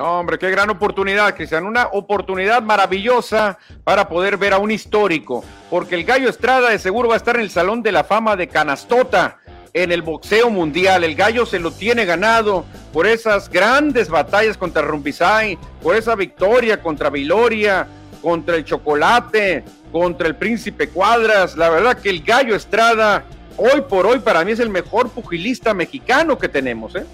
No, 0.00 0.18
hombre, 0.18 0.38
qué 0.38 0.50
gran 0.50 0.70
oportunidad, 0.70 1.36
Cristian. 1.36 1.66
Una 1.66 1.88
oportunidad 1.92 2.62
maravillosa 2.62 3.58
para 3.84 4.08
poder 4.08 4.38
ver 4.38 4.54
a 4.54 4.58
un 4.58 4.70
histórico. 4.70 5.44
Porque 5.68 5.94
el 5.94 6.04
Gallo 6.04 6.30
Estrada 6.30 6.70
de 6.70 6.78
seguro 6.78 7.10
va 7.10 7.16
a 7.16 7.18
estar 7.18 7.36
en 7.36 7.42
el 7.42 7.50
Salón 7.50 7.82
de 7.82 7.92
la 7.92 8.02
Fama 8.02 8.34
de 8.34 8.48
Canastota 8.48 9.36
en 9.74 9.92
el 9.92 10.00
boxeo 10.00 10.48
mundial. 10.48 11.04
El 11.04 11.14
Gallo 11.14 11.44
se 11.44 11.58
lo 11.58 11.70
tiene 11.70 12.06
ganado 12.06 12.64
por 12.94 13.06
esas 13.06 13.50
grandes 13.50 14.08
batallas 14.08 14.56
contra 14.56 14.80
Rumpizay, 14.80 15.58
por 15.82 15.94
esa 15.94 16.14
victoria 16.14 16.80
contra 16.80 17.10
Viloria, 17.10 17.86
contra 18.22 18.56
el 18.56 18.64
Chocolate, 18.64 19.64
contra 19.92 20.28
el 20.28 20.36
Príncipe 20.36 20.88
Cuadras. 20.88 21.58
La 21.58 21.68
verdad 21.68 21.98
que 21.98 22.08
el 22.08 22.22
Gallo 22.22 22.56
Estrada, 22.56 23.24
hoy 23.58 23.82
por 23.86 24.06
hoy, 24.06 24.20
para 24.20 24.46
mí 24.46 24.52
es 24.52 24.60
el 24.60 24.70
mejor 24.70 25.10
pugilista 25.10 25.74
mexicano 25.74 26.38
que 26.38 26.48
tenemos, 26.48 26.96
¿eh? 26.96 27.04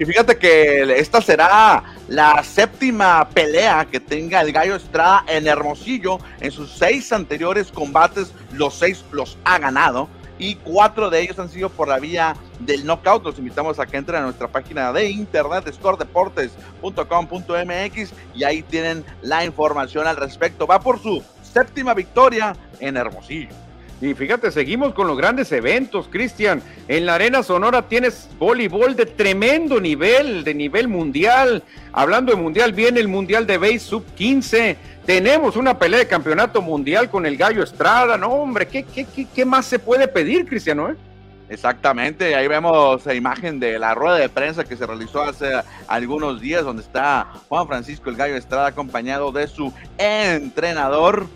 Y 0.00 0.04
fíjate 0.06 0.36
que 0.38 0.98
esta 0.98 1.20
será 1.20 1.84
la 2.08 2.42
séptima 2.42 3.28
pelea 3.28 3.84
que 3.84 4.00
tenga 4.00 4.40
el 4.40 4.50
Gallo 4.50 4.76
Estrada 4.76 5.26
en 5.28 5.46
Hermosillo. 5.46 6.16
En 6.40 6.50
sus 6.50 6.72
seis 6.72 7.12
anteriores 7.12 7.70
combates, 7.70 8.32
los 8.54 8.76
seis 8.76 9.04
los 9.12 9.36
ha 9.44 9.58
ganado. 9.58 10.08
Y 10.38 10.54
cuatro 10.54 11.10
de 11.10 11.20
ellos 11.20 11.38
han 11.38 11.50
sido 11.50 11.68
por 11.68 11.88
la 11.88 11.98
vía 11.98 12.34
del 12.60 12.86
knockout. 12.86 13.24
Los 13.24 13.38
invitamos 13.38 13.78
a 13.78 13.84
que 13.84 13.98
entren 13.98 14.22
a 14.22 14.24
nuestra 14.24 14.48
página 14.48 14.90
de 14.90 15.10
internet, 15.10 15.70
scoredeportes.com.mx, 15.70 18.12
y 18.34 18.44
ahí 18.44 18.62
tienen 18.62 19.04
la 19.20 19.44
información 19.44 20.06
al 20.06 20.16
respecto. 20.16 20.66
Va 20.66 20.80
por 20.80 21.02
su 21.02 21.22
séptima 21.42 21.92
victoria 21.92 22.56
en 22.78 22.96
Hermosillo. 22.96 23.50
Y 24.00 24.14
fíjate, 24.14 24.50
seguimos 24.50 24.94
con 24.94 25.06
los 25.06 25.16
grandes 25.18 25.52
eventos, 25.52 26.08
Cristian. 26.08 26.62
En 26.88 27.04
la 27.04 27.16
Arena 27.16 27.42
Sonora 27.42 27.82
tienes 27.82 28.30
voleibol 28.38 28.96
de 28.96 29.04
tremendo 29.04 29.78
nivel, 29.78 30.42
de 30.42 30.54
nivel 30.54 30.88
mundial. 30.88 31.62
Hablando 31.92 32.32
de 32.32 32.40
mundial, 32.40 32.72
viene 32.72 33.00
el 33.00 33.08
Mundial 33.08 33.46
de 33.46 33.58
Base 33.58 33.80
Sub 33.80 34.06
15. 34.14 34.76
Tenemos 35.04 35.56
una 35.56 35.78
pelea 35.78 35.98
de 35.98 36.06
campeonato 36.06 36.62
mundial 36.62 37.10
con 37.10 37.26
el 37.26 37.36
Gallo 37.36 37.62
Estrada. 37.62 38.16
No, 38.16 38.28
hombre, 38.28 38.66
¿qué, 38.68 38.84
qué, 38.84 39.06
qué, 39.34 39.44
más 39.44 39.66
se 39.66 39.78
puede 39.78 40.08
pedir, 40.08 40.46
Cristiano? 40.46 40.88
Eh? 40.88 40.96
Exactamente, 41.50 42.36
ahí 42.36 42.46
vemos 42.46 43.04
la 43.04 43.12
imagen 43.12 43.58
de 43.58 43.76
la 43.76 43.92
rueda 43.92 44.18
de 44.18 44.28
prensa 44.28 44.62
que 44.62 44.76
se 44.76 44.86
realizó 44.86 45.22
hace 45.22 45.50
algunos 45.88 46.40
días, 46.40 46.64
donde 46.64 46.82
está 46.82 47.26
Juan 47.48 47.66
Francisco 47.66 48.08
el 48.08 48.14
Gallo 48.14 48.36
Estrada 48.36 48.68
acompañado 48.68 49.32
de 49.32 49.48
su 49.48 49.72
entrenador, 49.98 51.26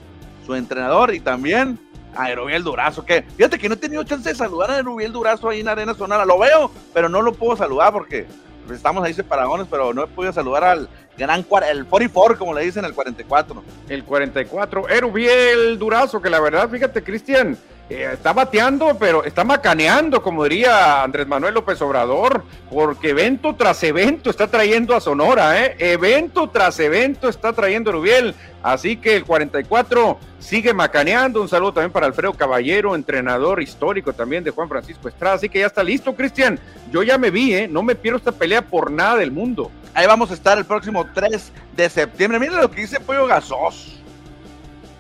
su 0.47 0.55
entrenador 0.55 1.13
y 1.13 1.19
también 1.19 1.81
a 2.17 2.31
Erubiel 2.31 2.63
Durazo, 2.63 3.05
que 3.05 3.23
fíjate 3.23 3.59
que 3.59 3.69
no 3.69 3.75
he 3.75 3.79
tenido 3.79 4.05
chance 4.05 4.29
de 4.29 4.35
saludar 4.35 4.71
a 4.71 4.79
Erubiel 4.79 5.13
Durazo 5.13 5.49
ahí 5.49 5.61
en 5.61 5.69
Arena 5.69 5.95
Sonora, 5.95 6.25
lo 6.25 6.39
veo, 6.39 6.71
pero 6.93 7.09
no 7.09 7.23
lo 7.23 7.33
puedo 7.33 7.57
saludar 7.57 7.93
porque 7.93 8.27
estamos 8.73 9.05
ahí 9.05 9.13
separados, 9.13 9.67
pero 9.71 9.93
no 9.93 10.05
he 10.05 10.07
podido 10.07 10.33
saludar 10.33 10.65
al 10.65 10.89
gran 11.17 11.45
el 11.71 11.87
44, 11.87 12.39
como 12.39 12.55
le 12.55 12.63
dicen, 12.63 12.85
el 12.85 12.95
44. 12.95 13.63
El 13.89 14.05
44, 14.05 14.89
Erubiel 14.89 15.79
Durazo, 15.79 16.21
que 16.21 16.31
la 16.31 16.41
verdad, 16.41 16.69
fíjate, 16.69 17.03
Cristian, 17.03 17.57
eh, 17.91 18.09
está 18.15 18.33
bateando, 18.33 18.97
pero 18.99 19.25
está 19.25 19.45
macaneando, 19.45 20.23
como 20.23 20.45
diría 20.45 21.03
Andrés 21.03 21.27
Manuel 21.27 21.53
López 21.53 21.83
Obrador, 21.83 22.43
porque 22.71 23.11
evento 23.11 23.55
tras 23.55 23.83
evento 23.83 24.31
está 24.31 24.47
trayendo 24.47 24.97
a 24.97 25.01
Sonora, 25.01 25.63
¿eh? 25.63 25.77
Evento 25.79 26.49
tras 26.49 26.81
evento 26.81 27.29
está 27.29 27.53
trayendo 27.53 27.93
Rubiel. 27.93 28.35
Así 28.63 28.97
que 28.97 29.17
el 29.17 29.25
44 29.27 30.19
sigue 30.39 30.73
macaneando. 30.73 31.43
Un 31.43 31.49
saludo 31.51 31.75
también 31.75 31.93
para 31.93 32.07
Alfredo 32.07 32.33
Caballero, 32.33 32.95
entrenador 32.95 33.63
histórico 33.63 34.15
también 34.15 34.43
de 34.43 34.51
Juan 34.51 34.71
Francisco 34.71 35.09
Estrada. 35.09 35.37
Así 35.37 35.51
que 35.51 35.59
ya 35.61 35.67
está 35.67 35.83
listo, 35.83 36.15
Cristian. 36.15 36.59
Yo 36.91 37.03
ya 37.03 37.19
me 37.19 37.31
vi, 37.31 37.53
¿eh? 37.53 37.69
No 37.69 37.83
me 37.83 37.95
pierdo 37.95 38.17
esta 38.17 38.33
pelea 38.33 38.63
por 38.63 38.91
nada 38.91 39.17
del 39.17 39.31
mundo. 39.31 39.71
Ahí 39.93 40.07
vamos 40.07 40.31
a 40.31 40.35
estar 40.35 40.57
el 40.57 40.65
próximo 40.65 41.07
3 41.13 41.53
de 41.77 41.91
septiembre. 41.91 42.41
Miren 42.41 42.57
lo 42.57 42.71
que 42.71 42.81
dice 42.81 42.99
Pollo 42.99 43.27
Gasos 43.27 43.94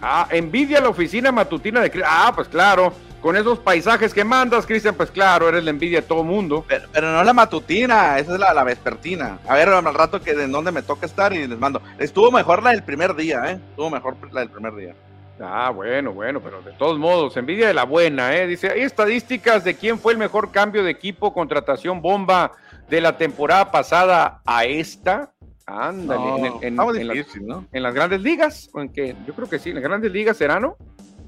Ah, 0.06 0.28
envidia 0.30 0.82
la 0.82 0.90
oficina 0.90 1.32
matutina 1.32 1.80
de 1.80 2.02
Ah, 2.04 2.30
pues 2.34 2.46
claro, 2.48 2.92
con 3.22 3.38
esos 3.38 3.58
paisajes 3.58 4.12
que 4.12 4.22
mandas, 4.22 4.66
Cristian, 4.66 4.94
pues 4.94 5.10
claro, 5.10 5.48
eres 5.48 5.64
la 5.64 5.70
envidia 5.70 6.02
de 6.02 6.06
todo 6.06 6.22
mundo. 6.22 6.62
Pero, 6.68 7.10
no 7.10 7.24
la 7.24 7.32
matutina, 7.32 8.18
esa 8.18 8.34
es 8.34 8.38
la, 8.38 8.52
la, 8.52 8.64
vespertina. 8.64 9.38
A 9.48 9.54
ver, 9.54 9.70
al 9.70 9.94
rato 9.94 10.20
que 10.20 10.34
de 10.34 10.46
dónde 10.46 10.72
me 10.72 10.82
toca 10.82 11.06
estar 11.06 11.32
y 11.32 11.46
les 11.46 11.58
mando. 11.58 11.80
Estuvo 11.98 12.30
mejor 12.30 12.62
la 12.62 12.72
del 12.72 12.82
primer 12.82 13.14
día, 13.14 13.50
¿eh? 13.50 13.58
Estuvo 13.70 13.88
mejor 13.88 14.16
la 14.30 14.40
del 14.40 14.50
primer 14.50 14.74
día. 14.74 14.94
Ah, 15.40 15.70
bueno, 15.70 16.12
bueno, 16.12 16.40
pero 16.40 16.60
de 16.60 16.72
todos 16.72 16.98
modos, 16.98 17.34
envidia 17.38 17.66
de 17.66 17.74
la 17.74 17.84
buena, 17.84 18.36
¿eh? 18.36 18.46
Dice, 18.46 18.70
hay 18.70 18.82
estadísticas 18.82 19.64
de 19.64 19.74
quién 19.74 19.98
fue 19.98 20.12
el 20.12 20.18
mejor 20.18 20.52
cambio 20.52 20.84
de 20.84 20.90
equipo, 20.90 21.32
contratación 21.32 22.02
bomba 22.02 22.52
de 22.88 23.00
la 23.00 23.16
temporada 23.16 23.70
pasada 23.70 24.42
a 24.44 24.64
esta. 24.66 25.32
Ándale, 25.66 26.52
en, 26.60 26.76
las, 26.76 27.94
grandes 27.94 28.20
ligas, 28.20 28.68
o 28.74 28.80
en 28.82 28.90
que 28.90 29.16
yo 29.26 29.34
creo 29.34 29.48
que 29.48 29.58
sí, 29.58 29.70
en 29.70 29.76
las 29.76 29.84
grandes 29.84 30.12
ligas 30.12 30.36
será, 30.36 30.60
¿no? 30.60 30.76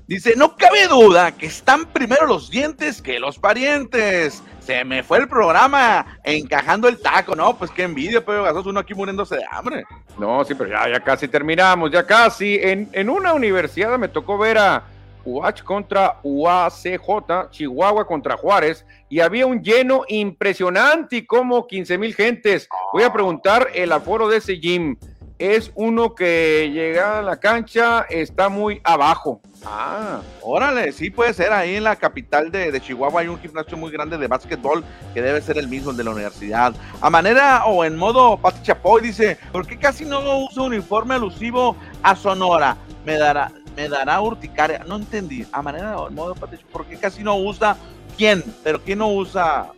Dice, 0.06 0.34
no 0.36 0.56
cabe 0.56 0.86
duda 0.86 1.32
que 1.32 1.46
están 1.46 1.86
primero 1.86 2.26
los 2.26 2.48
dientes 2.48 3.02
que 3.02 3.18
los 3.18 3.38
parientes. 3.38 4.42
Se 4.60 4.84
me 4.84 5.02
fue 5.02 5.18
el 5.18 5.28
programa 5.28 6.18
encajando 6.22 6.86
el 6.86 7.00
taco, 7.00 7.34
¿no? 7.34 7.56
Pues 7.56 7.70
qué 7.70 7.84
envidia, 7.84 8.24
pero 8.24 8.44
gasos 8.44 8.66
uno 8.66 8.78
aquí 8.78 8.94
muriéndose 8.94 9.36
de 9.36 9.44
hambre. 9.50 9.84
No, 10.18 10.44
sí, 10.44 10.54
pero 10.54 10.70
ya, 10.70 10.88
ya 10.92 11.00
casi 11.00 11.26
terminamos, 11.26 11.90
ya 11.90 12.06
casi. 12.06 12.56
En, 12.60 12.88
en 12.92 13.10
una 13.10 13.32
universidad 13.32 13.98
me 13.98 14.08
tocó 14.08 14.38
ver 14.38 14.58
a 14.58 14.84
UH 15.26 15.64
contra 15.64 16.20
UACJ, 16.22 17.50
Chihuahua 17.50 18.06
contra 18.06 18.36
Juárez, 18.36 18.86
y 19.08 19.20
había 19.20 19.46
un 19.46 19.62
lleno 19.62 20.04
impresionante 20.08 21.16
y 21.16 21.26
como 21.26 21.66
15 21.66 21.98
mil 21.98 22.14
gentes. 22.14 22.68
Voy 22.92 23.02
a 23.02 23.12
preguntar 23.12 23.68
el 23.74 23.92
aforo 23.92 24.28
de 24.28 24.38
ese 24.38 24.54
gym. 24.54 24.96
Es 25.38 25.70
uno 25.74 26.14
que 26.14 26.70
llega 26.72 27.18
a 27.18 27.22
la 27.22 27.36
cancha, 27.36 28.06
está 28.08 28.48
muy 28.48 28.80
abajo. 28.82 29.42
Ah, 29.66 30.22
órale, 30.40 30.92
sí 30.92 31.10
puede 31.10 31.34
ser. 31.34 31.52
Ahí 31.52 31.76
en 31.76 31.84
la 31.84 31.96
capital 31.96 32.50
de, 32.50 32.80
Chihuahua 32.80 33.20
hay 33.20 33.28
un 33.28 33.38
gimnasio 33.38 33.76
muy 33.76 33.90
grande 33.90 34.16
de 34.16 34.28
básquetbol 34.28 34.82
que 35.12 35.20
debe 35.20 35.42
ser 35.42 35.58
el 35.58 35.68
mismo, 35.68 35.90
el 35.90 35.98
de 35.98 36.04
la 36.04 36.12
universidad. 36.12 36.74
A 37.02 37.10
manera 37.10 37.66
o 37.66 37.84
en 37.84 37.96
modo 37.96 38.38
Pati 38.38 38.62
Chapoy 38.62 39.02
dice, 39.02 39.36
¿por 39.52 39.66
qué 39.66 39.78
casi 39.78 40.06
no 40.06 40.20
usa 40.44 40.62
un 40.62 40.72
uniforme 40.72 41.16
alusivo 41.16 41.76
a 42.02 42.16
Sonora? 42.16 42.78
Me 43.04 43.18
dará, 43.18 43.52
me 43.76 43.88
dará 43.88 44.20
urticaria. 44.20 44.82
No 44.86 44.96
entendí. 44.96 45.46
A 45.52 45.62
manera 45.62 45.98
o 45.98 46.08
en 46.08 46.14
modo 46.14 46.34
Pati 46.34 46.56
Chapoy, 46.56 46.72
¿por 46.72 46.86
qué 46.86 46.96
casi 46.96 47.22
no 47.22 47.36
usa 47.36 47.76
quién? 48.16 48.42
Pero 48.64 48.80
¿quién 48.80 48.98
no 48.98 49.12
usa? 49.12 49.70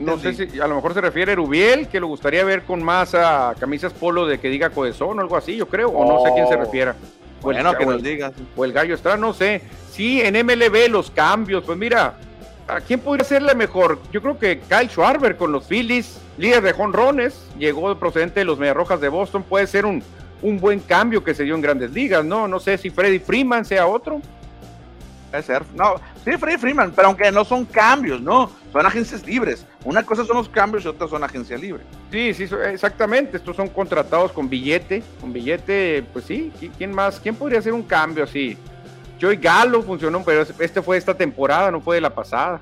No, 0.00 0.18
sé 0.18 0.34
si 0.34 0.60
a 0.60 0.66
lo 0.66 0.74
mejor 0.74 0.92
se 0.92 1.00
refiere 1.00 1.32
a 1.32 1.36
Rubiel, 1.36 1.88
que 1.88 1.98
le 1.98 2.04
gustaría 2.04 2.44
ver 2.44 2.64
con 2.64 2.82
más 2.82 3.14
a 3.14 3.54
camisas 3.58 3.92
polo 3.94 4.26
de 4.26 4.38
que 4.38 4.50
diga 4.50 4.68
Codezón 4.68 5.18
o 5.18 5.22
algo 5.22 5.36
así, 5.36 5.56
yo 5.56 5.66
creo, 5.66 5.88
o 5.88 6.06
no 6.06 6.20
sé 6.22 6.28
a 6.28 6.34
quién 6.34 6.46
se 6.46 6.54
oh. 6.54 6.58
refiere. 6.58 6.92
bueno, 7.40 7.74
que 7.74 7.86
nos 7.86 8.02
digas. 8.02 8.34
O 8.54 8.64
el 8.66 8.72
gallo 8.72 8.94
Estrada, 8.94 9.16
no 9.16 9.32
sé. 9.32 9.62
Sí, 9.90 10.20
en 10.20 10.34
MLB 10.44 10.90
los 10.90 11.10
cambios, 11.10 11.64
pues 11.64 11.78
mira, 11.78 12.14
¿a 12.66 12.80
quién 12.80 13.00
podría 13.00 13.24
ser 13.24 13.42
la 13.42 13.54
mejor? 13.54 13.98
Yo 14.12 14.20
creo 14.20 14.38
que 14.38 14.60
Kyle 14.60 14.90
Schwarber 14.90 15.36
con 15.36 15.52
los 15.52 15.66
Phillies, 15.66 16.20
líder 16.36 16.62
de 16.62 16.72
jonrones, 16.74 17.48
llegó 17.58 17.98
procedente 17.98 18.40
de 18.40 18.44
los 18.44 18.58
Mediarrojas 18.58 19.00
de 19.00 19.08
Boston, 19.08 19.42
puede 19.42 19.66
ser 19.66 19.86
un, 19.86 20.02
un 20.42 20.58
buen 20.58 20.80
cambio 20.80 21.22
que 21.22 21.34
se 21.34 21.44
dio 21.44 21.54
en 21.54 21.60
grandes 21.60 21.90
ligas, 21.92 22.24
¿no? 22.24 22.46
No 22.48 22.60
sé 22.60 22.78
si 22.78 22.90
Freddy 22.90 23.18
Freeman 23.18 23.64
sea 23.64 23.86
otro. 23.86 24.20
Puede 25.30 25.42
ser. 25.42 25.62
No, 25.74 25.96
sí, 26.24 26.36
Freddy 26.38 26.56
Freeman, 26.56 26.92
pero 26.94 27.08
aunque 27.08 27.30
no 27.30 27.44
son 27.44 27.64
cambios, 27.64 28.20
¿no? 28.20 28.50
Son 28.72 28.86
agencias 28.86 29.26
libres. 29.26 29.66
Una 29.84 30.02
cosa 30.02 30.24
son 30.24 30.36
los 30.36 30.48
cambios 30.48 30.84
y 30.84 30.88
otra 30.88 31.08
son 31.08 31.22
agencias 31.22 31.60
libres. 31.60 31.84
Sí, 32.10 32.32
sí, 32.34 32.48
exactamente. 32.70 33.36
Estos 33.36 33.56
son 33.56 33.68
contratados 33.68 34.32
con 34.32 34.48
billete. 34.48 35.02
Con 35.20 35.32
billete, 35.32 36.04
pues 36.12 36.24
sí. 36.24 36.52
¿Quién 36.76 36.92
más? 36.92 37.20
¿Quién 37.20 37.34
podría 37.34 37.58
hacer 37.58 37.72
un 37.72 37.82
cambio 37.82 38.24
así? 38.24 38.56
Joey 39.20 39.36
Galo 39.36 39.82
funcionó, 39.82 40.22
pero 40.24 40.42
este 40.42 40.80
fue 40.80 40.96
esta 40.96 41.14
temporada, 41.14 41.70
no 41.70 41.80
fue 41.80 41.96
de 41.96 42.00
la 42.00 42.14
pasada. 42.14 42.60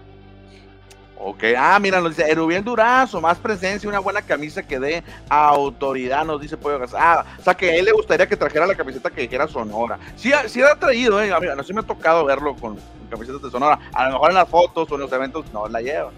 Ok, 1.19 1.45
ah, 1.57 1.79
mira, 1.81 2.01
nos 2.01 2.15
dice 2.15 2.31
Erubiel 2.31 2.63
Durazo, 2.63 3.21
más 3.21 3.39
presencia, 3.39 3.89
una 3.89 4.01
buena 4.01 4.21
camisa 4.21 4.63
que 4.63 4.79
dé 4.79 5.03
autoridad, 5.29 6.25
nos 6.25 6.41
dice 6.41 6.57
Pollo 6.57 6.79
Gas. 6.79 6.95
Ah, 6.95 7.25
o 7.39 7.43
sea 7.43 7.55
que 7.55 7.71
a 7.71 7.75
él 7.75 7.87
le 7.87 7.93
gustaría 7.93 8.29
que 8.29 8.37
trajera 8.37 8.67
la 8.67 8.75
camiseta 8.75 9.11
que 9.11 9.23
dijera 9.23 9.49
Sonora. 9.49 9.99
Sí, 10.15 10.31
sí 10.47 10.63
ha 10.63 10.75
traído, 10.75 11.21
eh, 11.23 11.33
mira, 11.41 11.55
no 11.57 11.63
sí 11.63 11.73
me 11.73 11.81
ha 11.81 11.85
tocado 11.85 12.25
verlo 12.25 12.55
con, 12.57 12.79
camisetas 13.11 13.43
de 13.43 13.51
Sonora. 13.51 13.79
A 13.93 14.07
lo 14.07 14.13
mejor 14.13 14.31
en 14.31 14.37
las 14.37 14.49
fotos 14.49 14.91
o 14.91 14.95
en 14.95 15.01
los 15.01 15.13
eventos 15.13 15.47
no 15.53 15.67
la 15.69 15.81
lleva. 15.81 16.11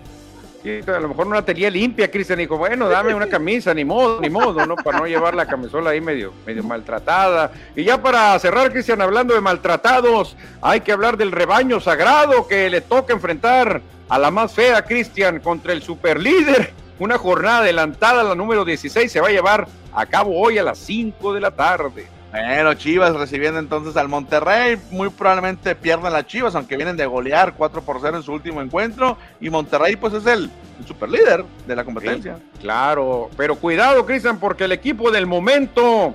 Sí, 0.63 0.81
a 0.89 0.99
lo 0.99 1.09
mejor 1.09 1.29
una 1.29 1.43
tenía 1.43 1.71
limpia, 1.71 2.11
Cristian, 2.11 2.41
dijo, 2.41 2.59
bueno, 2.59 2.89
dame 2.89 3.15
una 3.15 3.29
camisa, 3.29 3.73
ni 3.73 3.85
modo, 3.85 4.21
ni 4.21 4.29
modo, 4.29 4.67
¿no? 4.67 4.75
Para 4.75 4.99
no 4.99 5.07
llevar 5.07 5.35
la 5.37 5.47
camisola 5.47 5.91
ahí 5.91 6.01
medio, 6.01 6.33
medio 6.45 6.65
maltratada. 6.65 7.53
Y 7.77 7.85
ya 7.85 8.03
para 8.03 8.37
cerrar, 8.41 8.73
Cristian, 8.73 9.01
hablando 9.01 9.35
de 9.35 9.41
maltratados, 9.41 10.37
hay 10.61 10.81
que 10.81 10.91
hablar 10.91 11.17
del 11.17 11.31
rebaño 11.31 11.79
sagrado 11.79 12.49
que 12.49 12.69
le 12.69 12.81
toca 12.81 13.13
enfrentar 13.13 13.81
a 14.09 14.19
la 14.19 14.31
más 14.31 14.53
fea, 14.53 14.83
Cristian, 14.83 15.41
contra 15.41 15.73
el 15.73 15.83
superlíder. 15.83 16.73
Una 16.99 17.19
jornada 17.19 17.59
adelantada, 17.59 18.23
la 18.25 18.35
número 18.35 18.65
16, 18.65 19.11
se 19.11 19.21
va 19.21 19.29
a 19.29 19.31
llevar 19.31 19.69
a 19.95 20.07
cabo 20.07 20.39
hoy 20.41 20.59
a 20.59 20.63
las 20.63 20.79
5 20.79 21.35
de 21.35 21.41
la 21.41 21.51
tarde. 21.53 22.09
Bueno, 22.31 22.75
Chivas 22.75 23.15
recibiendo 23.15 23.59
entonces 23.59 23.97
al 23.97 24.09
Monterrey. 24.09 24.77
Muy 24.91 25.09
probablemente 25.09 25.75
pierdan 25.75 26.13
las 26.13 26.27
Chivas, 26.27 26.55
aunque 26.55 26.77
vienen 26.77 26.97
de 26.97 27.07
golear 27.07 27.55
4 27.55 27.83
por 27.83 28.01
0 28.01 28.17
en 28.19 28.23
su 28.23 28.33
último 28.33 28.61
encuentro. 28.61 29.17
Y 29.41 29.49
Monterrey, 29.49 29.97
pues 29.97 30.13
es 30.15 30.27
el, 30.27 30.51
superlíder 30.87 31.45
de 31.67 31.77
la 31.77 31.85
competencia. 31.85 32.39
claro, 32.61 33.31
pero 33.37 33.57
cuidado, 33.57 34.05
Cristian, 34.05 34.39
porque 34.39 34.65
el 34.65 34.73
equipo 34.73 35.11
del 35.11 35.27
momento 35.27 36.15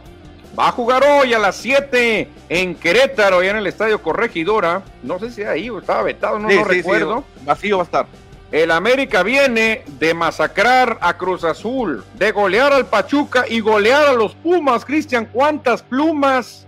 Va 0.58 0.68
a 0.68 0.72
jugar 0.72 1.04
hoy 1.04 1.34
a 1.34 1.40
las 1.40 1.56
7 1.56 2.30
en 2.50 2.76
Querétaro, 2.76 3.42
ya 3.42 3.52
en 3.52 3.58
el 3.58 3.66
Estadio 3.66 4.04
Corregidora. 4.04 4.84
No 5.02 5.18
sé 5.18 5.32
si 5.32 5.42
ahí 5.42 5.68
o 5.70 5.80
estaba 5.80 6.04
vetado, 6.04 6.38
no, 6.38 6.48
lo 6.48 6.64
recuerdo. 6.64 7.24
vacío 7.44 7.78
va 7.78 7.84
a 7.84 7.86
estar. 7.86 8.06
El 8.52 8.70
América 8.70 9.24
viene 9.24 9.84
de 9.98 10.14
masacrar 10.14 11.00
a 11.02 11.18
Cruz 11.18 11.44
Azul, 11.44 12.04
de 12.14 12.32
golear 12.32 12.72
al 12.72 12.86
Pachuca 12.86 13.46
y 13.50 13.62
golear 13.62 14.06
a 14.06 14.14
los 14.14 14.36
Pumas. 14.36 14.86
Cristian, 14.86 15.26
¿cuántas 15.26 15.82
plumas 15.82 16.68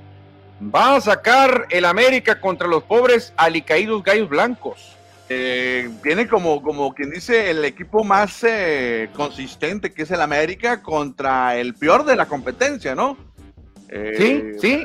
va 0.59 0.95
a 0.95 1.01
sacar 1.01 1.67
el 1.69 1.86
América 1.86 2.41
contra 2.41 2.67
los 2.67 2.81
pobres 2.81 3.33
alicaídos 3.38 4.01
gallos 4.01 4.29
blancos? 4.29 4.95
Eh, 5.29 5.91
viene 6.03 6.27
como, 6.27 6.63
como 6.63 6.91
quien 6.95 7.11
dice 7.11 7.51
el 7.51 7.63
equipo 7.63 8.03
más 8.03 8.43
eh, 8.43 9.09
consistente 9.15 9.93
que 9.93 10.03
es 10.03 10.11
el 10.11 10.21
América 10.21 10.81
contra 10.81 11.55
el 11.55 11.75
peor 11.75 12.03
de 12.03 12.15
la 12.15 12.25
competencia, 12.25 12.95
¿no? 12.95 13.34
Sí, 14.17 14.43
sí. 14.59 14.83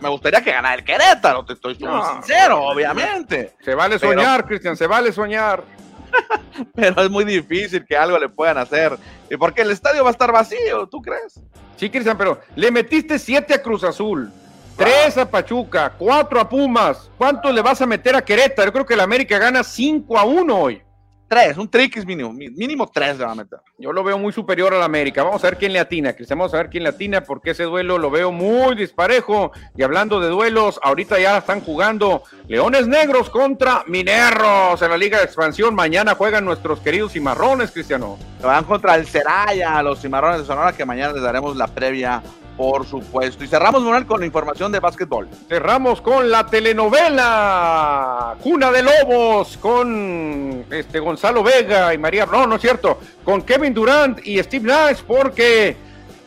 Me, 0.00 0.08
gustaría 0.08 0.42
que 0.42 0.52
ganara 0.52 0.74
el 0.74 0.84
Querétaro, 0.84 1.44
te 1.44 1.54
estoy 1.54 1.74
sincero, 1.76 2.62
obviamente. 2.64 3.54
Se 3.60 3.74
vale 3.74 3.98
soñar, 3.98 4.46
Cristian, 4.46 4.76
se 4.76 4.86
vale 4.86 5.12
soñar. 5.12 5.64
pero 6.74 7.02
es 7.02 7.10
muy 7.10 7.24
difícil 7.24 7.84
que 7.84 7.96
algo 7.96 8.18
le 8.18 8.28
puedan 8.28 8.58
hacer. 8.58 8.96
Y 9.30 9.36
porque 9.36 9.62
el 9.62 9.70
estadio 9.70 10.02
va 10.02 10.10
a 10.10 10.12
estar 10.12 10.32
vacío, 10.32 10.86
¿tú 10.88 11.00
crees? 11.00 11.40
Sí, 11.76 11.90
Cristian, 11.90 12.18
pero 12.18 12.40
le 12.56 12.70
metiste 12.70 13.18
siete 13.18 13.54
a 13.54 13.62
Cruz 13.62 13.84
Azul, 13.84 14.30
tres 14.76 15.16
a 15.16 15.30
Pachuca, 15.30 15.92
cuatro 15.96 16.40
a 16.40 16.48
Pumas. 16.48 17.10
¿Cuánto 17.16 17.52
le 17.52 17.62
vas 17.62 17.80
a 17.82 17.86
meter 17.86 18.16
a 18.16 18.22
Querétaro? 18.22 18.68
Yo 18.68 18.72
creo 18.72 18.86
que 18.86 18.94
el 18.94 19.00
América 19.00 19.38
gana 19.38 19.62
5 19.62 20.18
a 20.18 20.24
1 20.24 20.56
hoy. 20.56 20.82
Tres, 21.28 21.58
un 21.58 21.68
trick 21.68 22.02
mínimo, 22.06 22.32
mínimo 22.32 22.90
tres 22.90 23.18
le 23.18 23.26
va 23.26 23.32
a 23.32 23.34
meter. 23.34 23.58
Yo 23.76 23.92
lo 23.92 24.02
veo 24.02 24.16
muy 24.16 24.32
superior 24.32 24.72
al 24.72 24.82
América. 24.82 25.22
Vamos 25.22 25.44
a 25.44 25.48
ver 25.48 25.58
quién 25.58 25.74
le 25.74 25.78
atina, 25.78 26.14
Cristian. 26.14 26.38
Vamos 26.38 26.54
a 26.54 26.56
ver 26.56 26.70
quién 26.70 26.84
le 26.84 26.88
atina, 26.88 27.22
porque 27.22 27.50
ese 27.50 27.64
duelo 27.64 27.98
lo 27.98 28.10
veo 28.10 28.32
muy 28.32 28.74
disparejo. 28.74 29.52
Y 29.76 29.82
hablando 29.82 30.20
de 30.20 30.28
duelos, 30.28 30.80
ahorita 30.82 31.18
ya 31.18 31.36
están 31.36 31.60
jugando 31.60 32.22
Leones 32.46 32.88
Negros 32.88 33.28
contra 33.28 33.84
Mineros 33.86 34.80
en 34.80 34.90
la 34.90 34.96
Liga 34.96 35.18
de 35.18 35.24
Expansión. 35.24 35.74
Mañana 35.74 36.14
juegan 36.14 36.46
nuestros 36.46 36.80
queridos 36.80 37.12
cimarrones, 37.12 37.72
Cristiano. 37.72 38.18
Van 38.40 38.64
contra 38.64 38.94
el 38.94 39.06
Ceraya, 39.06 39.82
los 39.82 40.00
cimarrones 40.00 40.40
de 40.40 40.46
Sonora, 40.46 40.72
que 40.72 40.86
mañana 40.86 41.12
les 41.12 41.22
daremos 41.22 41.56
la 41.56 41.66
previa 41.66 42.22
Por 42.58 42.84
supuesto. 42.84 43.44
Y 43.44 43.46
cerramos, 43.46 43.82
Manuel, 43.82 44.04
con 44.04 44.18
la 44.18 44.26
información 44.26 44.72
de 44.72 44.80
básquetbol. 44.80 45.28
Cerramos 45.48 46.00
con 46.00 46.28
la 46.28 46.44
telenovela 46.44 48.34
Cuna 48.42 48.72
de 48.72 48.82
Lobos, 48.82 49.56
con 49.58 50.64
este 50.68 50.98
Gonzalo 50.98 51.44
Vega 51.44 51.94
y 51.94 51.98
María. 51.98 52.26
No, 52.26 52.48
no 52.48 52.56
es 52.56 52.60
cierto. 52.60 52.98
Con 53.22 53.42
Kevin 53.42 53.72
Durant 53.72 54.26
y 54.26 54.42
Steve 54.42 54.66
Nash, 54.66 55.02
porque 55.06 55.76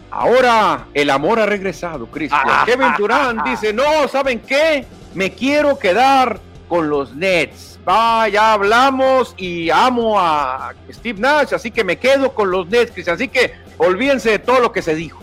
ahora 0.10 0.86
el 0.94 1.10
amor 1.10 1.42
ha 1.42 1.46
regresado, 1.46 2.08
Cristian. 2.08 2.42
Ah. 2.46 2.64
Kevin 2.66 2.94
Durant 2.98 3.44
dice: 3.44 3.74
No, 3.74 4.08
¿saben 4.08 4.40
qué? 4.40 4.86
Me 5.14 5.34
quiero 5.34 5.78
quedar 5.78 6.40
con 6.70 6.90
los 6.90 7.14
Nets. 7.14 7.78
Va, 7.86 8.30
ya 8.30 8.54
hablamos 8.54 9.34
y 9.36 9.70
amo 9.70 10.18
a 10.18 10.74
Steve 10.94 11.20
Nash, 11.20 11.54
así 11.54 11.72
que 11.72 11.84
me 11.84 11.98
quedo 11.98 12.34
con 12.34 12.50
los 12.50 12.70
Nets, 12.70 12.94
Cristian. 12.94 13.16
Así 13.16 13.28
que 13.28 13.54
olvídense 13.78 14.30
de 14.30 14.40
todo 14.40 14.62
lo 14.62 14.72
que 14.72 14.82
se 14.82 14.96
dijo. 14.96 15.22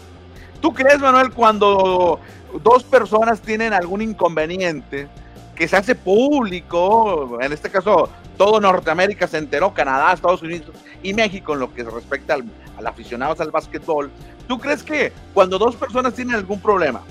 ¿Tú 0.61 0.73
crees, 0.73 0.99
Manuel, 0.99 1.33
cuando 1.33 2.21
dos 2.63 2.83
personas 2.85 3.41
tienen 3.41 3.73
algún 3.73 4.03
inconveniente 4.03 5.09
que 5.55 5.69
se 5.69 5.77
hace 5.77 5.95
público, 5.95 7.39
en 7.41 7.53
este 7.53 7.71
caso 7.71 8.09
todo 8.37 8.61
Norteamérica 8.61 9.27
se 9.27 9.39
enteró, 9.39 9.75
Canadá, 9.75 10.13
Estados 10.13 10.43
Unidos 10.43 10.69
y 11.03 11.13
México 11.13 11.55
en 11.55 11.61
lo 11.61 11.75
que 11.75 11.83
respecta 11.83 12.35
al, 12.35 12.45
al 12.77 12.87
aficionados 12.87 13.41
al 13.41 13.51
básquetbol, 13.51 14.11
¿tú 14.47 14.59
crees 14.59 14.83
que 14.83 15.13
cuando 15.35 15.59
dos 15.59 15.75
personas 15.77 16.15
tienen 16.15 16.37
algún 16.37 16.61
problema, 16.61 17.03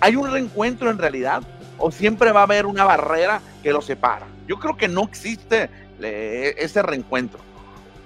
hay 0.00 0.16
un 0.16 0.30
reencuentro 0.30 0.90
en 0.90 0.98
realidad? 0.98 1.42
¿O 1.78 1.90
siempre 1.90 2.32
va 2.32 2.40
a 2.40 2.44
haber 2.44 2.66
una 2.66 2.84
barrera 2.84 3.40
que 3.62 3.72
los 3.72 3.86
separa? 3.86 4.26
Yo 4.46 4.58
creo 4.58 4.76
que 4.76 4.88
no 4.88 5.04
existe 5.04 5.70
eh, 6.00 6.54
ese 6.58 6.82
reencuentro. 6.82 7.40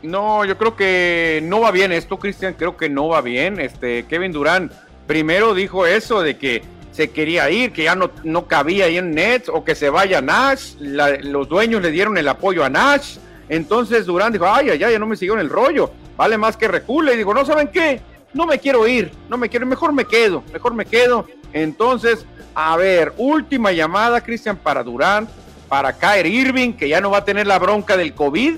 No, 0.05 0.45
yo 0.45 0.59
creo 0.59 0.77
que 0.77 1.41
no 1.43 1.61
va 1.61 1.71
bien 1.71 1.91
esto, 1.91 2.19
Cristian. 2.19 2.55
Creo 2.55 2.77
que 2.77 2.91
no 2.91 3.09
va 3.09 3.23
bien. 3.23 3.59
Este 3.59 4.05
Kevin 4.05 4.33
Durán 4.33 4.71
primero 5.07 5.55
dijo 5.55 5.87
eso 5.87 6.21
de 6.21 6.37
que 6.37 6.63
se 6.93 7.11
quería 7.11 7.51
ir, 7.51 7.73
que 7.73 7.85
ya 7.85 7.95
no, 7.95 8.11
no 8.23 8.47
cabía 8.47 8.85
ahí 8.85 8.99
en 8.99 9.13
Nets 9.13 9.49
o 9.49 9.65
que 9.65 9.75
se 9.75 9.89
vaya 9.89 10.21
Nash. 10.21 10.75
los 10.79 11.49
dueños 11.49 11.81
le 11.81 11.91
dieron 11.91 12.19
el 12.19 12.29
apoyo 12.29 12.65
a 12.65 12.69
Nash. 12.69 13.17
Entonces 13.49 14.05
Durán 14.05 14.33
dijo, 14.33 14.47
ay, 14.47 14.71
ay, 14.71 14.79
ya 14.79 14.99
no 14.99 15.07
me 15.07 15.17
siguieron 15.17 15.41
el 15.41 15.49
rollo. 15.49 15.91
Vale 16.19 16.37
más 16.37 16.59
que 16.59 16.69
recule. 16.69 17.15
Y 17.15 17.17
dijo, 17.17 17.33
no 17.33 17.47
saben 17.47 17.69
qué, 17.69 18.01
no 18.35 18.45
me 18.45 18.59
quiero 18.59 18.87
ir, 18.87 19.11
no 19.31 19.39
me 19.39 19.49
quiero, 19.49 19.65
mejor 19.65 19.95
me 19.95 20.05
quedo, 20.05 20.45
mejor 20.53 20.75
me 20.75 20.85
quedo. 20.85 21.27
Entonces, 21.55 22.27
a 22.55 22.77
ver, 22.77 23.15
última 23.17 23.73
llamada, 23.73 24.21
Cristian, 24.21 24.57
para 24.59 24.83
Durán, 24.83 25.27
para 25.67 25.95
Kyrie 25.95 26.43
Irving, 26.43 26.73
que 26.75 26.91
ya 26.91 27.01
no 27.01 27.11
va 27.11 27.19
a 27.19 27.25
tener 27.25 27.47
la 27.47 27.59
bronca 27.59 27.97
del 27.97 28.13
COVID 28.13 28.57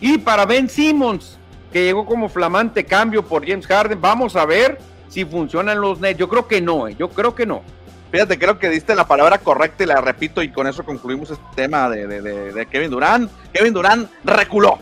y 0.00 0.18
para 0.18 0.46
Ben 0.46 0.68
Simmons, 0.68 1.38
que 1.72 1.84
llegó 1.84 2.06
como 2.06 2.28
flamante 2.28 2.84
cambio 2.84 3.24
por 3.24 3.46
James 3.46 3.66
Harden, 3.66 4.00
vamos 4.00 4.34
a 4.36 4.46
ver 4.46 4.78
si 5.08 5.24
funcionan 5.24 5.80
los 5.80 6.00
Nets. 6.00 6.18
Yo 6.18 6.28
creo 6.28 6.48
que 6.48 6.60
no, 6.60 6.88
eh. 6.88 6.96
yo 6.98 7.10
creo 7.10 7.34
que 7.34 7.46
no. 7.46 7.62
Fíjate, 8.10 8.38
creo 8.38 8.58
que 8.58 8.68
diste 8.68 8.94
la 8.94 9.06
palabra 9.06 9.38
correcta 9.38 9.84
y 9.84 9.86
la 9.86 10.00
repito 10.00 10.42
y 10.42 10.50
con 10.50 10.66
eso 10.66 10.84
concluimos 10.84 11.30
este 11.30 11.44
tema 11.54 11.88
de, 11.88 12.66
Kevin 12.70 12.90
Durán. 12.90 13.30
Kevin 13.52 13.72
Durán 13.72 14.08
reculó, 14.24 14.78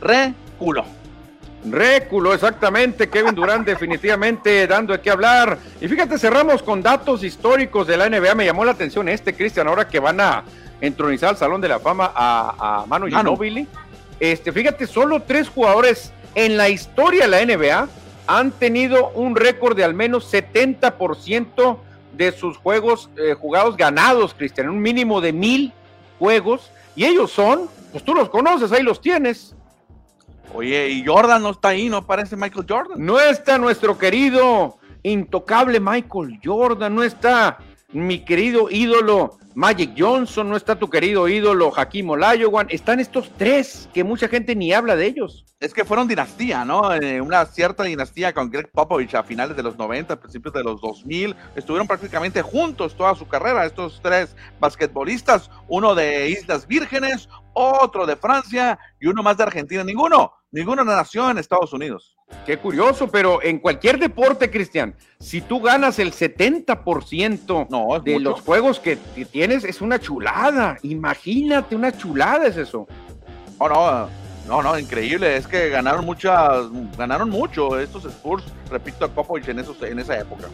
reculó. 0.00 0.84
Reculó, 1.64 2.34
exactamente. 2.34 3.08
Kevin 3.08 3.34
Durán 3.34 3.64
definitivamente 3.64 4.66
dando 4.66 4.92
de 4.92 5.00
qué 5.00 5.10
hablar. 5.10 5.58
Y 5.80 5.88
fíjate, 5.88 6.18
cerramos 6.18 6.62
con 6.62 6.82
datos 6.82 7.24
históricos 7.24 7.86
de 7.86 7.96
la 7.96 8.08
NBA. 8.08 8.34
Me 8.34 8.44
llamó 8.44 8.64
la 8.64 8.72
atención 8.72 9.08
este, 9.08 9.34
Cristian, 9.34 9.66
ahora 9.66 9.88
que 9.88 9.98
van 9.98 10.20
a 10.20 10.44
entronizar 10.80 11.30
al 11.30 11.36
Salón 11.36 11.60
de 11.60 11.68
la 11.68 11.80
Fama 11.80 12.12
a, 12.14 12.82
a 12.82 12.86
Manu 12.86 13.06
Ginobili. 13.06 13.66
Este, 14.22 14.52
fíjate, 14.52 14.86
solo 14.86 15.20
tres 15.22 15.48
jugadores 15.48 16.12
en 16.36 16.56
la 16.56 16.68
historia 16.68 17.26
de 17.26 17.28
la 17.28 17.44
NBA 17.44 17.88
han 18.28 18.52
tenido 18.52 19.08
un 19.16 19.34
récord 19.34 19.76
de 19.76 19.82
al 19.82 19.94
menos 19.94 20.32
70% 20.32 21.76
de 22.12 22.30
sus 22.30 22.56
juegos 22.56 23.10
eh, 23.16 23.34
jugados 23.34 23.76
ganados, 23.76 24.32
Cristian, 24.32 24.68
un 24.68 24.80
mínimo 24.80 25.20
de 25.20 25.32
mil 25.32 25.72
juegos. 26.20 26.70
Y 26.94 27.04
ellos 27.04 27.32
son, 27.32 27.68
pues 27.90 28.04
tú 28.04 28.14
los 28.14 28.28
conoces, 28.28 28.70
ahí 28.70 28.84
los 28.84 29.00
tienes. 29.00 29.56
Oye, 30.54 30.88
y 30.90 31.04
Jordan 31.04 31.42
no 31.42 31.50
está 31.50 31.70
ahí, 31.70 31.88
no 31.88 32.06
parece 32.06 32.36
Michael 32.36 32.66
Jordan. 32.68 33.04
No 33.04 33.18
está 33.18 33.58
nuestro 33.58 33.98
querido, 33.98 34.78
intocable 35.02 35.80
Michael 35.80 36.38
Jordan, 36.44 36.94
no 36.94 37.02
está 37.02 37.58
mi 37.90 38.20
querido 38.24 38.70
ídolo 38.70 39.40
Magic 39.54 39.92
Johnson, 39.98 40.48
no 40.48 40.56
está 40.56 40.76
tu 40.76 40.88
querido 40.88 41.28
ídolo 41.28 41.72
Hakim 41.76 42.08
Olajuwon, 42.08 42.68
están 42.70 43.00
estos 43.00 43.30
tres 43.36 43.88
que 43.92 44.02
mucha 44.02 44.26
gente 44.26 44.56
ni 44.56 44.72
habla 44.72 44.96
de 44.96 45.06
ellos. 45.06 45.44
Es 45.60 45.74
que 45.74 45.84
fueron 45.84 46.08
dinastía, 46.08 46.64
¿no? 46.64 46.92
Eh, 46.94 47.20
una 47.20 47.44
cierta 47.44 47.82
dinastía 47.82 48.32
con 48.32 48.50
Greg 48.50 48.70
Popovich 48.72 49.14
a 49.14 49.22
finales 49.22 49.54
de 49.56 49.62
los 49.62 49.76
90, 49.76 50.18
principios 50.18 50.54
de 50.54 50.64
los 50.64 50.80
2000, 50.80 51.36
estuvieron 51.54 51.86
prácticamente 51.86 52.40
juntos 52.40 52.96
toda 52.96 53.14
su 53.14 53.28
carrera, 53.28 53.66
estos 53.66 54.00
tres 54.02 54.34
basquetbolistas, 54.58 55.50
uno 55.68 55.94
de 55.94 56.30
Islas 56.30 56.66
Vírgenes, 56.66 57.28
otro 57.52 58.06
de 58.06 58.16
Francia 58.16 58.78
y 58.98 59.06
uno 59.06 59.22
más 59.22 59.36
de 59.36 59.42
Argentina, 59.42 59.84
ninguno, 59.84 60.32
ninguno 60.50 60.82
nació 60.82 61.30
en 61.30 61.36
Estados 61.36 61.74
Unidos. 61.74 62.16
Qué 62.46 62.58
curioso, 62.58 63.08
pero 63.08 63.40
en 63.42 63.58
cualquier 63.58 63.98
deporte, 63.98 64.50
Cristian, 64.50 64.94
si 65.20 65.40
tú 65.40 65.60
ganas 65.60 66.00
el 66.00 66.12
70% 66.12 67.68
no, 67.70 68.00
de 68.00 68.18
los 68.18 68.40
juegos 68.40 68.80
que 68.80 68.96
tienes, 69.30 69.62
es 69.62 69.80
una 69.80 70.00
chulada. 70.00 70.76
Imagínate, 70.82 71.76
una 71.76 71.96
chulada 71.96 72.48
es 72.48 72.56
eso. 72.56 72.88
Oh, 73.58 73.68
no, 73.68 74.08
no, 74.48 74.62
no, 74.62 74.78
increíble. 74.78 75.36
Es 75.36 75.46
que 75.46 75.68
ganaron 75.68 76.04
muchas, 76.04 76.66
ganaron 76.98 77.30
mucho 77.30 77.78
estos 77.78 78.04
Spurs, 78.06 78.44
repito, 78.68 79.04
a 79.04 79.08
Popovich 79.08 79.48
en, 79.48 79.60
esos, 79.60 79.80
en 79.82 80.00
esa 80.00 80.18
época. 80.18 80.48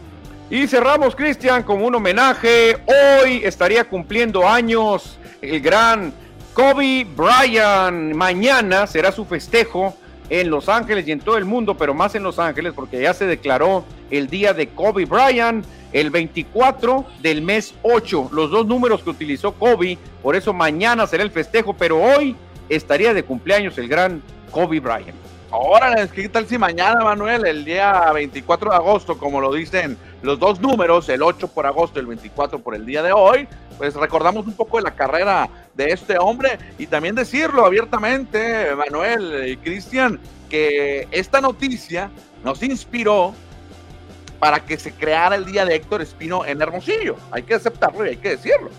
Y 0.51 0.67
cerramos, 0.67 1.15
Cristian, 1.15 1.63
con 1.63 1.83
un 1.83 1.95
homenaje. 1.95 2.77
Hoy 2.85 3.41
estaría 3.43 3.83
cumpliendo 3.83 4.47
años 4.47 5.17
el 5.41 5.59
gran 5.59 6.13
Kobe 6.53 7.05
Bryant. 7.15 8.13
Mañana 8.15 8.85
será 8.85 9.11
su 9.11 9.25
festejo 9.25 9.95
en 10.29 10.49
Los 10.49 10.69
Ángeles 10.69 11.07
y 11.07 11.11
en 11.11 11.19
todo 11.19 11.37
el 11.37 11.45
mundo, 11.45 11.75
pero 11.75 11.93
más 11.93 12.15
en 12.15 12.23
Los 12.23 12.39
Ángeles 12.39 12.73
porque 12.75 13.01
ya 13.01 13.13
se 13.13 13.25
declaró 13.25 13.83
el 14.11 14.27
día 14.27 14.53
de 14.53 14.69
Kobe 14.69 15.05
Bryant, 15.05 15.65
el 15.91 16.09
24 16.11 17.05
del 17.21 17.41
mes 17.41 17.73
8, 17.81 18.29
los 18.31 18.51
dos 18.51 18.67
números 18.67 19.01
que 19.01 19.09
utilizó 19.09 19.53
Kobe, 19.53 19.97
por 20.21 20.35
eso 20.35 20.53
mañana 20.53 21.07
será 21.07 21.23
el 21.23 21.31
festejo, 21.31 21.73
pero 21.73 21.99
hoy 22.01 22.35
estaría 22.69 23.13
de 23.13 23.23
cumpleaños 23.23 23.77
el 23.77 23.87
gran 23.87 24.21
Kobe 24.51 24.79
Bryant. 24.79 25.28
Ahora, 25.51 26.07
¿qué 26.07 26.29
tal 26.29 26.47
si 26.47 26.59
mañana, 26.59 27.03
Manuel, 27.03 27.43
el 27.47 27.65
día 27.65 28.11
24 28.13 28.69
de 28.69 28.75
agosto, 28.75 29.17
como 29.17 29.41
lo 29.41 29.51
dicen 29.51 29.97
los 30.21 30.37
dos 30.37 30.59
números, 30.59 31.09
el 31.09 31.23
8 31.23 31.47
por 31.47 31.65
agosto 31.65 31.97
y 31.97 32.01
el 32.01 32.05
24 32.05 32.59
por 32.59 32.75
el 32.75 32.85
día 32.85 33.01
de 33.01 33.13
hoy, 33.13 33.47
pues 33.79 33.95
recordamos 33.95 34.45
un 34.45 34.53
poco 34.53 34.77
de 34.77 34.83
la 34.83 34.91
carrera 34.91 35.49
de 35.73 35.87
este 35.87 36.19
hombre 36.19 36.59
y 36.77 36.85
también 36.85 37.15
decirlo 37.15 37.65
abiertamente, 37.65 38.75
Manuel 38.75 39.47
y 39.47 39.57
Cristian, 39.57 40.19
que 40.49 41.07
esta 41.09 41.41
noticia 41.41 42.11
nos 42.43 42.61
inspiró 42.61 43.33
para 44.37 44.59
que 44.59 44.77
se 44.77 44.91
creara 44.91 45.35
el 45.35 45.45
día 45.45 45.65
de 45.65 45.73
Héctor 45.73 46.03
Espino 46.03 46.45
en 46.45 46.61
Hermosillo. 46.61 47.15
Hay 47.31 47.41
que 47.41 47.55
aceptarlo 47.55 48.05
y 48.05 48.09
hay 48.09 48.17
que 48.17 48.29
decirlo 48.29 48.69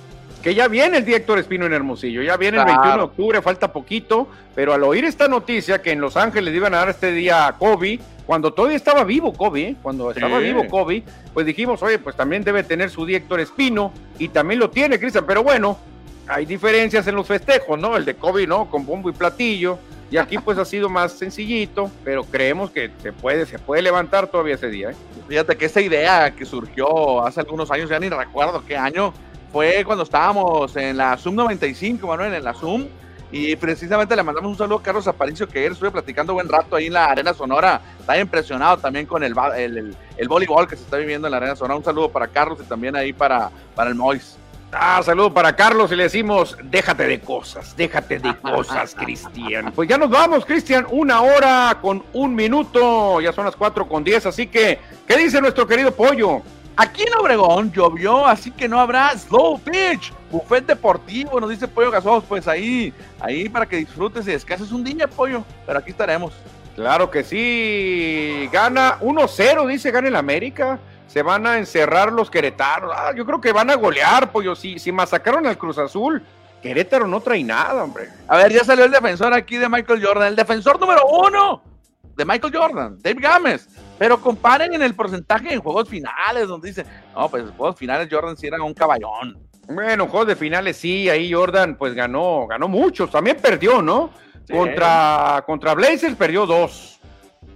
que 0.42 0.54
ya 0.54 0.68
viene 0.68 0.98
el 0.98 1.04
día 1.04 1.16
Héctor 1.16 1.38
Espino 1.38 1.66
en 1.66 1.72
Hermosillo, 1.72 2.22
ya 2.22 2.36
viene 2.36 2.58
el 2.58 2.64
21 2.64 2.96
de 2.96 3.02
octubre, 3.02 3.42
falta 3.42 3.72
poquito, 3.72 4.28
pero 4.54 4.72
al 4.72 4.82
oír 4.82 5.04
esta 5.04 5.28
noticia 5.28 5.82
que 5.82 5.92
en 5.92 6.00
Los 6.00 6.16
Ángeles 6.16 6.54
iban 6.54 6.74
a 6.74 6.78
dar 6.78 6.88
este 6.90 7.12
día 7.12 7.46
a 7.46 7.58
Kobe, 7.58 8.00
cuando 8.26 8.52
todavía 8.52 8.76
estaba 8.76 9.04
vivo 9.04 9.32
Kobe, 9.32 9.60
¿eh? 9.60 9.76
cuando 9.82 10.10
estaba 10.10 10.38
vivo 10.38 10.66
Kobe, 10.68 11.02
pues 11.34 11.44
dijimos, 11.44 11.82
oye, 11.82 11.98
pues 11.98 12.16
también 12.16 12.42
debe 12.42 12.62
tener 12.62 12.90
su 12.90 13.04
día 13.04 13.18
Héctor 13.18 13.40
Espino, 13.40 13.92
y 14.18 14.28
también 14.28 14.60
lo 14.60 14.70
tiene, 14.70 14.98
Cristian, 14.98 15.24
pero 15.26 15.42
bueno, 15.42 15.78
hay 16.26 16.46
diferencias 16.46 17.06
en 17.06 17.16
los 17.16 17.26
festejos, 17.26 17.78
¿no? 17.78 17.96
El 17.96 18.04
de 18.04 18.14
Kobe, 18.14 18.46
¿no? 18.46 18.70
Con 18.70 18.86
bombo 18.86 19.10
y 19.10 19.12
platillo, 19.12 19.78
y 20.10 20.16
aquí 20.16 20.38
pues 20.38 20.58
ha 20.58 20.64
sido 20.64 20.88
más 20.88 21.12
sencillito, 21.12 21.90
pero 22.04 22.24
creemos 22.24 22.70
que 22.70 22.90
se 23.00 23.12
puede, 23.12 23.46
se 23.46 23.58
puede 23.58 23.82
levantar 23.82 24.26
todavía 24.26 24.56
ese 24.56 24.68
día. 24.68 24.90
¿eh? 24.90 24.94
Fíjate 25.28 25.56
que 25.56 25.66
esa 25.66 25.80
idea 25.80 26.34
que 26.34 26.44
surgió 26.44 27.24
hace 27.24 27.40
algunos 27.40 27.70
años, 27.70 27.90
ya 27.90 28.00
ni 28.00 28.08
recuerdo 28.08 28.64
qué 28.66 28.76
año, 28.76 29.12
fue 29.52 29.82
cuando 29.84 30.04
estábamos 30.04 30.74
en 30.76 30.96
la 30.96 31.16
Zoom 31.16 31.34
95, 31.34 32.06
Manuel, 32.06 32.34
en 32.34 32.44
la 32.44 32.54
Zoom. 32.54 32.86
Y 33.32 33.54
precisamente 33.54 34.16
le 34.16 34.24
mandamos 34.24 34.50
un 34.50 34.58
saludo 34.58 34.78
a 34.78 34.82
Carlos 34.82 35.06
Aparicio, 35.06 35.46
que 35.46 35.64
él 35.64 35.72
estuve 35.72 35.92
platicando 35.92 36.34
buen 36.34 36.48
rato 36.48 36.74
ahí 36.74 36.86
en 36.86 36.94
la 36.94 37.04
Arena 37.04 37.32
Sonora. 37.32 37.80
Está 38.00 38.18
impresionado 38.18 38.78
también 38.78 39.06
con 39.06 39.22
el, 39.22 39.34
el, 39.56 39.96
el, 40.16 40.28
voleibol 40.28 40.66
que 40.66 40.74
se 40.74 40.82
está 40.82 40.96
viviendo 40.96 41.28
en 41.28 41.32
la 41.32 41.36
Arena 41.36 41.54
Sonora. 41.54 41.76
Un 41.76 41.84
saludo 41.84 42.08
para 42.08 42.26
Carlos 42.26 42.58
y 42.60 42.64
también 42.64 42.96
ahí 42.96 43.12
para, 43.12 43.50
para 43.76 43.90
el 43.90 43.94
Mois. 43.94 44.36
Ah, 44.72 45.00
saludo 45.04 45.34
para 45.34 45.56
Carlos 45.56 45.90
y 45.90 45.96
le 45.96 46.04
decimos, 46.04 46.56
déjate 46.62 47.04
de 47.04 47.20
cosas, 47.20 47.76
déjate 47.76 48.20
de 48.20 48.36
cosas, 48.36 48.94
Cristian. 48.98 49.72
Pues 49.72 49.88
ya 49.88 49.98
nos 49.98 50.10
vamos, 50.10 50.44
Cristian, 50.44 50.86
una 50.90 51.22
hora 51.22 51.76
con 51.82 52.04
un 52.12 52.34
minuto, 52.36 53.20
ya 53.20 53.32
son 53.32 53.46
las 53.46 53.56
cuatro 53.56 53.88
con 53.88 54.04
diez, 54.04 54.26
así 54.26 54.46
que, 54.46 54.78
¿qué 55.08 55.16
dice 55.16 55.40
nuestro 55.40 55.66
querido 55.66 55.90
Pollo? 55.90 56.42
Aquí 56.76 57.02
en 57.02 57.14
Obregón 57.14 57.72
llovió, 57.72 58.26
así 58.26 58.50
que 58.50 58.68
no 58.68 58.80
habrá 58.80 59.16
slow 59.16 59.60
pitch. 59.60 60.12
Buffet 60.30 60.66
deportivo, 60.66 61.40
nos 61.40 61.50
dice 61.50 61.68
Pollo 61.68 61.90
Gasos, 61.90 62.24
pues 62.28 62.46
ahí, 62.46 62.94
ahí 63.18 63.48
para 63.48 63.66
que 63.66 63.76
disfrutes 63.76 64.26
y 64.28 64.32
descanses 64.32 64.72
un 64.72 64.84
día, 64.84 65.08
Pollo. 65.08 65.44
Pero 65.66 65.78
aquí 65.78 65.90
estaremos. 65.90 66.32
Claro 66.76 67.10
que 67.10 67.24
sí. 67.24 68.48
Gana 68.52 68.98
1-0, 69.00 69.66
dice, 69.66 69.90
gana 69.90 70.08
el 70.08 70.16
América. 70.16 70.78
se 71.08 71.22
van 71.22 71.46
a 71.46 71.58
encerrar 71.58 72.12
los 72.12 72.30
queretaros. 72.30 72.92
Ah, 72.94 73.12
yo 73.14 73.26
creo 73.26 73.40
que 73.40 73.52
van 73.52 73.68
a 73.68 73.74
golear, 73.74 74.30
pollo. 74.30 74.54
Si, 74.54 74.78
si 74.78 74.92
masacraron 74.92 75.46
al 75.46 75.58
Cruz 75.58 75.76
Azul, 75.78 76.22
Querétaro 76.62 77.06
no 77.06 77.20
trae 77.20 77.42
nada, 77.42 77.82
hombre. 77.82 78.08
A 78.28 78.36
ver, 78.36 78.52
ya 78.52 78.64
salió 78.64 78.84
el 78.84 78.92
defensor 78.92 79.34
aquí 79.34 79.56
de 79.56 79.68
Michael 79.68 80.04
Jordan, 80.04 80.28
el 80.28 80.36
defensor 80.36 80.78
número 80.78 81.04
uno 81.06 81.69
de 82.16 82.24
Michael 82.24 82.54
Jordan, 82.54 82.98
Dave 83.00 83.20
Gámez. 83.20 83.68
Pero 83.98 84.20
comparen 84.20 84.72
en 84.74 84.82
el 84.82 84.94
porcentaje 84.94 85.52
en 85.52 85.60
juegos 85.60 85.88
finales, 85.88 86.48
donde 86.48 86.68
dicen, 86.68 86.86
no, 87.14 87.28
pues 87.28 87.42
en 87.42 87.52
juegos 87.52 87.76
finales 87.76 88.08
Jordan 88.10 88.36
sí 88.36 88.46
era 88.46 88.62
un 88.62 88.74
caballón. 88.74 89.38
Bueno, 89.68 90.08
juegos 90.08 90.28
de 90.28 90.36
finales 90.36 90.76
sí, 90.76 91.08
ahí 91.08 91.32
Jordan 91.32 91.76
pues 91.76 91.94
ganó, 91.94 92.46
ganó 92.46 92.66
muchos, 92.66 93.10
también 93.10 93.36
perdió, 93.36 93.82
¿no? 93.82 94.10
Contra, 94.50 95.44
contra 95.46 95.74
Blazers 95.74 96.16
perdió 96.16 96.44
dos 96.44 97.00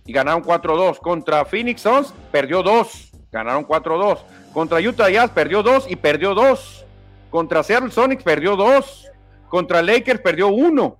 y 0.06 0.12
ganaron 0.12 0.42
4-2. 0.42 0.98
Contra 0.98 1.44
Phoenix 1.44 1.80
Suns 1.80 2.14
perdió 2.30 2.62
dos, 2.62 3.10
ganaron 3.32 3.66
4-2. 3.66 4.18
Contra 4.52 4.78
Utah 4.78 5.10
Jazz 5.10 5.30
perdió 5.30 5.62
dos 5.62 5.86
y 5.90 5.96
perdió 5.96 6.34
dos. 6.34 6.84
Contra 7.30 7.62
Seattle 7.62 7.90
Sonics 7.90 8.22
perdió 8.22 8.54
dos. 8.54 9.08
Contra 9.48 9.82
Lakers 9.82 10.20
perdió 10.20 10.48
uno. 10.48 10.98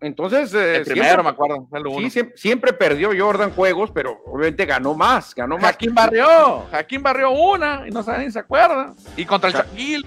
Entonces, 0.00 0.54
eh, 0.54 0.82
primero 0.86 1.24
me 1.24 1.30
acuerdo. 1.30 1.66
Sí, 2.10 2.22
siempre, 2.36 2.72
perdió 2.72 3.10
Jordan 3.18 3.50
juegos, 3.50 3.90
pero 3.92 4.22
obviamente 4.26 4.64
ganó 4.64 4.94
más, 4.94 5.34
ganó 5.34 5.56
más. 5.56 5.72
Jaquín 5.72 5.94
barrió, 5.94 6.66
Jaquín 6.70 7.02
barrió 7.02 7.30
una 7.30 7.82
y 7.86 7.90
no 7.90 8.02
saben 8.02 8.30
se 8.30 8.38
acuerda. 8.38 8.94
Y 9.16 9.24
contra 9.24 9.50
el 9.50 9.56
Shaquille. 9.56 10.06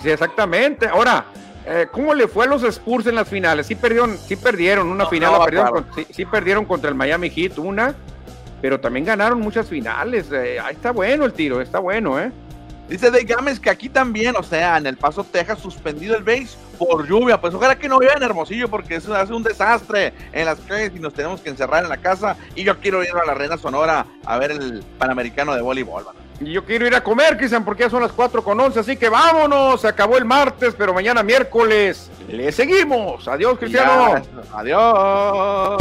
sí, 0.00 0.10
exactamente. 0.10 0.88
Ahora, 0.88 1.26
eh, 1.66 1.88
¿cómo 1.92 2.14
le 2.14 2.26
fue 2.26 2.46
a 2.46 2.48
los 2.48 2.62
Spurs 2.62 3.06
en 3.06 3.16
las 3.16 3.28
finales? 3.28 3.66
Sí 3.66 3.74
perdieron, 3.74 4.16
sí 4.16 4.36
perdieron 4.36 4.88
una 4.88 5.06
final, 5.06 5.86
sí, 6.10 6.24
perdieron 6.24 6.64
contra 6.64 6.88
el 6.88 6.94
Miami 6.94 7.28
Heat 7.28 7.58
una, 7.58 7.94
pero 8.62 8.80
también 8.80 9.04
ganaron 9.04 9.40
muchas 9.40 9.68
finales. 9.68 10.32
Eh, 10.32 10.58
ahí 10.58 10.74
está 10.74 10.90
bueno 10.90 11.26
el 11.26 11.34
tiro, 11.34 11.60
está 11.60 11.80
bueno, 11.80 12.18
¿eh? 12.18 12.32
Dice 12.90 13.12
de 13.12 13.22
Gámez 13.22 13.60
que 13.60 13.70
aquí 13.70 13.88
también, 13.88 14.34
o 14.36 14.42
sea, 14.42 14.76
en 14.76 14.84
El 14.84 14.96
Paso, 14.96 15.22
Texas, 15.22 15.60
suspendido 15.60 16.16
el 16.16 16.24
base 16.24 16.56
por 16.76 17.06
lluvia. 17.06 17.40
Pues 17.40 17.54
ojalá 17.54 17.78
que 17.78 17.88
no 17.88 18.00
viva 18.00 18.14
en 18.14 18.22
Hermosillo 18.24 18.68
porque 18.68 18.96
eso 18.96 19.14
hace 19.14 19.32
un 19.32 19.44
desastre 19.44 20.12
en 20.32 20.44
las 20.44 20.58
calles 20.58 20.90
y 20.96 20.98
nos 20.98 21.14
tenemos 21.14 21.40
que 21.40 21.50
encerrar 21.50 21.84
en 21.84 21.88
la 21.88 21.98
casa. 21.98 22.36
Y 22.56 22.64
yo 22.64 22.80
quiero 22.80 23.04
ir 23.04 23.10
a 23.10 23.24
la 23.24 23.34
Reina 23.34 23.56
Sonora 23.56 24.06
a 24.26 24.38
ver 24.38 24.50
el 24.50 24.82
Panamericano 24.98 25.54
de 25.54 25.62
voleibol. 25.62 26.04
Y 26.40 26.50
yo 26.50 26.64
quiero 26.64 26.84
ir 26.84 26.94
a 26.96 27.04
comer, 27.04 27.36
Cristian, 27.36 27.64
porque 27.64 27.84
ya 27.84 27.90
son 27.90 28.02
las 28.02 28.10
4 28.10 28.42
con 28.42 28.58
11, 28.58 28.80
así 28.80 28.96
que 28.96 29.08
vámonos. 29.08 29.82
Se 29.82 29.86
acabó 29.86 30.18
el 30.18 30.24
martes, 30.24 30.74
pero 30.76 30.92
mañana 30.92 31.22
miércoles 31.22 32.10
le 32.28 32.50
seguimos. 32.50 33.28
Adiós, 33.28 33.56
Cristiano. 33.56 34.20
Adiós. 34.52 35.80